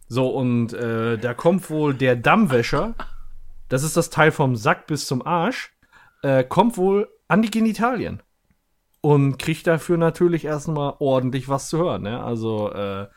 [0.09, 2.95] So, und äh, da kommt wohl der Dammwäscher
[3.71, 5.71] das ist das Teil vom Sack bis zum Arsch,
[6.23, 8.21] äh, kommt wohl an die Genitalien.
[9.01, 12.03] Und kriegt dafür natürlich erstmal ordentlich was zu hören.
[12.03, 12.23] Ne?
[12.23, 13.07] Also, äh,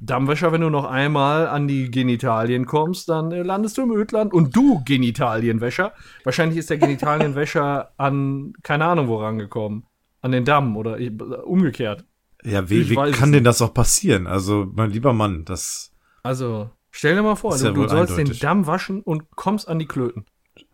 [0.00, 4.32] Dammwäscher, wenn du noch einmal an die Genitalien kommst, dann äh, landest du im Ödland
[4.32, 5.92] und du Genitalienwäscher.
[6.24, 9.86] Wahrscheinlich ist der Genitalienwäscher an keine Ahnung wo rangekommen.
[10.20, 12.04] An den Damm oder äh, umgekehrt.
[12.42, 14.26] Ja, wie, wie kann denn das auch passieren?
[14.26, 15.92] Also, mein lieber Mann, das.
[16.22, 18.40] Also, stell dir mal vor, du, ja du sollst eindeutig.
[18.40, 20.26] den Damm waschen und kommst an die Klöten.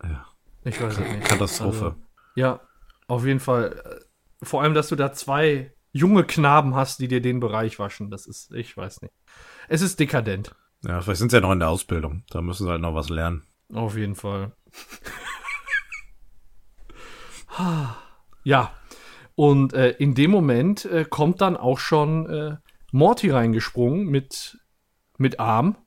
[0.03, 0.25] Ja.
[0.63, 1.23] Ich weiß es nicht.
[1.23, 1.85] Katastrophe.
[1.85, 1.95] Also,
[2.35, 2.59] ja,
[3.07, 4.00] auf jeden Fall.
[4.41, 8.09] Vor allem, dass du da zwei junge Knaben hast, die dir den Bereich waschen.
[8.09, 9.13] Das ist, ich weiß nicht.
[9.67, 10.55] Es ist dekadent.
[10.83, 12.23] Ja, vielleicht sind sie ja noch in der Ausbildung.
[12.29, 13.43] Da müssen sie halt noch was lernen.
[13.73, 14.53] Auf jeden Fall.
[18.43, 18.73] ja.
[19.35, 22.57] Und äh, in dem Moment äh, kommt dann auch schon äh,
[22.91, 24.59] Morty reingesprungen mit,
[25.17, 25.77] mit Arm.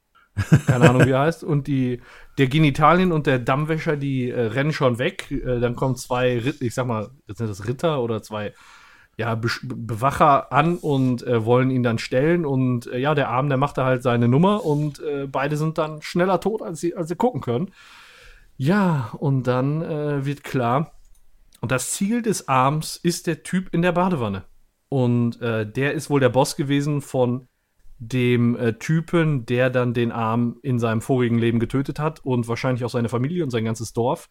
[0.66, 1.44] Keine Ahnung, wie er heißt.
[1.44, 2.00] Und die,
[2.38, 5.30] der Genitalien und der Dammwäscher, die äh, rennen schon weg.
[5.30, 8.52] Äh, dann kommen zwei, ich sag mal, sind das Ritter oder zwei
[9.16, 12.44] ja, Be Bewacher an und äh, wollen ihn dann stellen.
[12.44, 15.78] Und äh, ja, der Arm, der macht da halt seine Nummer und äh, beide sind
[15.78, 17.70] dann schneller tot, als sie, als sie gucken können.
[18.56, 20.92] Ja, und dann äh, wird klar,
[21.60, 24.44] und das Ziel des Arms ist der Typ in der Badewanne.
[24.90, 27.48] Und der ist wohl der Boss gewesen von
[27.98, 32.84] dem äh, Typen, der dann den Arm in seinem vorigen Leben getötet hat und wahrscheinlich
[32.84, 34.28] auch seine Familie und sein ganzes Dorf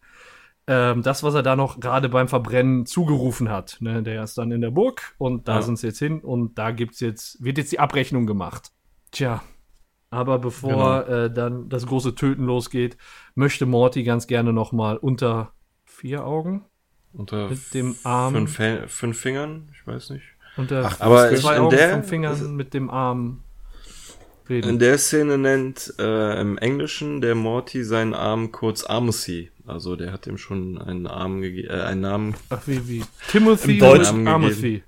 [0.66, 3.76] ähm, das, was er da noch gerade beim Verbrennen zugerufen hat.
[3.80, 4.02] Ne?
[4.02, 5.62] Der ist dann in der Burg und da ja.
[5.62, 8.70] sind sie jetzt hin und da gibt's jetzt, wird jetzt die Abrechnung gemacht.
[9.10, 9.42] Tja.
[10.10, 11.24] Aber bevor genau.
[11.24, 12.96] äh, dann das große Töten losgeht,
[13.34, 15.52] möchte Morty ganz gerne noch mal unter
[15.84, 16.64] vier Augen
[17.12, 20.24] unter mit dem Arm fünf, fünf Fingern, ich weiß nicht.
[20.56, 23.42] Unter Ach, aber zwei Augen, der, fünf Fingern mit dem Arm
[24.48, 24.68] reden.
[24.68, 29.50] In der Szene nennt äh, im Englischen der Morty seinen Arm kurz Armsy.
[29.66, 32.34] Also der hat ihm schon einen Arm gegeben, äh, einen Namen.
[32.50, 34.82] Ach wie wie Timothy Im Deutschen Armsy.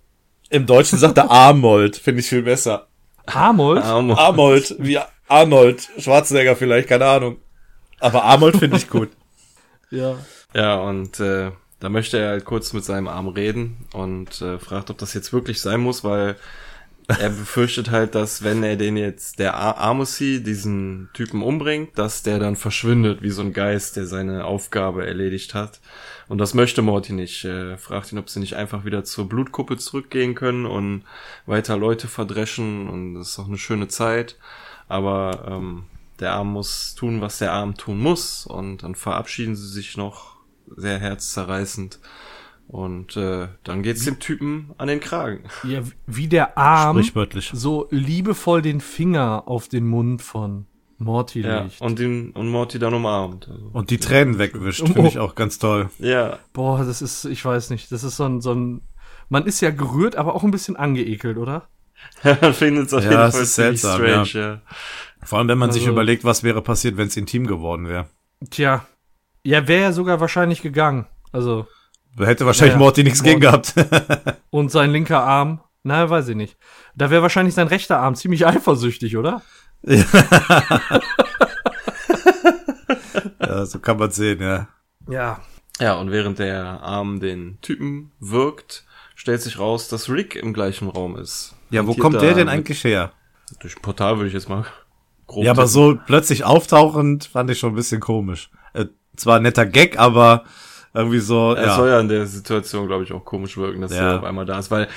[0.51, 2.87] Im Deutschen sagt er Armold, finde ich viel besser.
[3.27, 3.83] Armold?
[3.83, 7.39] Armold, Armold wie Arnold Schwarzenegger vielleicht, keine Ahnung.
[7.99, 9.11] Aber Armold finde ich gut.
[9.91, 10.19] ja.
[10.55, 11.51] Ja, und äh,
[11.81, 15.33] da möchte er halt kurz mit seinem Arm reden und äh, fragt, ob das jetzt
[15.33, 16.37] wirklich sein muss, weil
[17.09, 22.39] er befürchtet halt, dass wenn er den jetzt, der Amosi, diesen Typen umbringt, dass der
[22.39, 25.81] dann verschwindet wie so ein Geist, der seine Aufgabe erledigt hat.
[26.29, 27.45] Und das möchte Morty nicht.
[27.45, 31.05] Er fragt ihn, ob sie nicht einfach wieder zur Blutkuppe zurückgehen können und
[31.47, 32.89] weiter Leute verdreschen.
[32.89, 34.37] Und das ist auch eine schöne Zeit.
[34.89, 35.85] Aber ähm,
[36.19, 38.47] der Arm muss tun, was der Arm tun muss.
[38.47, 40.37] Und dann verabschieden sie sich noch
[40.77, 42.01] sehr herzzerreißend.
[42.69, 45.45] Und äh, dann geht's dem Typen an den Kragen.
[45.63, 47.01] Ja, wie der Arm
[47.53, 50.67] so liebevoll den Finger auf den Mund von
[50.99, 51.81] Morty ja, legt.
[51.81, 53.49] Und, den, und Morty dann umarmt.
[53.49, 53.71] Also.
[53.73, 55.07] Und die Tränen wegwischt, finde oh.
[55.07, 55.91] ich auch ganz toll.
[55.99, 56.39] Ja.
[56.53, 58.83] Boah, das ist, ich weiß nicht, das ist so ein, so ein,
[59.29, 61.69] man ist ja gerührt, aber auch ein bisschen angeekelt, oder?
[62.23, 64.53] man findet es auf ja, jeden Fall seltsam, strange, ja.
[64.53, 64.63] ja.
[65.23, 68.07] Vor allem, wenn man also, sich überlegt, was wäre passiert, wenn es intim geworden wäre.
[68.51, 68.87] Tja.
[69.45, 71.07] Ja, wäre ja sogar wahrscheinlich gegangen.
[71.33, 71.67] Also.
[72.19, 73.75] Hätte wahrscheinlich naja, Morty nichts gegen gehabt.
[74.51, 76.57] und sein linker Arm, naja, weiß ich nicht.
[76.95, 79.43] Da wäre wahrscheinlich sein rechter Arm ziemlich eifersüchtig, oder?
[83.41, 84.69] ja, so kann man sehen, ja.
[85.09, 85.41] Ja.
[85.79, 88.85] Ja, und während der Arm den Typen wirkt,
[89.15, 91.55] stellt sich raus, dass Rick im gleichen Raum ist.
[91.71, 93.13] Ja, wo kommt der denn eigentlich her?
[93.61, 94.65] Durch ein Portal würde ich jetzt mal
[95.27, 98.51] grob Ja, aber so plötzlich auftauchend fand ich schon ein bisschen komisch.
[98.73, 98.87] Äh,
[99.17, 100.45] zwar ein netter Gag, aber
[100.97, 101.53] irgendwie so.
[101.53, 101.77] Er ja.
[101.77, 104.13] soll ja in der Situation, glaube ich, auch komisch wirken, dass ja.
[104.13, 104.89] er auf einmal da ist, weil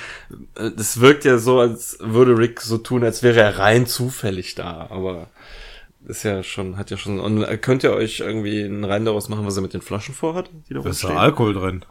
[0.56, 4.54] äh, es wirkt ja so, als würde Rick so tun, als wäre er rein zufällig
[4.54, 5.28] da, aber
[6.06, 9.46] ist ja schon, hat ja schon, und könnt ihr euch irgendwie einen Rein daraus machen,
[9.46, 10.50] was er mit den Flaschen vorhat?
[10.68, 11.84] Die da ist da Alkohol drin.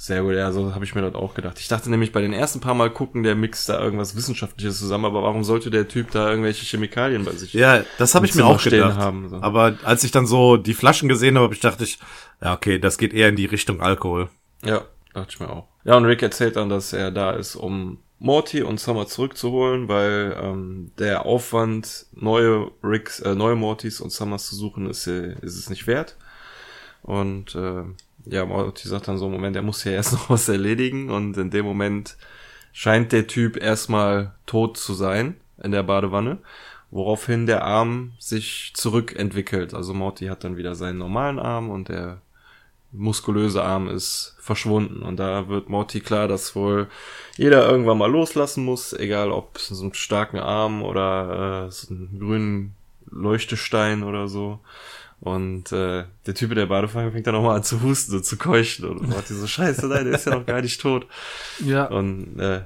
[0.00, 1.58] Sehr gut, ja, so habe ich mir das auch gedacht.
[1.58, 5.04] Ich dachte nämlich bei den ersten paar Mal gucken, der mixt da irgendwas Wissenschaftliches zusammen,
[5.04, 8.46] aber warum sollte der Typ da irgendwelche Chemikalien bei sich Ja, das habe ich mir
[8.46, 8.96] auch gedacht.
[8.96, 9.42] Haben, so.
[9.42, 11.98] Aber als ich dann so die Flaschen gesehen habe, ich dachte ich,
[12.40, 14.28] ja, okay, das geht eher in die Richtung Alkohol.
[14.64, 14.82] Ja,
[15.14, 15.66] dachte ich mir auch.
[15.84, 20.36] Ja, und Rick erzählt dann, dass er da ist, um Morty und Summer zurückzuholen, weil
[20.40, 25.56] ähm, der Aufwand, neue Ricks, äh, neue Mortys und Summers zu suchen, ist, äh, ist
[25.56, 26.16] es nicht wert.
[27.02, 27.82] Und äh,
[28.30, 31.50] ja, Morty sagt dann so, Moment, er muss hier erst noch was erledigen und in
[31.50, 32.16] dem Moment
[32.72, 36.38] scheint der Typ erstmal tot zu sein in der Badewanne,
[36.90, 39.74] woraufhin der Arm sich zurückentwickelt.
[39.74, 42.20] Also Morty hat dann wieder seinen normalen Arm und der
[42.92, 45.02] muskulöse Arm ist verschwunden.
[45.02, 46.88] Und da wird Morty klar, dass wohl
[47.36, 52.18] jeder irgendwann mal loslassen muss, egal ob so einen starken Arm oder äh, so einen
[52.18, 52.74] grünen
[53.10, 54.60] Leuchtestein oder so.
[55.20, 58.36] Und äh, der Typ in der Badewanne fängt dann nochmal an zu husten und zu
[58.36, 61.06] keuchen und macht diese Scheiße, nein, der ist ja noch gar nicht tot.
[61.64, 61.86] Ja.
[61.86, 62.62] Und äh,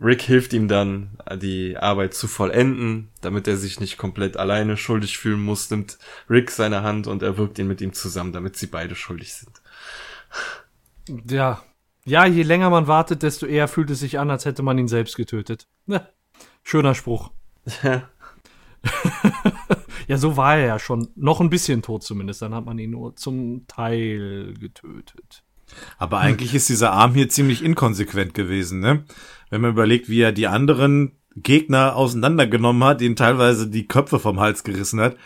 [0.00, 5.18] Rick hilft ihm dann, die Arbeit zu vollenden, damit er sich nicht komplett alleine schuldig
[5.18, 5.98] fühlen muss, nimmt
[6.28, 9.62] Rick seine Hand und er wirkt ihn mit ihm zusammen, damit sie beide schuldig sind.
[11.30, 11.62] Ja.
[12.06, 14.88] Ja, je länger man wartet, desto eher fühlt es sich an, als hätte man ihn
[14.88, 15.66] selbst getötet.
[15.86, 16.06] Ja.
[16.62, 17.30] Schöner Spruch.
[17.82, 18.08] Ja.
[20.06, 21.08] ja, so war er ja schon.
[21.16, 22.42] Noch ein bisschen tot zumindest.
[22.42, 25.44] Dann hat man ihn nur zum Teil getötet.
[25.98, 29.04] Aber eigentlich ist dieser Arm hier ziemlich inkonsequent gewesen, ne?
[29.50, 34.40] Wenn man überlegt, wie er die anderen Gegner auseinandergenommen hat, ihnen teilweise die Köpfe vom
[34.40, 35.16] Hals gerissen hat,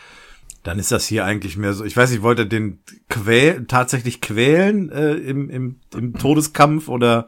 [0.63, 1.83] dann ist das hier eigentlich mehr so.
[1.83, 2.79] Ich weiß nicht, wollte er den
[3.09, 7.27] quäl tatsächlich quälen äh, im, im, im Todeskampf oder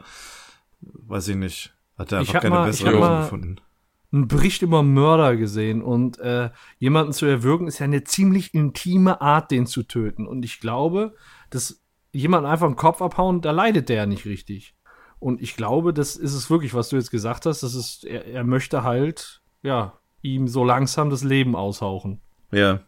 [0.80, 1.74] weiß ich nicht.
[1.98, 3.56] Hat er einfach keine mal, bessere Lösung gefunden
[4.12, 9.20] einen Bericht über Mörder gesehen und äh, jemanden zu erwürgen ist ja eine ziemlich intime
[9.20, 10.26] Art, den zu töten.
[10.26, 11.14] Und ich glaube,
[11.50, 11.82] dass
[12.12, 14.74] jemand einfach den Kopf abhauen, da leidet der ja nicht richtig.
[15.18, 17.62] Und ich glaube, das ist es wirklich, was du jetzt gesagt hast.
[17.62, 22.20] Das ist, er, er möchte halt, ja, ihm so langsam das Leben aushauchen.
[22.50, 22.80] Ja.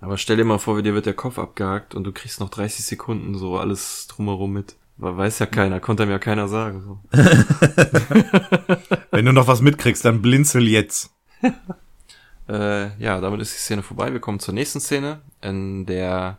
[0.00, 2.48] Aber stell dir mal vor, wie dir wird der Kopf abgehakt und du kriegst noch
[2.48, 4.74] 30 Sekunden so alles drumherum mit.
[4.96, 6.82] Weiß ja keiner, konnte mir ja keiner sagen.
[6.82, 7.00] So.
[9.10, 11.10] Wenn du noch was mitkriegst, dann blinzel jetzt.
[12.48, 14.12] äh, ja, damit ist die Szene vorbei.
[14.12, 16.38] Wir kommen zur nächsten Szene, in der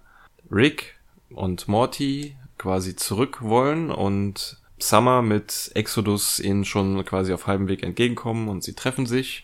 [0.49, 0.99] Rick
[1.30, 7.84] und Morty quasi zurück wollen und Summer mit Exodus ihnen schon quasi auf halbem Weg
[7.84, 9.43] entgegenkommen und sie treffen sich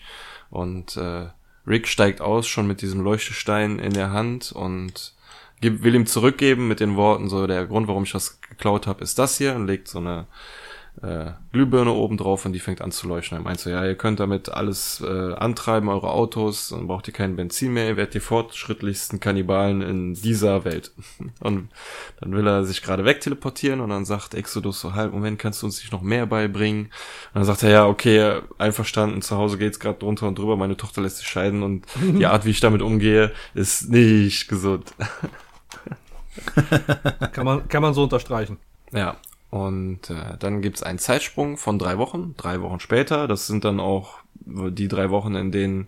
[0.49, 1.27] und äh,
[1.67, 5.13] Rick steigt aus, schon mit diesem Leuchtestein in der Hand und
[5.61, 9.19] will ihm zurückgeben mit den Worten, so der Grund, warum ich das geklaut habe, ist
[9.19, 10.27] das hier und legt so eine
[11.01, 13.37] äh, Glühbirne oben drauf und die fängt an zu leuchten.
[13.37, 17.13] Er meint so, ja, ihr könnt damit alles äh, antreiben, eure Autos, dann braucht ihr
[17.13, 20.91] kein Benzin mehr, ihr werdet die fortschrittlichsten Kannibalen in dieser Welt.
[21.39, 21.69] Und
[22.19, 25.67] dann will er sich gerade wegteleportieren und dann sagt Exodus so, halt, Moment, kannst du
[25.67, 26.85] uns nicht noch mehr beibringen?
[26.85, 30.75] Und dann sagt er, ja, okay, einverstanden, zu Hause geht's gerade drunter und drüber, meine
[30.75, 34.93] Tochter lässt sich scheiden und die Art, wie ich damit umgehe, ist nicht gesund.
[37.31, 38.57] kann, man, kann man so unterstreichen.
[38.91, 39.17] Ja,
[39.49, 43.27] und äh, dann gibt's einen Zeitsprung von drei Wochen, drei Wochen später.
[43.27, 45.87] Das sind dann auch die drei Wochen, in denen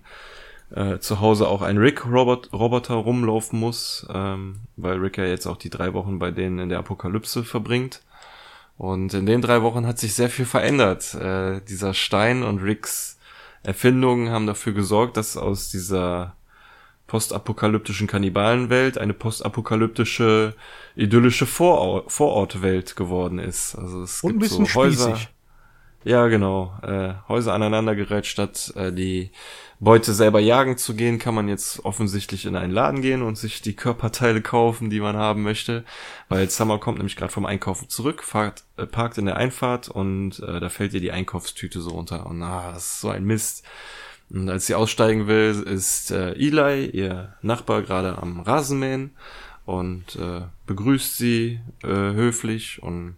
[0.72, 5.70] äh, zu Hause auch ein Rick-Roboter rumlaufen muss, ähm, weil Rick ja jetzt auch die
[5.70, 8.02] drei Wochen bei denen in der Apokalypse verbringt.
[8.78, 11.14] Und in den drei Wochen hat sich sehr viel verändert.
[11.14, 13.20] Äh, dieser Stein und Ricks
[13.64, 16.36] Erfindungen haben dafür gesorgt, dass aus dieser
[17.12, 20.56] postapokalyptischen Kannibalenwelt eine postapokalyptische
[20.96, 23.76] idyllische Voror Vorortwelt geworden ist.
[23.76, 25.18] Also es Und gibt so Häuser.
[25.18, 25.30] Spießig.
[26.06, 26.74] Ja, genau.
[26.84, 29.30] Äh, Häuser aneinandergereiht, statt äh, die
[29.82, 33.62] Beute selber jagen zu gehen, kann man jetzt offensichtlich in einen Laden gehen und sich
[33.62, 35.84] die Körperteile kaufen, die man haben möchte.
[36.30, 40.40] Weil Summer kommt nämlich gerade vom Einkaufen zurück, fahrt, äh, parkt in der Einfahrt und
[40.40, 42.26] äh, da fällt ihr die Einkaufstüte so runter.
[42.26, 43.66] Und ah, das ist so ein Mist.
[44.34, 49.12] Und als sie aussteigen will, ist äh, Eli, ihr Nachbar, gerade am Rasenmähen
[49.66, 53.18] und äh, begrüßt sie äh, höflich und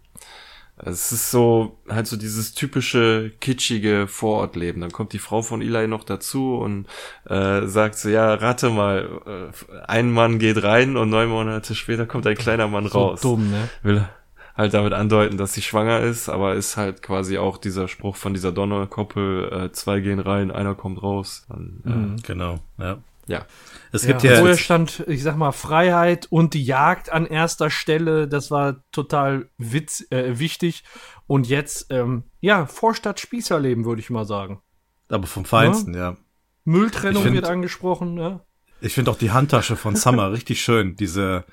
[0.76, 4.80] es ist so halt so dieses typische kitschige Vorortleben.
[4.80, 6.86] Dann kommt die Frau von Eli noch dazu und
[7.28, 12.06] äh, sagt so, ja, rate mal, äh, ein Mann geht rein und neun Monate später
[12.06, 13.20] kommt ein kleiner Mann so raus.
[13.20, 13.68] Dumm, ne?
[13.82, 14.08] Will,
[14.54, 18.34] halt damit andeuten, dass sie schwanger ist, aber ist halt quasi auch dieser Spruch von
[18.34, 21.44] dieser Donnerkoppel, äh, zwei gehen rein, einer kommt raus.
[21.48, 22.16] Dann, äh, mhm.
[22.22, 22.98] Genau, ja.
[23.26, 23.46] Ja.
[23.90, 27.70] Es gibt ja, ja vorher stand, ich sag mal, Freiheit und die Jagd an erster
[27.70, 28.28] Stelle.
[28.28, 30.84] Das war total witz, äh, wichtig.
[31.26, 34.60] Und jetzt, ähm, ja, Vorstadt Spießerleben, würde ich mal sagen.
[35.08, 36.10] Aber vom Feinsten, ja.
[36.10, 36.16] ja.
[36.64, 38.44] Mülltrennung find, wird angesprochen, ja.
[38.80, 40.96] Ich finde auch die Handtasche von Summer richtig schön.
[40.96, 41.44] Diese,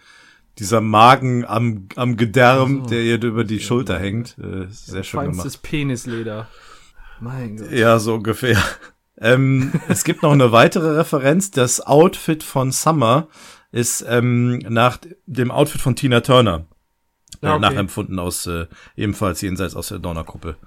[0.62, 2.90] dieser Magen am, am Gedärm, so.
[2.92, 4.38] der ihr über die Schulter hängt.
[4.38, 5.64] Äh, sehr ja, schön feinstes gemacht.
[5.64, 6.48] Penisleder.
[7.20, 7.72] Mein Gott.
[7.72, 8.62] Ja, so ungefähr.
[9.20, 11.50] ähm, es gibt noch eine weitere Referenz.
[11.50, 13.28] Das Outfit von Summer
[13.72, 16.66] ist ähm, nach dem Outfit von Tina Turner
[17.42, 17.62] äh, ah, okay.
[17.62, 20.58] nachempfunden aus äh, ebenfalls jenseits aus der Donnerkuppel.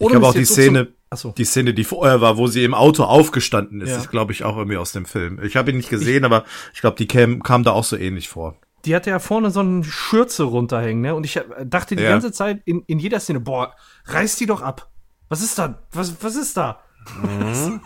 [0.00, 3.04] Ich glaube auch die Szene, so die Szene, die vorher war, wo sie im Auto
[3.04, 3.98] aufgestanden ist, ja.
[3.98, 5.40] ist glaube ich auch irgendwie aus dem Film.
[5.44, 6.44] Ich habe ihn nicht gesehen, ich, aber
[6.74, 8.56] ich glaube, die kam, kam da auch so ähnlich vor
[8.88, 11.14] die hatte ja vorne so eine Schürze runterhängen, ne?
[11.14, 12.08] Und ich dachte die ja.
[12.08, 13.74] ganze Zeit in, in jeder Szene, boah,
[14.06, 14.90] reiß die doch ab.
[15.28, 15.82] Was ist da?
[15.92, 16.80] Was, was ist da?
[17.22, 17.82] Mhm.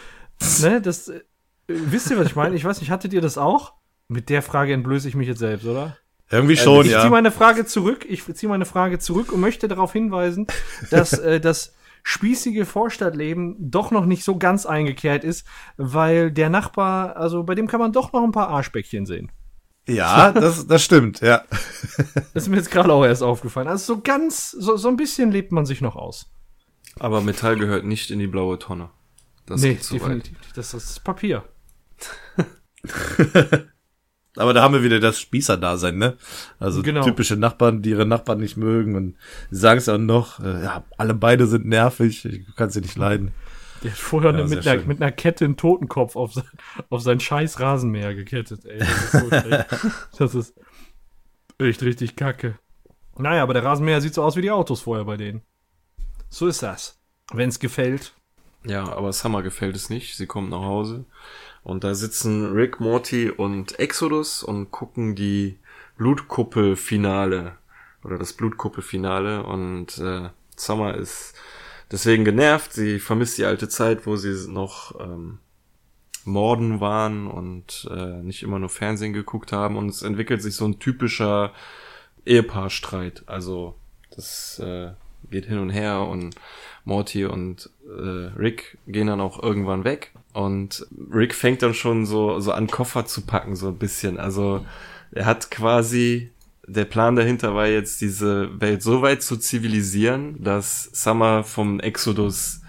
[0.62, 1.20] ne, das, äh,
[1.66, 2.56] wisst ihr, was ich meine?
[2.56, 3.74] Ich weiß nicht, hattet ihr das auch?
[4.08, 5.98] Mit der Frage entblöße ich mich jetzt selbst, oder?
[6.30, 6.98] Irgendwie äh, schon, ich ja.
[6.98, 8.06] Ich ziehe meine Frage zurück.
[8.08, 10.46] Ich ziehe meine Frage zurück und möchte darauf hinweisen,
[10.90, 15.46] dass äh, das spießige Vorstadtleben doch noch nicht so ganz eingekehrt ist,
[15.76, 19.30] weil der Nachbar, also bei dem kann man doch noch ein paar Arschbäckchen sehen.
[19.86, 21.44] Ja, das, das stimmt, ja.
[22.34, 23.68] Das ist mir jetzt gerade auch erst aufgefallen.
[23.68, 26.26] Also so ganz, so, so ein bisschen lebt man sich noch aus.
[26.98, 28.90] Aber Metall gehört nicht in die blaue Tonne.
[29.44, 30.56] Das nee, definitiv nicht.
[30.56, 31.44] Das ist Papier.
[34.36, 36.18] Aber da haben wir wieder das Spießer-Dasein, ne?
[36.58, 37.02] Also genau.
[37.02, 39.16] typische Nachbarn, die ihre Nachbarn nicht mögen und
[39.50, 43.32] sagen es auch noch, äh, ja, alle beide sind nervig, ich kann sie nicht leiden.
[43.82, 46.44] Der hat vorher ja, mit, einer, mit einer Kette einen Totenkopf auf, sein,
[46.90, 48.78] auf sein scheiß Rasenmäher gekettet, ey.
[48.78, 49.66] Das ist so schlecht.
[50.18, 50.54] Das ist
[51.58, 52.58] echt richtig kacke.
[53.18, 55.42] Naja, aber der Rasenmäher sieht so aus wie die Autos vorher bei denen.
[56.28, 56.98] So ist das.
[57.32, 58.14] Wenn es gefällt.
[58.64, 60.16] Ja, aber Summer gefällt es nicht.
[60.16, 61.06] Sie kommt nach Hause
[61.62, 65.58] und da sitzen Rick, Morty und Exodus und gucken die
[65.96, 67.56] Blutkuppel-Finale
[68.04, 71.34] oder das Blutkuppel-Finale und äh, Summer ist
[71.90, 72.72] deswegen genervt.
[72.72, 75.38] Sie vermisst die alte Zeit, wo sie noch ähm,
[76.24, 80.66] Morden waren und äh, nicht immer nur Fernsehen geguckt haben und es entwickelt sich so
[80.66, 81.52] ein typischer
[82.24, 83.22] Ehepaarstreit.
[83.26, 83.74] Also
[84.10, 84.90] das äh,
[85.30, 86.34] geht hin und her und
[86.84, 92.40] Morty und äh, Rick gehen dann auch irgendwann weg und Rick fängt dann schon so
[92.40, 94.18] so an Koffer zu packen so ein bisschen.
[94.18, 94.64] Also
[95.12, 96.30] er hat quasi
[96.66, 102.62] der Plan dahinter war jetzt diese Welt so weit zu zivilisieren, dass Summer vom Exodus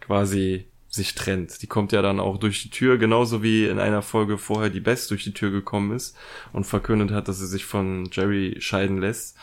[0.00, 1.62] quasi sich trennt.
[1.62, 4.80] Die kommt ja dann auch durch die Tür, genauso wie in einer Folge vorher die
[4.80, 6.16] Best durch die Tür gekommen ist
[6.52, 9.36] und verkündet hat, dass sie sich von Jerry scheiden lässt.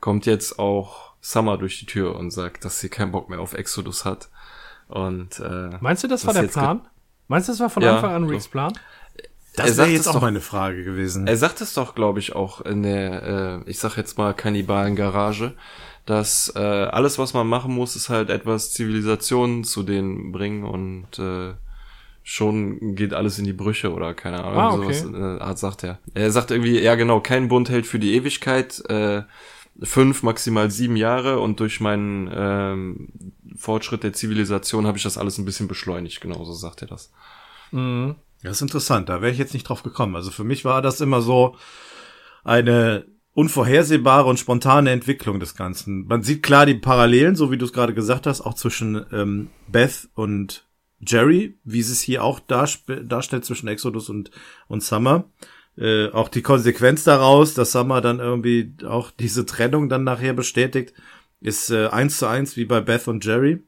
[0.00, 3.52] Kommt jetzt auch Summer durch die Tür und sagt, dass sie keinen Bock mehr auf
[3.52, 4.30] Exodus hat.
[4.88, 6.82] Und äh, meinst du, das war der Plan?
[7.28, 8.72] Meinst du, das war von ja, Anfang an Ricks Plan?
[9.56, 11.26] Das wäre jetzt auch doch, meine Frage gewesen.
[11.26, 15.54] Er sagt es doch, glaube ich, auch in der, äh, ich sag jetzt mal Kannibalen-Garage,
[16.06, 21.18] dass äh, alles, was man machen muss, ist halt etwas Zivilisation zu denen bringen und
[21.18, 21.54] äh,
[22.22, 24.94] schon geht alles in die Brüche oder keine Ahnung, ah, okay.
[24.94, 25.98] sowas äh, Art sagt er.
[26.14, 29.22] Er sagt irgendwie, ja genau, kein Bund hält für die Ewigkeit, äh,
[29.82, 33.08] fünf, maximal sieben Jahre und durch meinen ähm,
[33.56, 37.12] Fortschritt der Zivilisation habe ich das alles ein bisschen beschleunigt, genauso sagt er das.
[37.70, 38.16] Mhm.
[38.44, 40.16] Das ist interessant, da wäre ich jetzt nicht drauf gekommen.
[40.16, 41.56] Also für mich war das immer so
[42.44, 46.06] eine unvorhersehbare und spontane Entwicklung des Ganzen.
[46.06, 49.48] Man sieht klar die Parallelen, so wie du es gerade gesagt hast, auch zwischen ähm,
[49.66, 50.66] Beth und
[51.00, 54.30] Jerry, wie sie es hier auch darstellt zwischen Exodus und,
[54.68, 55.24] und Summer.
[55.78, 60.92] Äh, auch die Konsequenz daraus, dass Summer dann irgendwie auch diese Trennung dann nachher bestätigt,
[61.40, 63.62] ist äh, eins zu eins wie bei Beth und Jerry.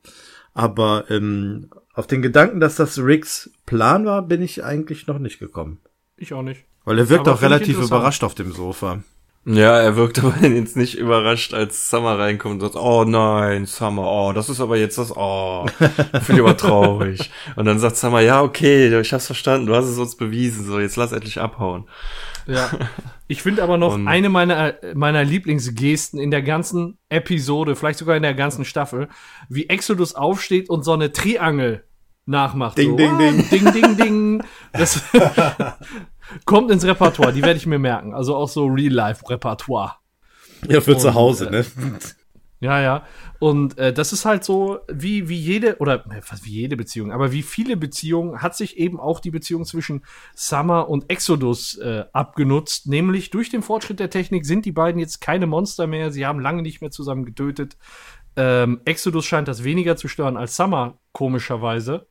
[0.52, 5.38] Aber ähm, auf den Gedanken, dass das Ricks Plan war, bin ich eigentlich noch nicht
[5.38, 5.78] gekommen.
[6.16, 6.60] Ich auch nicht.
[6.84, 9.02] Weil er wirkt aber auch relativ überrascht auf dem Sofa.
[9.46, 14.10] Ja, er wirkt aber jetzt nicht überrascht, als Summer reinkommt und sagt, oh nein, Summer,
[14.10, 17.30] oh, das ist aber jetzt das, oh, finde ich aber traurig.
[17.56, 20.78] Und dann sagt Summer, ja, okay, ich hab's verstanden, du hast es uns bewiesen, so,
[20.78, 21.84] jetzt lass endlich abhauen.
[22.46, 22.70] Ja.
[23.28, 28.16] Ich finde aber noch und eine meiner, meiner Lieblingsgesten in der ganzen Episode, vielleicht sogar
[28.16, 29.08] in der ganzen Staffel,
[29.48, 31.84] wie Exodus aufsteht und so eine Triangel
[32.24, 32.78] nachmacht.
[32.78, 33.48] Ding, so, ding, ding.
[33.50, 34.44] Ding, ding, ding.
[34.72, 35.02] Das,
[36.44, 38.14] Kommt ins Repertoire, die werde ich mir merken.
[38.14, 39.96] Also auch so Real-Life-Repertoire.
[40.68, 41.64] Ja, für Und, zu Hause, ne?
[42.60, 43.02] Ja, ja.
[43.38, 47.32] Und äh, das ist halt so, wie, wie jede, oder fast wie jede Beziehung, aber
[47.32, 50.04] wie viele Beziehungen hat sich eben auch die Beziehung zwischen
[50.34, 52.86] Summer und Exodus äh, abgenutzt.
[52.86, 56.10] Nämlich durch den Fortschritt der Technik sind die beiden jetzt keine Monster mehr.
[56.10, 57.76] Sie haben lange nicht mehr zusammen getötet.
[58.36, 62.06] Ähm, Exodus scheint das weniger zu stören als Summer, komischerweise.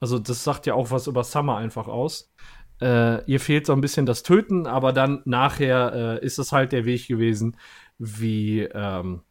[0.00, 2.32] Also, das sagt ja auch was über Summer einfach aus.
[2.80, 6.72] Äh, ihr fehlt so ein bisschen das Töten, aber dann nachher äh, ist es halt
[6.72, 7.56] der Weg gewesen,
[7.98, 9.22] wie ähm,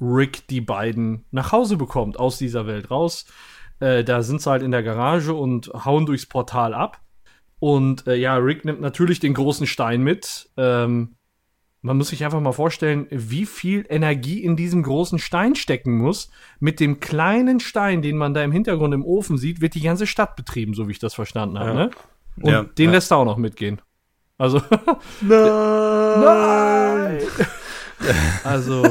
[0.00, 3.26] Rick die beiden nach Hause bekommt, aus dieser Welt raus.
[3.80, 7.00] Äh, da sind sie halt in der Garage und hauen durchs Portal ab.
[7.58, 10.50] Und äh, ja, Rick nimmt natürlich den großen Stein mit.
[10.56, 11.16] Ähm,
[11.82, 16.30] man muss sich einfach mal vorstellen, wie viel Energie in diesem großen Stein stecken muss.
[16.58, 20.06] Mit dem kleinen Stein, den man da im Hintergrund im Ofen sieht, wird die ganze
[20.06, 21.70] Stadt betrieben, so wie ich das verstanden habe.
[21.70, 21.74] Ja.
[21.74, 21.90] Ne?
[22.40, 22.92] Und ja, den ja.
[22.92, 23.80] lässt er auch noch mitgehen.
[24.38, 24.60] Also.
[25.20, 26.20] Nein!
[26.20, 27.20] Nein!
[28.44, 28.82] also.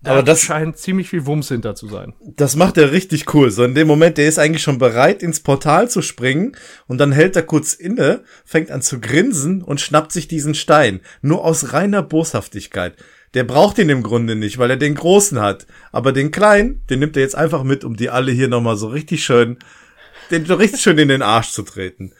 [0.00, 2.14] Da aber das scheint ziemlich viel Wumms hinter zu sein.
[2.20, 3.50] Das macht er richtig cool.
[3.50, 6.56] So in dem Moment, der ist eigentlich schon bereit, ins Portal zu springen
[6.86, 11.00] und dann hält er kurz inne, fängt an zu grinsen und schnappt sich diesen Stein.
[11.20, 12.94] Nur aus reiner Boshaftigkeit.
[13.34, 15.66] Der braucht ihn im Grunde nicht, weil er den großen hat.
[15.90, 18.86] Aber den kleinen, den nimmt er jetzt einfach mit, um die alle hier nochmal so
[18.86, 19.58] richtig schön
[20.30, 22.12] den so richtig schön in den Arsch zu treten.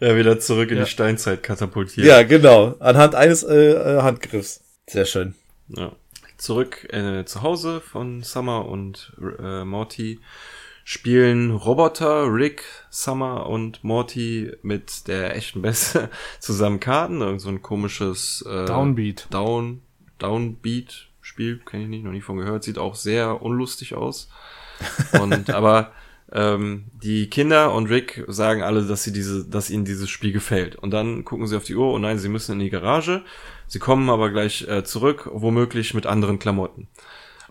[0.00, 0.84] Ja, wieder zurück in ja.
[0.84, 2.06] die Steinzeit katapultiert.
[2.06, 2.74] Ja, genau.
[2.80, 4.60] Anhand eines äh, äh, Handgriffs.
[4.88, 5.34] Sehr schön.
[5.68, 5.92] Ja.
[6.42, 10.18] Zurück äh, zu Hause von Summer und äh, Morty
[10.82, 16.10] spielen Roboter, Rick, Summer und Morty mit der echten Beste
[16.40, 17.20] zusammen Karten.
[17.20, 19.28] Irgend so ein komisches äh, Downbeat.
[19.30, 19.82] Down,
[20.18, 24.28] Downbeat Spiel, kenne ich nicht, noch nie von gehört, sieht auch sehr unlustig aus.
[25.12, 25.92] Und aber
[26.32, 30.74] ähm, die Kinder und Rick sagen alle, dass sie diese, dass ihnen dieses Spiel gefällt.
[30.74, 33.22] Und dann gucken sie auf die Uhr und nein, sie müssen in die Garage.
[33.72, 36.88] Sie kommen aber gleich äh, zurück, womöglich mit anderen Klamotten.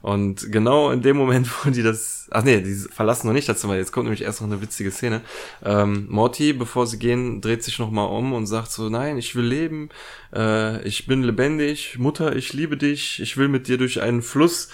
[0.04, 3.60] Und genau in dem Moment, wo die das, ach nee, die verlassen noch nicht das
[3.60, 5.22] Zimmer, jetzt kommt nämlich erst noch eine witzige Szene.
[5.66, 9.46] Ähm, Morty, bevor sie gehen, dreht sich nochmal um und sagt so, nein, ich will
[9.46, 9.90] leben,
[10.32, 14.70] äh, ich bin lebendig, Mutter, ich liebe dich, ich will mit dir durch einen Fluss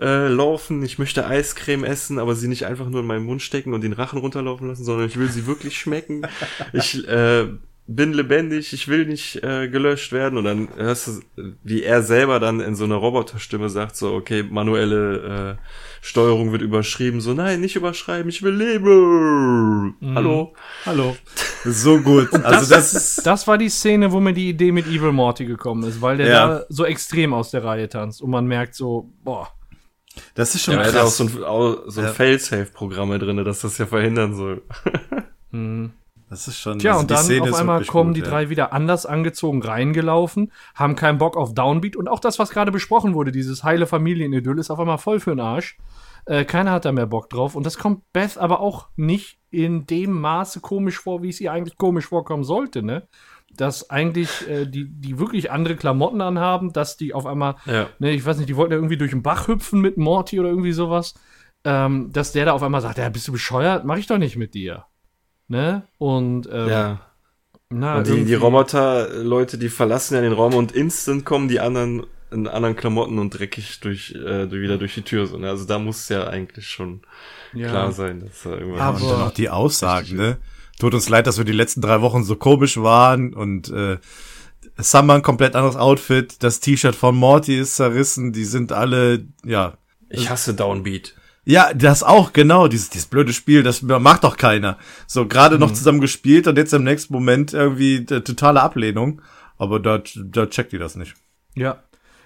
[0.00, 3.74] äh, laufen, ich möchte Eiscreme essen, aber sie nicht einfach nur in meinen Mund stecken
[3.74, 6.26] und den Rachen runterlaufen lassen, sondern ich will sie wirklich schmecken.
[6.72, 7.48] Ich äh,
[7.88, 10.38] bin lebendig, ich will nicht äh, gelöscht werden.
[10.38, 14.42] Und dann hörst du, wie er selber dann in so einer Roboterstimme sagt, so, okay,
[14.42, 15.62] manuelle äh,
[16.00, 19.96] Steuerung wird überschrieben, so, nein, nicht überschreiben, ich will leben.
[20.00, 20.14] Mhm.
[20.14, 20.54] Hallo.
[20.84, 21.16] Hallo.
[21.64, 22.32] So gut.
[22.44, 25.84] Also das, das, das war die Szene, wo mir die Idee mit Evil Morty gekommen
[25.84, 26.48] ist, weil der ja.
[26.48, 29.48] da so extrem aus der Reihe tanzt und man merkt so, boah.
[30.34, 30.94] Das ist schon ja, krass.
[30.94, 32.12] Er hat auch so ein, auch so ein ja.
[32.12, 34.62] Fail-Safe-Programm drin, dass das ja verhindern soll.
[35.50, 35.92] mhm.
[36.28, 36.78] Das ist schon.
[36.78, 38.28] Tja, also und dann Szene auf einmal kommen gut, die ja.
[38.28, 42.72] drei wieder anders angezogen reingelaufen, haben keinen Bock auf Downbeat und auch das, was gerade
[42.72, 45.78] besprochen wurde, dieses heile Familienidyll, ist auf einmal voll für den Arsch.
[46.24, 49.86] Äh, keiner hat da mehr Bock drauf und das kommt Beth aber auch nicht in
[49.86, 53.06] dem Maße komisch vor, wie es ihr eigentlich komisch vorkommen sollte, ne?
[53.54, 57.88] Dass eigentlich äh, die, die wirklich andere Klamotten anhaben, dass die auf einmal, ja.
[58.00, 60.48] ne, ich weiß nicht, die wollten ja irgendwie durch den Bach hüpfen mit Morty oder
[60.48, 61.14] irgendwie sowas,
[61.64, 63.84] ähm, dass der da auf einmal sagt, ja, bist du bescheuert?
[63.84, 64.84] Mach ich doch nicht mit dir.
[65.48, 65.82] Ne?
[65.98, 67.00] Und ähm, ja.
[67.68, 72.06] Na, und die, die Roboter-Leute, die verlassen ja den Raum und instant kommen die anderen
[72.30, 75.26] in anderen Klamotten und dreckig durch, äh, wieder durch die Tür.
[75.26, 75.48] So, ne?
[75.48, 77.02] Also da muss ja eigentlich schon
[77.52, 77.68] ja.
[77.68, 78.80] klar sein, dass da irgendwas.
[78.80, 80.38] Aber und dann auch die Aussagen, ne?
[80.78, 83.98] Tut uns leid, dass wir die letzten drei Wochen so komisch waren und äh,
[84.76, 89.78] Summer ein komplett anderes Outfit, das T-Shirt von Morty ist zerrissen, die sind alle, ja.
[90.10, 91.14] Ich hasse Downbeat.
[91.48, 92.66] Ja, das auch, genau.
[92.66, 94.78] Dieses, dieses blöde Spiel, das macht doch keiner.
[95.06, 95.60] So, gerade mhm.
[95.60, 99.22] noch zusammen gespielt und jetzt im nächsten Moment irgendwie totale Ablehnung.
[99.56, 101.14] Aber da, da checkt die das nicht.
[101.54, 101.84] Ja.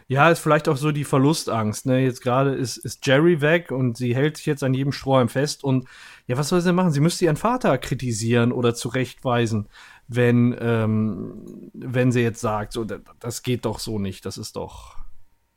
[0.08, 1.84] Ja, ist vielleicht auch so die Verlustangst.
[1.84, 2.00] Ne?
[2.00, 5.62] Jetzt gerade ist, ist Jerry weg und sie hält sich jetzt an jedem Strohhalm fest.
[5.62, 5.86] Und
[6.26, 6.90] ja, was soll sie denn machen?
[6.90, 9.68] Sie müsste ihren Vater kritisieren oder zurechtweisen,
[10.08, 14.24] wenn, ähm, wenn sie jetzt sagt, so, das geht doch so nicht.
[14.24, 14.96] Das ist doch,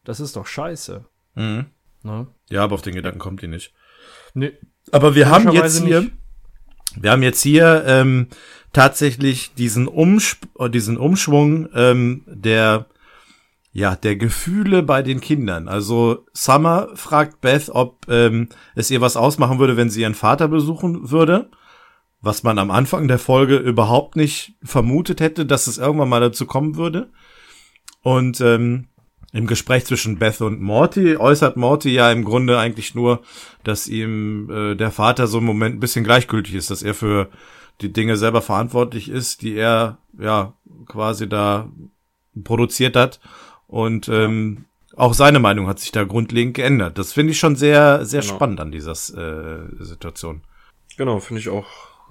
[0.03, 1.05] das ist doch scheiße.
[1.35, 1.67] Mhm.
[2.03, 2.27] Ne?
[2.49, 3.73] Ja, aber auf den Gedanken kommt die nicht.
[4.33, 4.53] Nee.
[4.91, 6.13] Aber wir haben jetzt hier, nicht.
[6.95, 8.27] wir haben jetzt hier ähm,
[8.73, 12.87] tatsächlich diesen, Umsp äh, diesen Umschwung ähm, der
[13.75, 15.67] ja, der Gefühle bei den Kindern.
[15.67, 20.47] Also Summer fragt Beth, ob ähm, es ihr was ausmachen würde, wenn sie ihren Vater
[20.47, 21.49] besuchen würde.
[22.21, 26.45] Was man am Anfang der Folge überhaupt nicht vermutet hätte, dass es irgendwann mal dazu
[26.45, 27.09] kommen würde.
[28.03, 28.89] Und ähm,
[29.33, 33.23] im Gespräch zwischen Beth und Morty äußert Morty ja im Grunde eigentlich nur,
[33.63, 37.29] dass ihm äh, der Vater so im Moment ein bisschen gleichgültig ist, dass er für
[37.81, 40.53] die Dinge selber verantwortlich ist, die er ja
[40.85, 41.67] quasi da
[42.43, 43.19] produziert hat.
[43.67, 44.65] Und ähm,
[44.95, 46.99] auch seine Meinung hat sich da grundlegend geändert.
[46.99, 48.35] Das finde ich schon sehr, sehr genau.
[48.35, 50.41] spannend an dieser äh, Situation.
[50.95, 51.65] Genau, finde ich auch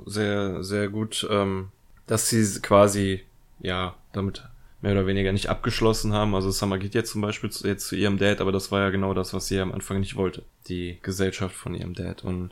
[0.05, 1.69] sehr, sehr gut, ähm,
[2.09, 3.23] dass sie quasi
[3.61, 4.43] ja damit
[4.83, 6.35] mehr oder weniger nicht abgeschlossen haben.
[6.35, 8.91] Also Summer geht jetzt zum Beispiel zu, jetzt zu ihrem Dad, aber das war ja
[8.91, 10.45] genau das, was sie am Anfang nicht wollte.
[10.69, 12.25] Die Gesellschaft von ihrem Dad.
[12.25, 12.51] Und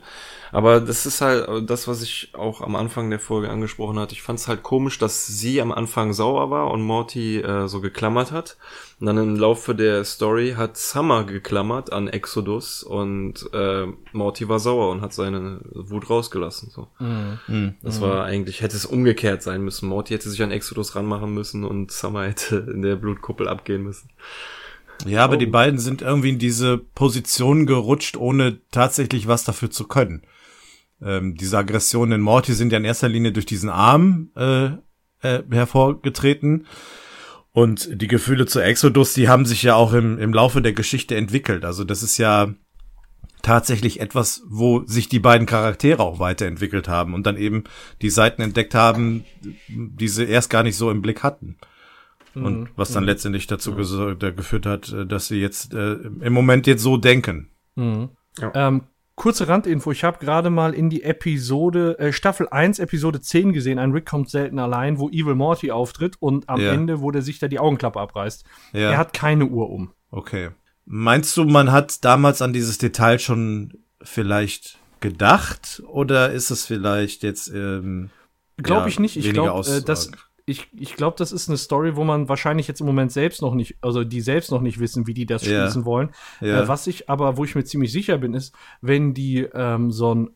[0.51, 4.13] aber das ist halt das, was ich auch am Anfang der Folge angesprochen hatte.
[4.13, 7.79] Ich fand es halt komisch, dass sie am Anfang sauer war und Morty äh, so
[7.79, 8.57] geklammert hat.
[8.99, 14.59] Und dann im Laufe der Story hat Summer geklammert an Exodus und äh, Morty war
[14.59, 16.69] sauer und hat seine Wut rausgelassen.
[16.69, 16.87] So.
[16.99, 17.75] Mhm.
[17.81, 18.03] Das mhm.
[18.03, 19.89] war eigentlich, hätte es umgekehrt sein müssen.
[19.89, 24.09] Morty hätte sich an Exodus ranmachen müssen und Summer hätte in der Blutkuppel abgehen müssen.
[25.05, 25.39] Ja, aber oh.
[25.39, 30.23] die beiden sind irgendwie in diese Position gerutscht, ohne tatsächlich was dafür zu können.
[31.01, 34.65] Ähm, diese Aggressionen in Morty sind ja in erster Linie durch diesen Arm äh,
[35.21, 36.67] äh, hervorgetreten.
[37.53, 41.15] Und die Gefühle zu Exodus, die haben sich ja auch im, im Laufe der Geschichte
[41.15, 41.65] entwickelt.
[41.65, 42.53] Also das ist ja
[43.41, 47.63] tatsächlich etwas, wo sich die beiden Charaktere auch weiterentwickelt haben und dann eben
[48.01, 49.25] die Seiten entdeckt haben,
[49.67, 51.57] die sie erst gar nicht so im Blick hatten.
[52.35, 52.67] Und mhm.
[52.75, 53.09] was dann mhm.
[53.09, 54.17] letztendlich dazu mhm.
[54.35, 57.49] geführt hat, äh, dass sie jetzt äh, im Moment jetzt so denken.
[57.75, 58.09] Mhm.
[58.39, 58.51] Ja.
[58.55, 58.83] Ähm,
[59.15, 63.79] kurze Randinfo, ich habe gerade mal in die Episode, äh, Staffel 1, Episode 10 gesehen,
[63.79, 66.71] ein Rick kommt selten allein, wo Evil Morty auftritt und am ja.
[66.71, 68.45] Ende, wo der sich da die Augenklappe abreißt.
[68.73, 68.91] Ja.
[68.91, 69.91] Er hat keine Uhr um.
[70.09, 70.49] Okay.
[70.85, 77.23] Meinst du, man hat damals an dieses Detail schon vielleicht gedacht oder ist es vielleicht
[77.23, 78.09] jetzt ähm,
[78.57, 79.17] Glaube ich nicht.
[79.17, 80.11] Ich glaube, äh, das
[80.45, 83.53] ich, ich glaube, das ist eine Story, wo man wahrscheinlich jetzt im Moment selbst noch
[83.53, 85.61] nicht, also die selbst noch nicht wissen, wie die das Ja.
[85.61, 86.09] schließen wollen.
[86.41, 86.61] Ja.
[86.63, 90.13] Äh, was ich aber, wo ich mir ziemlich sicher bin, ist, wenn die ähm, so
[90.15, 90.29] ein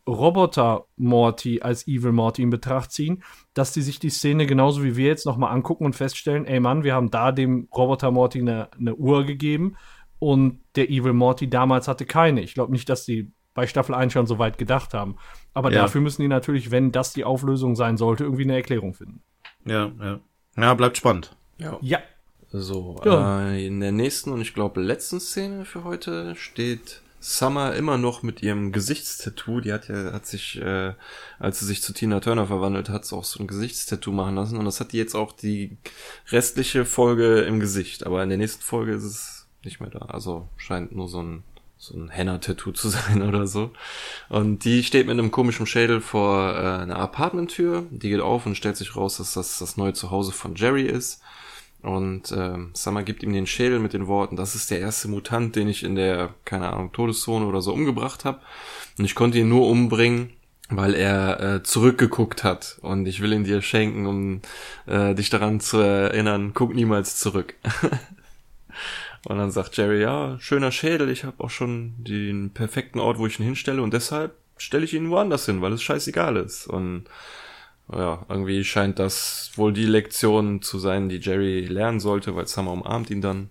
[0.60, 3.22] Roboter-Morty als Evil Morty in Betracht ziehen,
[3.54, 6.84] dass die sich die Szene genauso wie wir jetzt nochmal angucken und feststellen, ey Mann,
[6.84, 9.76] wir haben da dem Roboter Morty eine, eine Uhr gegeben
[10.18, 12.40] und der Evil Morty damals hatte keine.
[12.42, 15.16] Ich glaube nicht, dass die bei Staffel 1 schon so weit gedacht haben.
[15.54, 15.82] Aber Ja.
[15.82, 19.22] dafür müssen die natürlich, wenn das die Auflösung sein sollte, irgendwie eine Erklärung finden.
[19.66, 20.20] Ja, ja.
[20.56, 21.36] Ja, bleibt spannend.
[21.58, 21.78] Ja.
[21.82, 21.98] Ja.
[22.52, 23.50] So, Ja.
[23.50, 28.22] äh, in der nächsten und ich glaube letzten Szene für heute steht Summer immer noch
[28.22, 29.60] mit ihrem Gesichtstattoo.
[29.60, 30.94] Die hat ja, hat sich, äh,
[31.40, 34.56] als sie sich zu Tina Turner verwandelt hat, auch so ein Gesichtstattoo machen lassen.
[34.58, 35.76] Und das hat die jetzt auch die
[36.30, 38.06] restliche Folge im Gesicht.
[38.06, 40.00] Aber in der nächsten Folge ist es nicht mehr da.
[40.06, 41.42] Also scheint nur so ein,
[41.78, 43.70] so ein Henna-Tattoo zu sein oder so.
[44.28, 47.84] Und die steht mit einem komischen Schädel vor äh, einer Apartmenttür.
[47.90, 51.20] Die geht auf und stellt sich raus, dass das das neue Zuhause von Jerry ist.
[51.82, 55.54] Und ähm, Summer gibt ihm den Schädel mit den Worten, das ist der erste Mutant,
[55.54, 58.40] den ich in der, keine Ahnung, Todeszone oder so umgebracht habe.
[58.98, 60.30] Und ich konnte ihn nur umbringen,
[60.68, 62.78] weil er äh, zurückgeguckt hat.
[62.82, 64.40] Und ich will ihn dir schenken, um
[64.86, 67.54] äh, dich daran zu erinnern, guck niemals zurück.
[69.28, 73.26] und dann sagt Jerry, ja, schöner Schädel, ich habe auch schon den perfekten Ort, wo
[73.26, 73.82] ich ihn hinstelle.
[73.82, 76.66] Und deshalb stelle ich ihn woanders hin, weil es scheißegal ist.
[76.66, 77.04] Und
[77.92, 82.72] ja, irgendwie scheint das wohl die Lektion zu sein, die Jerry lernen sollte, weil Summer
[82.72, 83.48] umarmt ihn dann,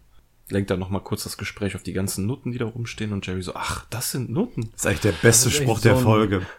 [0.50, 3.42] lenkt dann nochmal kurz das Gespräch auf die ganzen Nutten, die da rumstehen und Jerry
[3.42, 4.70] so, ach, das sind Nutten.
[4.72, 6.42] Das ist eigentlich der beste Spruch der so ein- Folge.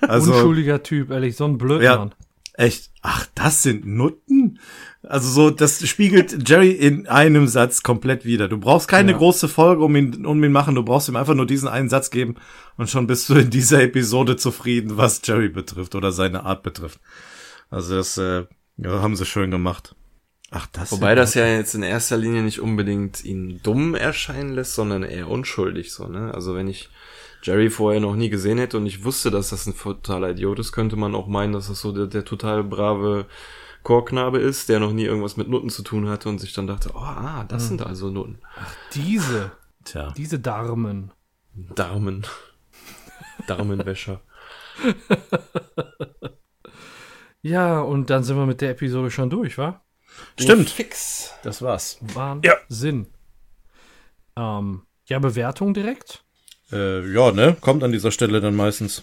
[0.00, 2.08] Also, Unschuldiger Typ, ehrlich, so ein Blödmann.
[2.08, 2.10] ja,
[2.56, 2.90] echt.
[3.02, 4.58] Ach, das sind Nutten?
[5.02, 8.48] Also so, das spiegelt Jerry in einem Satz komplett wieder.
[8.48, 9.18] Du brauchst keine Ja.
[9.18, 10.74] große Folge, um ihn, um ihn machen.
[10.74, 12.34] Du brauchst ihm einfach nur diesen einen Satz geben
[12.76, 16.98] und schon bist du in dieser Episode zufrieden, was Jerry betrifft oder seine Art betrifft.
[17.70, 18.44] Also das äh,
[18.78, 19.94] ja, haben sie schön gemacht.
[20.50, 24.74] Ach, das Wobei das ja jetzt in erster Linie nicht unbedingt ihn dumm erscheinen lässt,
[24.74, 26.32] sondern eher unschuldig so, ne?
[26.34, 26.88] Also wenn ich
[27.42, 30.72] Jerry vorher noch nie gesehen hätte und ich wusste, dass das ein totaler Idiot ist,
[30.72, 33.26] könnte man auch meinen, dass das so der, der total brave
[33.82, 36.90] Chorknabe ist, der noch nie irgendwas mit Nutten zu tun hatte und sich dann dachte,
[36.94, 38.38] oh, ah, das sind also Nutten.
[38.94, 39.52] Diese,
[39.84, 40.12] Tja.
[40.16, 41.12] diese Darmen.
[41.54, 42.26] Darmen.
[43.46, 44.20] Darmenwäscher.
[47.46, 49.80] Ja, und dann sind wir mit der Episode schon durch, wa?
[50.36, 50.68] Stimmt.
[50.68, 51.32] Fix.
[51.44, 51.98] Das war's.
[52.00, 53.06] Wahnsinn.
[54.34, 56.24] Ähm, ja, Bewertung direkt?
[56.72, 57.56] Äh, ja, ne?
[57.60, 59.02] Kommt an dieser Stelle dann meistens.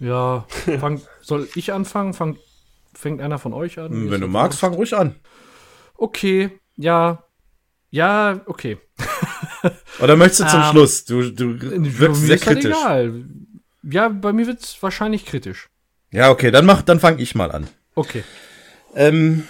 [0.00, 0.46] Ja,
[0.80, 2.14] fang, soll ich anfangen?
[2.14, 2.36] Fang,
[2.94, 3.90] fängt einer von euch an?
[3.92, 5.14] Mir Wenn ist du magst, fang ruhig an.
[5.96, 7.24] Okay, ja.
[7.90, 8.78] Ja, okay.
[10.00, 11.04] Oder möchtest du zum Ähm, Schluss?
[11.04, 11.58] Du, du
[11.98, 12.76] wirkst sehr ist halt kritisch.
[12.76, 13.24] egal.
[13.82, 15.68] Ja, bei mir wird's wahrscheinlich kritisch.
[16.10, 17.68] Ja, okay, dann mach, dann fang ich mal an.
[17.94, 18.24] Okay.
[18.94, 19.44] Ähm,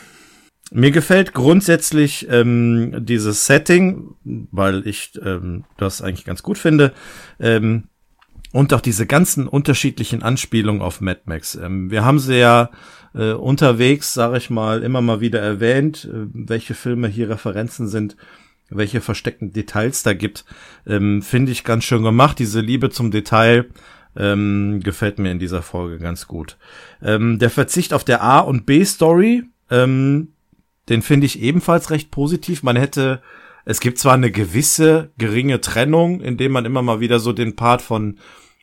[0.70, 6.93] mir gefällt grundsätzlich ähm, dieses Setting, weil ich ähm, das eigentlich ganz gut finde.
[7.40, 7.85] Ähm,
[8.53, 11.55] und auch diese ganzen unterschiedlichen Anspielungen auf Mad Max.
[11.55, 12.70] Ähm, wir haben sie ja
[13.15, 18.16] äh, unterwegs, sage ich mal, immer mal wieder erwähnt, äh, welche Filme hier Referenzen sind,
[18.70, 20.45] welche versteckten Details da gibt.
[20.86, 22.39] Ähm, Finde ich ganz schön gemacht.
[22.39, 23.66] Diese Liebe zum Detail
[24.16, 26.57] ähm, gefällt mir in dieser Folge ganz gut.
[27.03, 30.32] Ähm, der Verzicht auf der A- und B-Story, ähm,
[30.89, 32.62] den finde ich ebenfalls recht positiv.
[32.62, 33.23] Man hätte,
[33.65, 37.82] es gibt zwar eine gewisse geringe Trennung, indem man immer mal wieder so den Part
[37.82, 38.19] von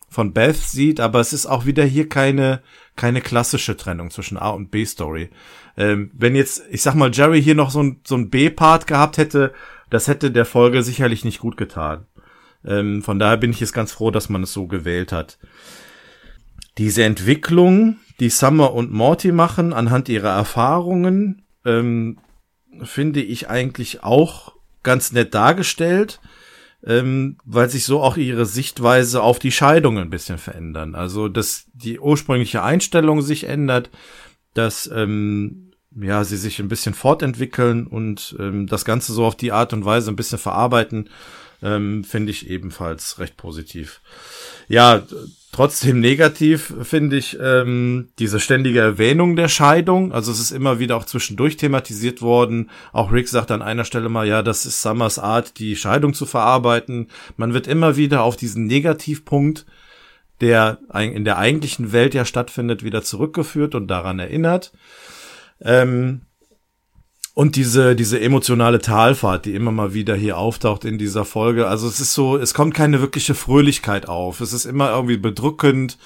[0.07, 2.61] von Beth sieht, aber es ist auch wieder hier keine
[2.95, 5.29] keine klassische Trennung zwischen A und B Story.
[5.75, 8.87] Ähm, wenn jetzt, ich sag mal, Jerry hier noch so ein so ein B Part
[8.87, 9.53] gehabt hätte,
[9.89, 12.05] das hätte der Folge sicherlich nicht gut getan.
[12.65, 15.37] Ähm, von daher bin ich jetzt ganz froh, dass man es so gewählt hat.
[16.77, 22.17] Diese Entwicklung, die Summer und Morty machen anhand ihrer Erfahrungen, ähm,
[22.83, 26.19] finde ich eigentlich auch ganz nett dargestellt,
[26.85, 30.95] ähm, weil sich so auch ihre Sichtweise auf die Scheidung ein bisschen verändern.
[30.95, 33.89] Also, dass die ursprüngliche Einstellung sich ändert,
[34.53, 39.51] dass ähm, ja sie sich ein bisschen fortentwickeln und ähm, das Ganze so auf die
[39.51, 41.09] Art und Weise ein bisschen verarbeiten,
[41.61, 44.01] ähm, finde ich ebenfalls recht positiv.
[44.67, 45.03] Ja,
[45.55, 50.11] trotzdem negativ finde ich ähm, diese ständige Erwähnung der Scheidung.
[50.11, 52.69] Also es ist immer wieder auch zwischendurch thematisiert worden.
[52.91, 56.25] Auch Rick sagt an einer Stelle mal, ja, das ist Summers Art, die Scheidung zu
[56.25, 57.07] verarbeiten.
[57.37, 59.65] Man wird immer wieder auf diesen Negativpunkt,
[60.41, 64.73] der in der eigentlichen Welt ja stattfindet, wieder zurückgeführt und daran erinnert.
[65.61, 66.19] Ähm,
[67.35, 71.67] Und diese, diese emotionale Talfahrt, die immer mal wieder hier auftaucht in dieser Folge.
[71.67, 74.39] Also es ist so, es kommt keine wirkliche Fröhlichkeit auf.
[74.39, 75.97] Es ist immer irgendwie bedrückend.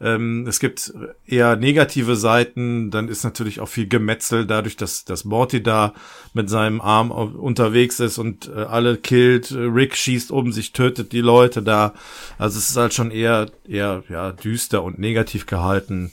[0.00, 0.94] Ähm, es gibt
[1.26, 2.90] eher negative Seiten.
[2.90, 5.92] Dann ist natürlich auch viel Gemetzel dadurch, dass, dass Morty da
[6.32, 9.52] mit seinem Arm unterwegs ist und äh, alle killt.
[9.52, 11.92] Rick schießt um sich, tötet die Leute da.
[12.38, 16.12] Also es ist halt schon eher, eher, ja, düster und negativ gehalten.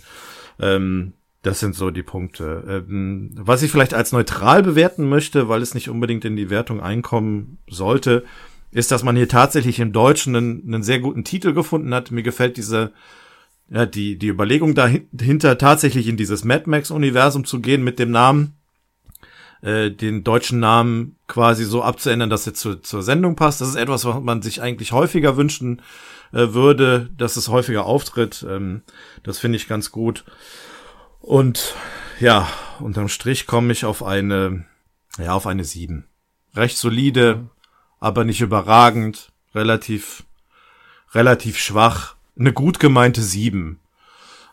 [0.60, 1.14] Ähm,
[1.46, 2.86] das sind so die Punkte.
[2.90, 6.82] Ähm, was ich vielleicht als neutral bewerten möchte, weil es nicht unbedingt in die Wertung
[6.82, 8.24] einkommen sollte,
[8.72, 12.10] ist, dass man hier tatsächlich im Deutschen einen, einen sehr guten Titel gefunden hat.
[12.10, 12.94] Mir gefällt diese,
[13.70, 18.56] ja, die, die Überlegung dahinter, tatsächlich in dieses Mad Max-Universum zu gehen mit dem Namen,
[19.62, 23.62] äh, den deutschen Namen quasi so abzuändern, dass er zu, zur Sendung passt.
[23.62, 25.84] Das ist etwas, was man sich eigentlich häufiger wünschen
[26.34, 28.44] äh, würde, dass es häufiger auftritt.
[28.50, 28.82] Ähm,
[29.22, 30.26] das finde ich ganz gut.
[31.26, 31.74] Und
[32.20, 32.48] ja,
[32.80, 34.64] unterm Strich komme ich auf eine,
[35.18, 36.08] ja, auf eine sieben.
[36.54, 37.50] Recht solide,
[38.00, 40.24] aber nicht überragend, relativ,
[41.16, 42.16] relativ schwach.
[42.38, 43.80] Eine gut gemeinte sieben.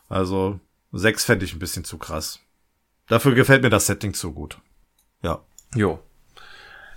[0.09, 0.61] Also
[0.93, 2.41] sechs fände ich ein bisschen zu krass.
[3.07, 4.59] Dafür gefällt mir das Setting zu gut.
[5.21, 5.45] Ja.
[5.75, 6.01] Jo.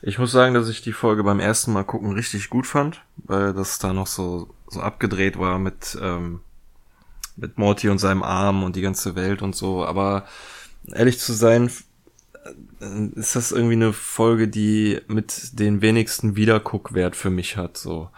[0.01, 3.53] Ich muss sagen, dass ich die Folge beim ersten Mal gucken richtig gut fand, weil
[3.53, 6.39] das da noch so, so abgedreht war mit, ähm,
[7.35, 10.25] mit Morty und seinem Arm und die ganze Welt und so, aber
[10.93, 11.69] ehrlich zu sein,
[12.81, 18.09] äh, ist das irgendwie eine Folge, die mit den wenigsten Wiederguckwert für mich hat, so.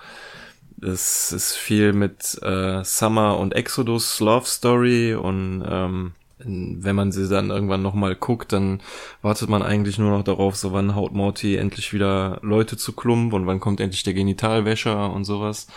[0.79, 7.27] Es ist viel mit äh, Summer und Exodus Love Story und ähm, wenn man sie
[7.27, 8.81] dann irgendwann nochmal guckt, dann
[9.23, 13.33] wartet man eigentlich nur noch darauf, so wann haut Morty endlich wieder Leute zu Klump
[13.33, 15.67] und wann kommt endlich der Genitalwäscher und sowas.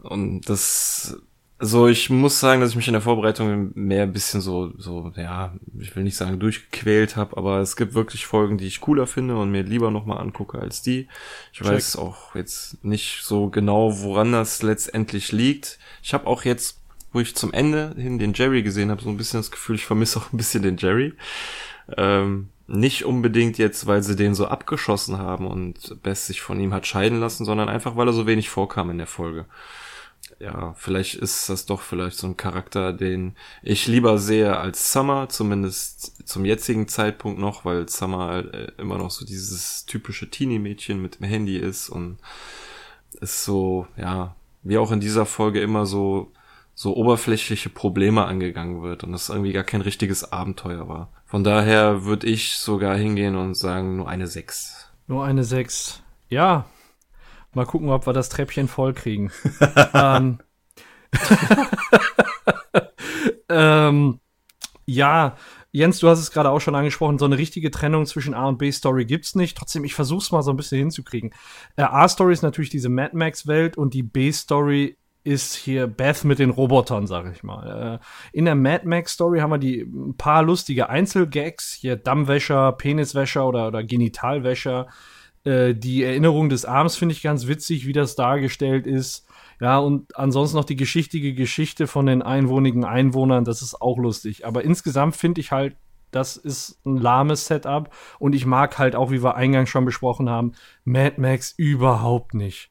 [0.00, 1.16] Und das
[1.64, 5.10] also ich muss sagen, dass ich mich in der Vorbereitung mehr ein bisschen so, so,
[5.16, 9.06] ja, ich will nicht sagen durchgequält habe, aber es gibt wirklich Folgen, die ich cooler
[9.06, 11.08] finde und mir lieber nochmal angucke als die.
[11.54, 11.68] Ich Check.
[11.68, 15.78] weiß auch jetzt nicht so genau, woran das letztendlich liegt.
[16.02, 16.82] Ich habe auch jetzt,
[17.14, 19.86] wo ich zum Ende hin den Jerry gesehen habe, so ein bisschen das Gefühl, ich
[19.86, 21.14] vermisse auch ein bisschen den Jerry.
[21.96, 26.74] Ähm, nicht unbedingt jetzt, weil sie den so abgeschossen haben und Bess sich von ihm
[26.74, 29.46] hat scheiden lassen, sondern einfach, weil er so wenig vorkam in der Folge
[30.44, 35.30] ja, vielleicht ist das doch vielleicht so ein Charakter, den ich lieber sehe als Summer,
[35.30, 41.00] zumindest zum jetzigen Zeitpunkt noch, weil Summer halt äh, immer noch so dieses typische Teenie-Mädchen
[41.00, 42.18] mit dem Handy ist und
[43.20, 46.30] ist so, ja, wie auch in dieser Folge immer so,
[46.74, 51.08] so oberflächliche Probleme angegangen wird und das irgendwie gar kein richtiges Abenteuer war.
[51.24, 54.90] Von daher würde ich sogar hingehen und sagen, nur eine 6.
[55.06, 56.02] Nur eine 6.
[56.28, 56.66] Ja,
[57.54, 59.30] Mal gucken, ob wir das Treppchen voll kriegen.
[59.94, 60.38] ähm,
[63.48, 64.20] ähm,
[64.86, 65.36] ja,
[65.72, 68.58] Jens, du hast es gerade auch schon angesprochen, so eine richtige Trennung zwischen A und
[68.58, 69.56] B-Story gibt's nicht.
[69.56, 71.32] Trotzdem, ich versuch's mal so ein bisschen hinzukriegen.
[71.74, 76.50] Äh, A-Story ist natürlich diese Mad Max-Welt und die B-Story ist hier Beth mit den
[76.50, 78.00] Robotern, sag ich mal.
[78.00, 83.48] Äh, in der Mad Max-Story haben wir die ein paar lustige Einzelgags, hier Dammwäscher, Peniswäscher
[83.48, 84.86] oder, oder Genitalwäscher.
[85.44, 89.26] Äh, die Erinnerung des Arms finde ich ganz witzig, wie das dargestellt ist.
[89.60, 94.46] Ja, und ansonsten noch die geschichtige Geschichte von den einwohnigen Einwohnern, das ist auch lustig.
[94.46, 95.76] Aber insgesamt finde ich halt,
[96.10, 100.28] das ist ein lahmes Setup und ich mag halt auch, wie wir eingangs schon besprochen
[100.28, 100.52] haben,
[100.84, 102.70] Mad Max überhaupt nicht.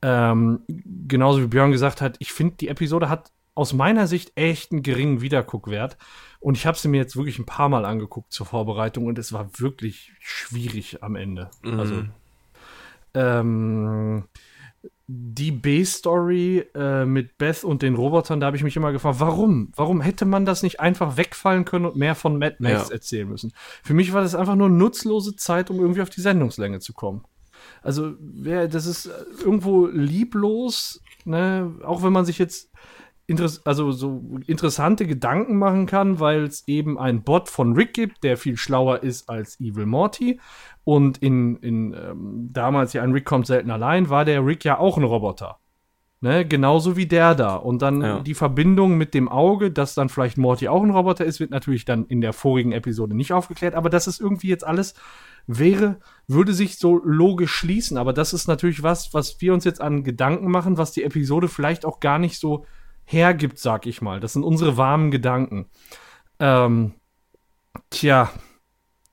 [0.00, 4.70] Ähm, genauso wie Björn gesagt hat, ich finde, die Episode hat aus meiner Sicht echt
[4.70, 5.98] einen geringen Wiederguckwert.
[6.38, 9.32] Und ich habe sie mir jetzt wirklich ein paar Mal angeguckt zur Vorbereitung und es
[9.32, 11.50] war wirklich schwierig am Ende.
[11.62, 11.80] Mhm.
[11.80, 12.04] Also
[13.14, 14.24] ähm,
[15.08, 19.72] die B-Story äh, mit Beth und den Robotern, da habe ich mich immer gefragt, warum?
[19.74, 22.94] Warum hätte man das nicht einfach wegfallen können und mehr von Mad Max ja.
[22.94, 23.52] erzählen müssen?
[23.82, 27.24] Für mich war das einfach nur nutzlose Zeit, um irgendwie auf die Sendungslänge zu kommen.
[27.82, 29.10] Also, das ist
[29.42, 31.74] irgendwo lieblos, ne?
[31.82, 32.70] Auch wenn man sich jetzt
[33.64, 38.36] also so interessante Gedanken machen kann, weil es eben einen Bot von Rick gibt, der
[38.36, 40.40] viel schlauer ist als Evil Morty.
[40.84, 44.78] Und in, in ähm, damals ja ein Rick kommt selten allein, war der Rick ja
[44.78, 45.58] auch ein Roboter.
[46.20, 47.54] Ne, genauso wie der da.
[47.54, 48.20] Und dann ja.
[48.20, 51.84] die Verbindung mit dem Auge, dass dann vielleicht Morty auch ein Roboter ist, wird natürlich
[51.84, 53.76] dann in der vorigen Episode nicht aufgeklärt.
[53.76, 54.94] Aber das ist irgendwie jetzt alles
[55.46, 57.96] wäre, würde sich so logisch schließen.
[57.96, 61.46] Aber das ist natürlich was, was wir uns jetzt an Gedanken machen, was die Episode
[61.46, 62.64] vielleicht auch gar nicht so
[63.08, 64.20] hergibt, sag ich mal.
[64.20, 65.66] Das sind unsere warmen Gedanken.
[66.38, 66.94] Ähm,
[67.90, 68.30] tja,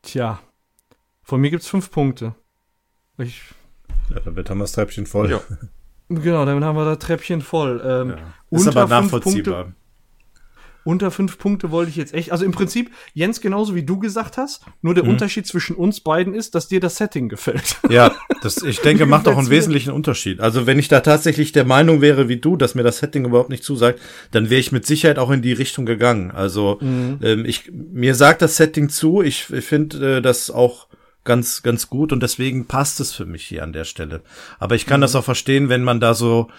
[0.01, 0.39] tja.
[1.23, 2.35] Von mir gibt's fünf Punkte.
[3.17, 3.41] Ich,
[4.09, 5.31] ja, damit haben wir das Treppchen voll.
[5.31, 5.41] Ja.
[6.07, 7.81] Genau, damit haben wir das Treppchen voll.
[7.83, 8.17] Ähm, ja.
[8.51, 9.63] Ist aber nachvollziehbar.
[9.63, 9.84] Punkte,
[10.85, 12.31] unter fünf Punkte wollte ich jetzt echt.
[12.31, 15.09] Also im Prinzip, Jens, genauso wie du gesagt hast, nur der mhm.
[15.09, 17.77] Unterschied zwischen uns beiden ist, dass dir das Setting gefällt.
[17.95, 20.41] Ja, das, ich denke, macht auch einen wesentlichen Unterschied.
[20.41, 23.49] Also wenn ich da tatsächlich der Meinung wäre wie du, dass mir das Setting überhaupt
[23.49, 24.01] nicht zusagt,
[24.31, 26.31] dann wäre ich mit Sicherheit auch in die Richtung gegangen.
[26.31, 27.19] Also mhm.
[27.21, 30.87] ähm, ich, mir sagt das Setting zu, ich, ich finde äh, das auch
[31.23, 34.21] ganz, ganz gut und deswegen passt es für mich hier an der Stelle.
[34.59, 35.03] Aber ich kann mhm.
[35.03, 36.49] das auch verstehen, wenn man da so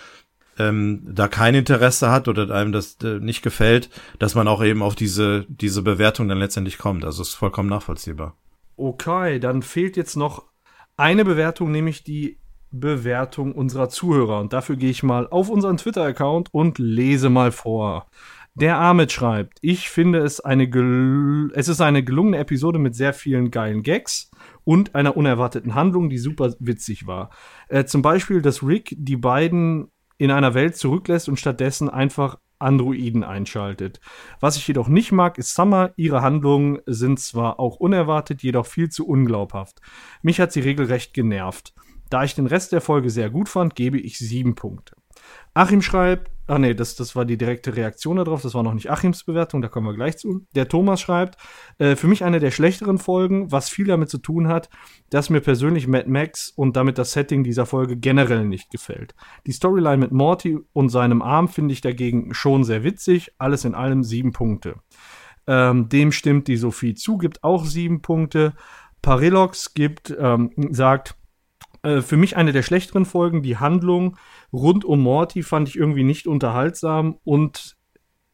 [0.59, 4.83] ähm, da kein Interesse hat oder einem das äh, nicht gefällt, dass man auch eben
[4.83, 7.05] auf diese, diese Bewertung dann letztendlich kommt.
[7.05, 8.37] Also ist vollkommen nachvollziehbar.
[8.77, 10.45] Okay, dann fehlt jetzt noch
[10.97, 12.39] eine Bewertung, nämlich die
[12.70, 14.41] Bewertung unserer Zuhörer.
[14.41, 18.09] Und dafür gehe ich mal auf unseren Twitter-Account und lese mal vor.
[18.55, 20.65] Der Ahmed schreibt, ich finde es eine,
[21.55, 24.31] es ist eine gelungene Episode mit sehr vielen geilen Gags
[24.65, 27.31] und einer unerwarteten Handlung, die super witzig war.
[27.69, 33.23] Äh, zum Beispiel, dass Rick die beiden in einer Welt zurücklässt und stattdessen einfach Androiden
[33.23, 34.01] einschaltet.
[34.41, 35.93] Was ich jedoch nicht mag, ist Summer.
[35.97, 39.81] Ihre Handlungen sind zwar auch unerwartet, jedoch viel zu unglaubhaft.
[40.23, 41.75] Mich hat sie regelrecht genervt.
[42.09, 44.97] Da ich den Rest der Folge sehr gut fand, gebe ich sieben Punkte.
[45.55, 48.43] Achim schreibt, Ah nee, das, das war die direkte Reaktion darauf.
[48.43, 50.47] Das war noch nicht Achims Bewertung, da kommen wir gleich zu.
[50.55, 51.37] Der Thomas schreibt,
[51.79, 54.71] äh, für mich eine der schlechteren Folgen, was viel damit zu tun hat,
[55.11, 59.17] dass mir persönlich Mad Max und damit das Setting dieser Folge generell nicht gefällt.
[59.47, 63.33] Die Storyline mit Morty und seinem Arm finde ich dagegen schon sehr witzig.
[63.39, 64.77] Alles in allem sieben Punkte.
[65.49, 68.55] Ähm, dem stimmt die Sophie zu, gibt auch sieben Punkte.
[69.03, 71.17] Parilox gibt, ähm, sagt,
[71.87, 73.43] äh, für mich eine der schlechteren Folgen.
[73.43, 74.17] Die Handlung
[74.53, 77.77] rund um Morty fand ich irgendwie nicht unterhaltsam und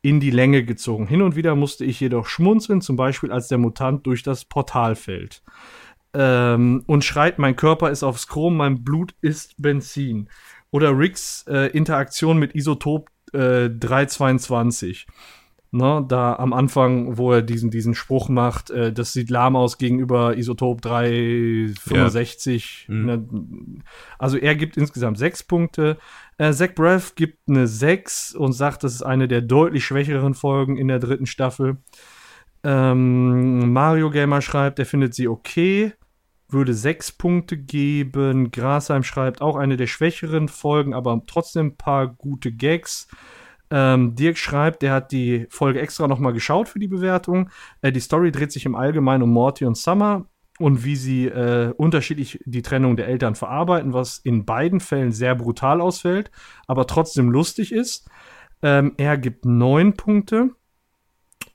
[0.01, 1.07] in die Länge gezogen.
[1.07, 4.97] Hin und wieder musste ich jedoch schmunzeln, zum Beispiel als der Mutant durch das Portal
[4.97, 5.43] fällt.
[6.15, 10.29] Ähm, und schreit, mein Körper ist aufs Chrom, mein Blut ist Benzin.
[10.71, 15.07] Oder Ricks äh, Interaktion mit Isotop äh, 322.
[15.75, 19.79] Ne, da am Anfang, wo er diesen, diesen Spruch macht, äh, das sieht lahm aus
[19.79, 22.89] gegenüber Isotop 365.
[22.89, 22.95] Ja.
[22.95, 23.07] Mhm.
[23.07, 23.27] Ne,
[24.19, 25.97] also er gibt insgesamt sechs Punkte.
[26.37, 30.77] Äh, Zach Braff gibt eine sechs und sagt, das ist eine der deutlich schwächeren Folgen
[30.77, 31.79] in der dritten Staffel.
[32.63, 35.95] Ähm, Mario Gamer schreibt, er findet sie okay,
[36.51, 38.51] würde sechs Punkte geben.
[38.51, 43.09] Grasheim schreibt auch eine der schwächeren Folgen, aber trotzdem ein paar gute Gags.
[43.75, 47.49] Ähm, Dirk schreibt, der hat die Folge extra nochmal geschaut für die Bewertung.
[47.81, 50.27] Äh, die Story dreht sich im Allgemeinen um Morty und Summer
[50.59, 55.35] und wie sie äh, unterschiedlich die Trennung der Eltern verarbeiten, was in beiden Fällen sehr
[55.35, 56.31] brutal ausfällt,
[56.67, 58.11] aber trotzdem lustig ist.
[58.61, 60.51] Ähm, er gibt neun Punkte.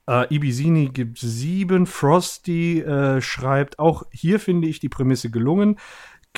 [0.08, 1.86] Äh, Ibizini gibt sieben.
[1.86, 5.78] Frosty äh, schreibt, auch hier finde ich die Prämisse gelungen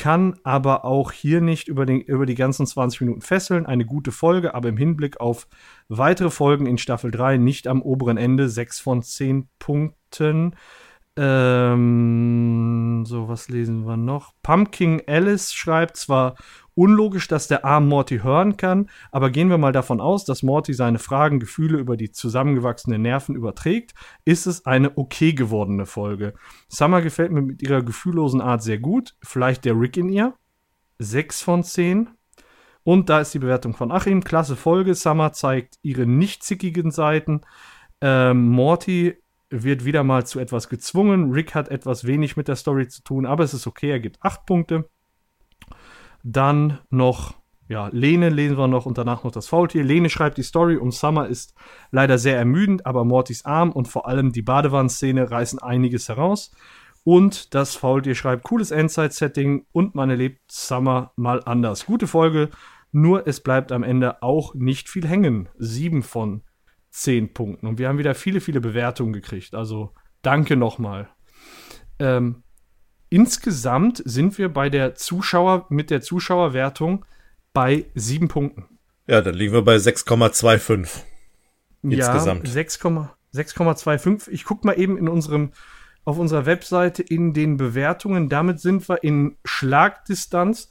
[0.01, 3.67] kann aber auch hier nicht über, den, über die ganzen 20 Minuten fesseln.
[3.67, 5.47] Eine gute Folge, aber im Hinblick auf
[5.89, 8.49] weitere Folgen in Staffel 3 nicht am oberen Ende.
[8.49, 10.57] 6 von 10 Punkten.
[11.19, 14.33] Ähm, so, was lesen wir noch?
[14.43, 16.35] Pumpkin Alice schreibt zwar
[16.81, 20.73] unlogisch, dass der Arm Morty hören kann, aber gehen wir mal davon aus, dass Morty
[20.73, 23.93] seine Fragen, Gefühle über die zusammengewachsenen Nerven überträgt,
[24.25, 26.33] ist es eine okay gewordene Folge.
[26.69, 30.33] Summer gefällt mir mit ihrer gefühllosen Art sehr gut, vielleicht der Rick in ihr.
[30.99, 32.09] 6 von 10.
[32.83, 34.25] Und da ist die Bewertung von Achim.
[34.25, 34.95] Klasse Folge.
[34.95, 37.43] Summer zeigt ihre nicht zickigen Seiten.
[38.01, 39.17] Ähm, Morty
[39.51, 41.31] wird wieder mal zu etwas gezwungen.
[41.31, 43.91] Rick hat etwas wenig mit der Story zu tun, aber es ist okay.
[43.91, 44.89] Er gibt 8 Punkte.
[46.23, 47.35] Dann noch,
[47.69, 49.85] ja, Lene lesen wir noch und danach noch das Faultier.
[49.85, 51.55] Lene schreibt die Story um Summer ist
[51.91, 56.51] leider sehr ermüdend, aber Mortys Arm und vor allem die Badewannenszene reißen einiges heraus.
[57.03, 61.87] Und das Faultier schreibt cooles Endzeit-Setting und man erlebt Summer mal anders.
[61.87, 62.51] Gute Folge,
[62.93, 65.49] nur es bleibt am Ende auch nicht viel hängen.
[65.57, 66.43] Sieben von
[66.91, 67.67] zehn Punkten.
[67.67, 69.55] Und wir haben wieder viele, viele Bewertungen gekriegt.
[69.55, 69.93] Also
[70.23, 71.09] danke nochmal.
[71.99, 72.43] Ähm,
[73.11, 77.05] Insgesamt sind wir bei der Zuschauer, mit der Zuschauerwertung
[77.53, 78.67] bei sieben Punkten.
[79.09, 81.03] Ja, dann liegen wir bei 6,25.
[81.83, 82.47] Insgesamt.
[82.47, 84.29] Ja, 6,25.
[84.31, 85.51] Ich guck mal eben in unserem,
[86.05, 88.29] auf unserer Webseite in den Bewertungen.
[88.29, 90.71] Damit sind wir in Schlagdistanz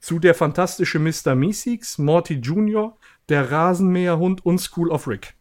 [0.00, 1.36] zu der fantastische Mr.
[1.36, 2.96] Meeseeks, Morty Jr.,
[3.28, 5.34] der Rasenmäherhund und School of Rick.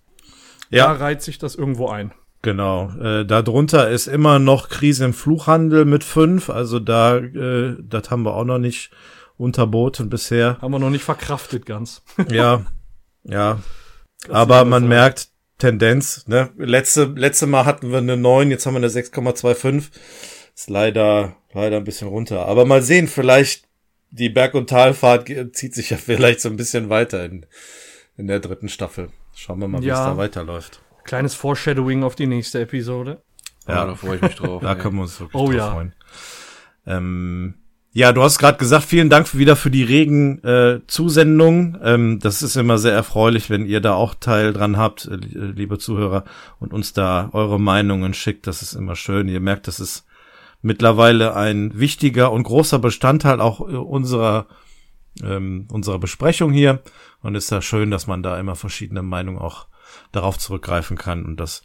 [0.70, 0.88] Ja.
[0.88, 2.12] Da reiht sich das irgendwo ein.
[2.48, 2.92] Genau.
[2.92, 6.50] Äh, darunter ist immer noch Krise im Fluchhandel mit fünf.
[6.50, 8.90] Also da, äh, das haben wir auch noch nicht
[9.36, 10.58] unterboten bisher.
[10.62, 12.04] Haben wir noch nicht verkraftet ganz.
[12.32, 12.66] ja,
[13.26, 13.60] ja.
[14.30, 14.88] Aber man sagen.
[14.88, 16.26] merkt Tendenz.
[16.30, 16.50] Ne?
[16.56, 19.90] Letzte, letzte Mal hatten wir eine neun, jetzt haben wir eine 6,25.
[20.56, 22.46] Ist leider, leider ein bisschen runter.
[22.46, 23.66] Aber mal sehen, vielleicht
[24.10, 27.46] die Berg- und Talfahrt zieht sich ja vielleicht so ein bisschen weiter in,
[28.16, 29.10] in der dritten Staffel.
[29.36, 29.96] Schauen wir mal, wie ja.
[29.96, 30.80] es da weiterläuft.
[31.08, 33.22] Kleines Foreshadowing auf die nächste Episode.
[33.68, 34.62] Ja, ja da freue ich mich drauf.
[34.64, 35.72] da können wir uns wirklich oh, drauf ja.
[35.72, 35.94] freuen.
[36.86, 37.56] Ähm,
[37.94, 41.80] ja, du hast gerade gesagt, vielen Dank wieder für die regen äh, Zusendungen.
[41.82, 45.80] Ähm, das ist immer sehr erfreulich, wenn ihr da auch Teil dran habt, äh, liebe
[45.80, 46.24] Zuhörer,
[46.60, 48.46] und uns da eure Meinungen schickt.
[48.46, 49.28] Das ist immer schön.
[49.30, 50.06] Ihr merkt, das ist
[50.62, 54.48] mittlerweile ein wichtiger und großer Bestandteil auch äh, unserer
[55.24, 56.82] ähm, unserer Besprechung hier.
[57.22, 59.68] Und ist ja schön, dass man da immer verschiedene Meinungen auch
[60.12, 61.64] darauf zurückgreifen kann und das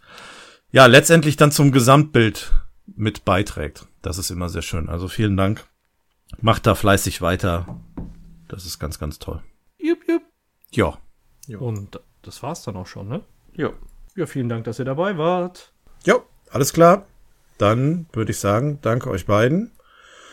[0.71, 2.53] ja letztendlich dann zum Gesamtbild
[2.87, 3.87] mit beiträgt.
[4.03, 4.89] Das ist immer sehr schön.
[4.89, 5.67] Also vielen Dank.
[6.41, 7.81] Macht da fleißig weiter.
[8.49, 9.43] Das ist ganz, ganz toll.
[9.79, 10.23] Jupp, jupp.
[10.73, 10.99] Ja.
[11.59, 13.23] Und das war's dann auch schon, ne?
[13.55, 13.71] Ja.
[14.15, 15.73] Ja, vielen Dank, dass ihr dabei wart.
[16.05, 16.17] Ja,
[16.51, 17.07] alles klar.
[17.59, 19.73] Dann würde ich sagen, danke euch beiden.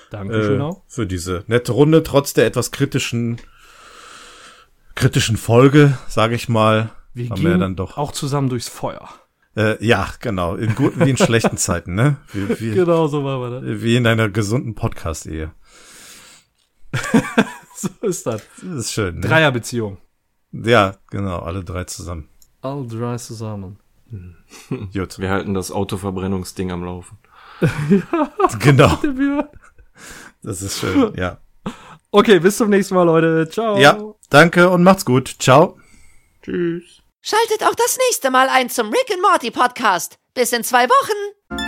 [0.09, 0.81] Dankeschön äh, auch.
[0.88, 3.39] Für diese nette Runde, trotz der etwas kritischen,
[4.95, 6.91] kritischen Folge, sage ich mal.
[7.20, 7.98] Wir haben gehen wir ja dann doch.
[7.98, 9.08] auch zusammen durchs Feuer.
[9.56, 10.56] Äh, ja, genau.
[10.56, 12.18] In guten wie in schlechten Zeiten, ne?
[12.34, 13.82] Wie, wie, Genau so war wir das.
[13.82, 15.52] wie in einer gesunden Podcast-Ehe.
[17.76, 18.41] So ist das.
[18.62, 19.16] Das ist schön.
[19.16, 19.22] Ne?
[19.22, 20.00] Dreierbeziehung.
[20.52, 22.28] Ja, genau, alle drei zusammen.
[22.62, 23.80] All drei zusammen.
[24.94, 25.18] Gut.
[25.18, 27.18] Wir halten das Autoverbrennungsding am Laufen.
[28.60, 28.98] Genau.
[30.44, 31.38] Das ist schön, ja.
[32.12, 33.48] Okay, bis zum nächsten Mal, Leute.
[33.50, 33.78] Ciao.
[33.78, 33.98] Ja,
[34.30, 35.36] danke und macht's gut.
[35.40, 35.78] Ciao.
[36.41, 36.98] Tschüss.
[37.22, 40.18] Schaltet auch das nächste Mal ein zum Rick and Morty Podcast.
[40.34, 41.59] Bis in zwei Wochen.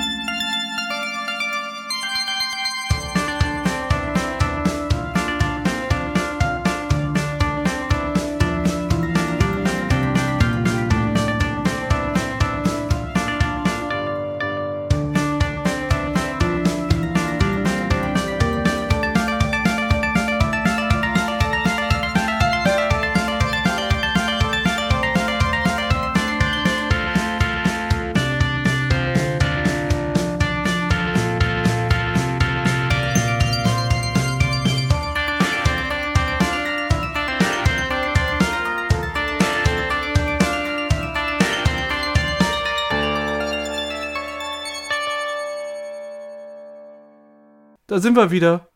[47.92, 48.70] Da sind wir wieder.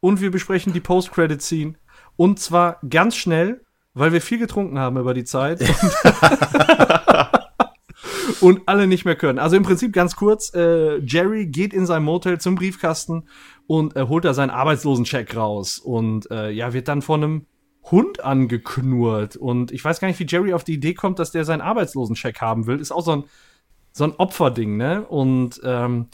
[0.00, 1.74] Und wir besprechen die Post-Credit-Scene.
[2.16, 3.60] Und zwar ganz schnell,
[3.92, 5.60] weil wir viel getrunken haben über die Zeit.
[8.40, 9.38] und alle nicht mehr können.
[9.38, 13.28] Also im Prinzip ganz kurz, äh, Jerry geht in sein Motel zum Briefkasten
[13.66, 17.46] und äh, holt da seinen Arbeitslosencheck raus und äh, ja, wird dann von einem
[17.90, 19.36] Hund angeknurrt.
[19.36, 22.40] Und ich weiß gar nicht, wie Jerry auf die Idee kommt, dass der seinen Arbeitslosencheck
[22.40, 22.80] haben will.
[22.80, 23.24] Ist auch so ein,
[23.92, 25.06] so ein Opferding, ne?
[25.06, 26.06] Und ähm,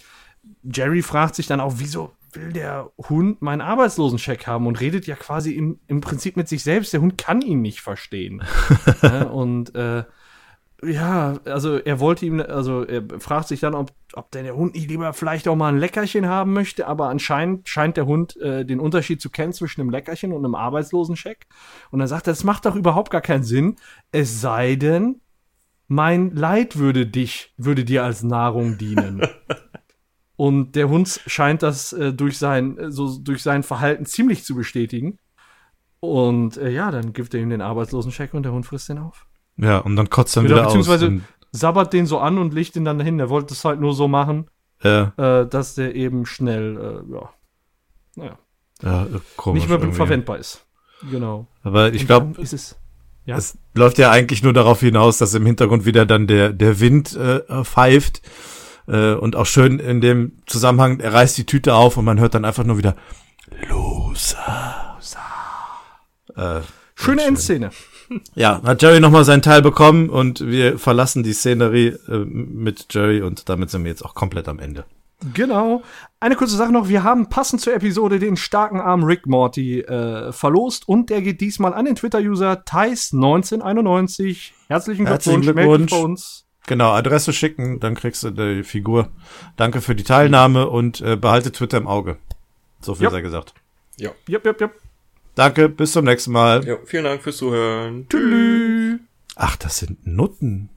[0.73, 5.17] Jerry fragt sich dann auch, wieso will der Hund meinen Arbeitslosencheck haben und redet ja
[5.17, 6.93] quasi im, im Prinzip mit sich selbst.
[6.93, 8.43] Der Hund kann ihn nicht verstehen.
[9.03, 9.29] ne?
[9.29, 10.05] Und äh,
[10.83, 14.75] ja, also er wollte ihm, also er fragt sich dann, ob, ob denn der Hund
[14.75, 18.65] nicht lieber vielleicht auch mal ein Leckerchen haben möchte, aber anscheinend scheint der Hund äh,
[18.65, 21.47] den Unterschied zu kennen zwischen einem Leckerchen und einem Arbeitslosencheck.
[21.91, 23.77] Und dann sagt er, das macht doch überhaupt gar keinen Sinn,
[24.13, 25.21] es sei denn,
[25.89, 29.23] mein Leid würde dich, würde dir als Nahrung dienen.
[30.39, 34.55] Und der Hund scheint das äh, durch sein, äh, so durch sein Verhalten ziemlich zu
[34.55, 35.19] bestätigen.
[35.99, 39.27] Und äh, ja, dann gibt er ihm den Arbeitslosencheck und der Hund frisst den auf.
[39.57, 40.67] Ja, und dann kotzt er Oder wieder aus.
[40.67, 43.19] beziehungsweise Und, sabbert den so an und legt ihn dann dahin.
[43.19, 44.49] Er wollte es halt nur so machen,
[44.85, 47.31] äh, äh, dass der eben schnell, äh, ja,
[48.15, 48.39] naja,
[48.81, 49.97] ja, komisch nicht mehr irgendwie.
[49.97, 50.65] verwendbar ist.
[51.11, 51.49] Genau.
[51.65, 52.41] Aber ich glaube.
[53.25, 53.37] Ja.
[53.37, 57.17] es läuft ja eigentlich nur darauf hinaus, dass im Hintergrund wieder dann der, der Wind
[57.17, 58.23] äh, pfeift.
[58.89, 62.35] Äh, und auch schön in dem Zusammenhang, er reißt die Tüte auf und man hört
[62.35, 62.97] dann einfach nur wieder
[63.69, 64.97] Loser.
[66.35, 66.61] Äh,
[66.95, 67.29] Schöne schön.
[67.29, 67.71] Endszene.
[68.35, 73.21] Ja, hat Jerry nochmal seinen Teil bekommen und wir verlassen die Szenerie äh, mit Jerry
[73.21, 74.87] und damit sind wir jetzt auch komplett am Ende.
[75.35, 75.83] Genau.
[76.19, 76.89] Eine kurze Sache noch.
[76.89, 81.43] Wir haben passend zur Episode den starken Arm Rick Morty äh, verlost und der geht
[81.43, 84.53] diesmal an den Twitter-User Thais1991.
[84.69, 85.47] Herzlichen Glückwunsch.
[85.47, 86.45] Herzlichen Meldet Glückwunsch.
[86.69, 89.09] Genau, Adresse schicken, dann kriegst du die Figur.
[89.57, 92.19] Danke für die Teilnahme und äh, behalte Twitter im Auge.
[92.81, 93.11] So viel Ja.
[93.11, 93.55] sei gesagt.
[93.97, 94.11] Ja.
[94.29, 94.71] Jupp, jupp, jupp.
[95.35, 96.65] Danke, bis zum nächsten Mal.
[96.67, 96.77] ja.
[96.85, 98.07] Vielen Dank fürs Zuhören.
[98.09, 99.01] Tschüss.
[99.37, 100.69] Ach, das sind Nutten.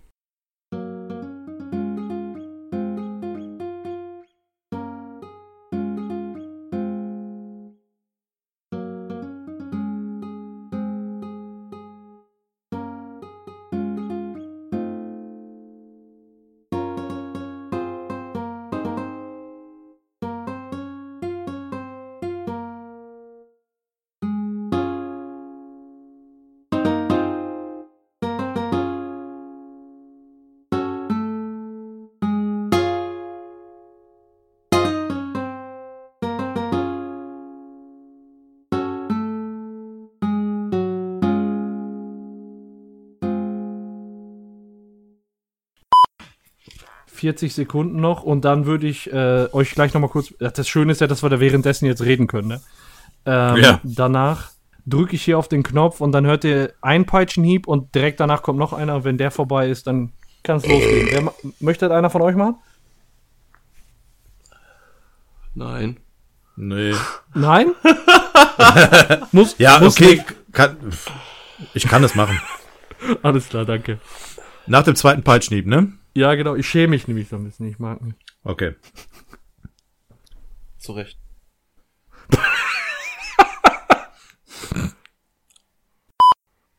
[47.21, 50.33] 40 Sekunden noch und dann würde ich äh, euch gleich noch mal kurz.
[50.39, 52.47] Das Schöne ist ja, dass wir da währenddessen jetzt reden können.
[52.47, 52.61] Ne?
[53.27, 53.79] Ähm, ja.
[53.83, 54.49] Danach
[54.87, 58.41] drücke ich hier auf den Knopf und dann hört ihr einen Peitschenhieb und direkt danach
[58.41, 58.95] kommt noch einer.
[58.95, 61.09] Und wenn der vorbei ist, dann kann es losgehen.
[61.11, 62.55] Wer, möchte einer von euch machen?
[65.53, 65.97] Nein.
[66.55, 66.95] Nee.
[67.35, 67.73] Nein?
[69.31, 70.23] muss, ja, muss okay.
[70.53, 70.75] Kann,
[71.75, 72.41] ich kann es machen.
[73.21, 73.99] Alles klar, danke.
[74.65, 75.93] Nach dem zweiten Peitschnieb, ne?
[76.13, 76.55] Ja, genau.
[76.55, 77.67] Ich schäme mich nämlich so ein bisschen.
[77.67, 78.17] Ich mag nicht.
[78.43, 78.75] Okay.
[80.77, 81.17] Zu Recht.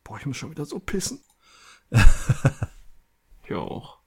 [0.04, 1.20] Boah, ich muss schon wieder so pissen.
[3.44, 4.02] ich auch.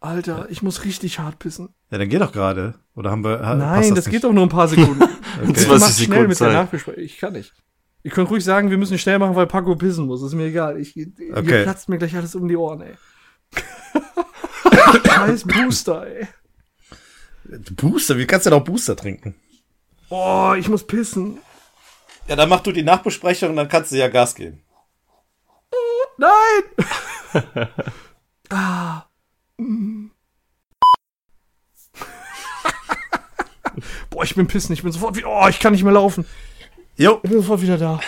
[0.00, 1.74] Alter, ich muss richtig hart pissen.
[1.90, 2.74] Ja, dann geh doch gerade.
[2.94, 3.38] Oder haben wir.
[3.56, 5.02] Nein, das, das geht doch nur ein paar Sekunden.
[5.42, 5.52] okay.
[5.52, 7.02] Das mach schnell mit der Nachbesprechung.
[7.02, 7.52] Ich kann nicht.
[8.02, 10.22] Ich könnte ruhig sagen, wir müssen schnell machen, weil Paco pissen muss.
[10.22, 10.80] ist mir egal.
[10.80, 11.42] Ich, okay.
[11.44, 12.94] Hier platzt mir gleich alles um die Ohren, ey.
[15.06, 16.28] Scheiß Booster, ey.
[17.70, 18.18] Booster?
[18.18, 19.34] Wie kannst du denn auch Booster trinken?
[20.10, 21.38] Oh, ich muss pissen.
[22.28, 24.62] Ja, dann mach du die Nachbesprechung und dann kannst du ja Gas geben.
[26.18, 26.62] Nein!
[28.50, 29.04] ah.
[34.10, 35.28] Boah, ich bin pissen, ich bin sofort wieder.
[35.28, 36.26] Oh, ich kann nicht mehr laufen.
[36.96, 37.20] Jo.
[37.22, 38.00] Ich bin sofort wieder da.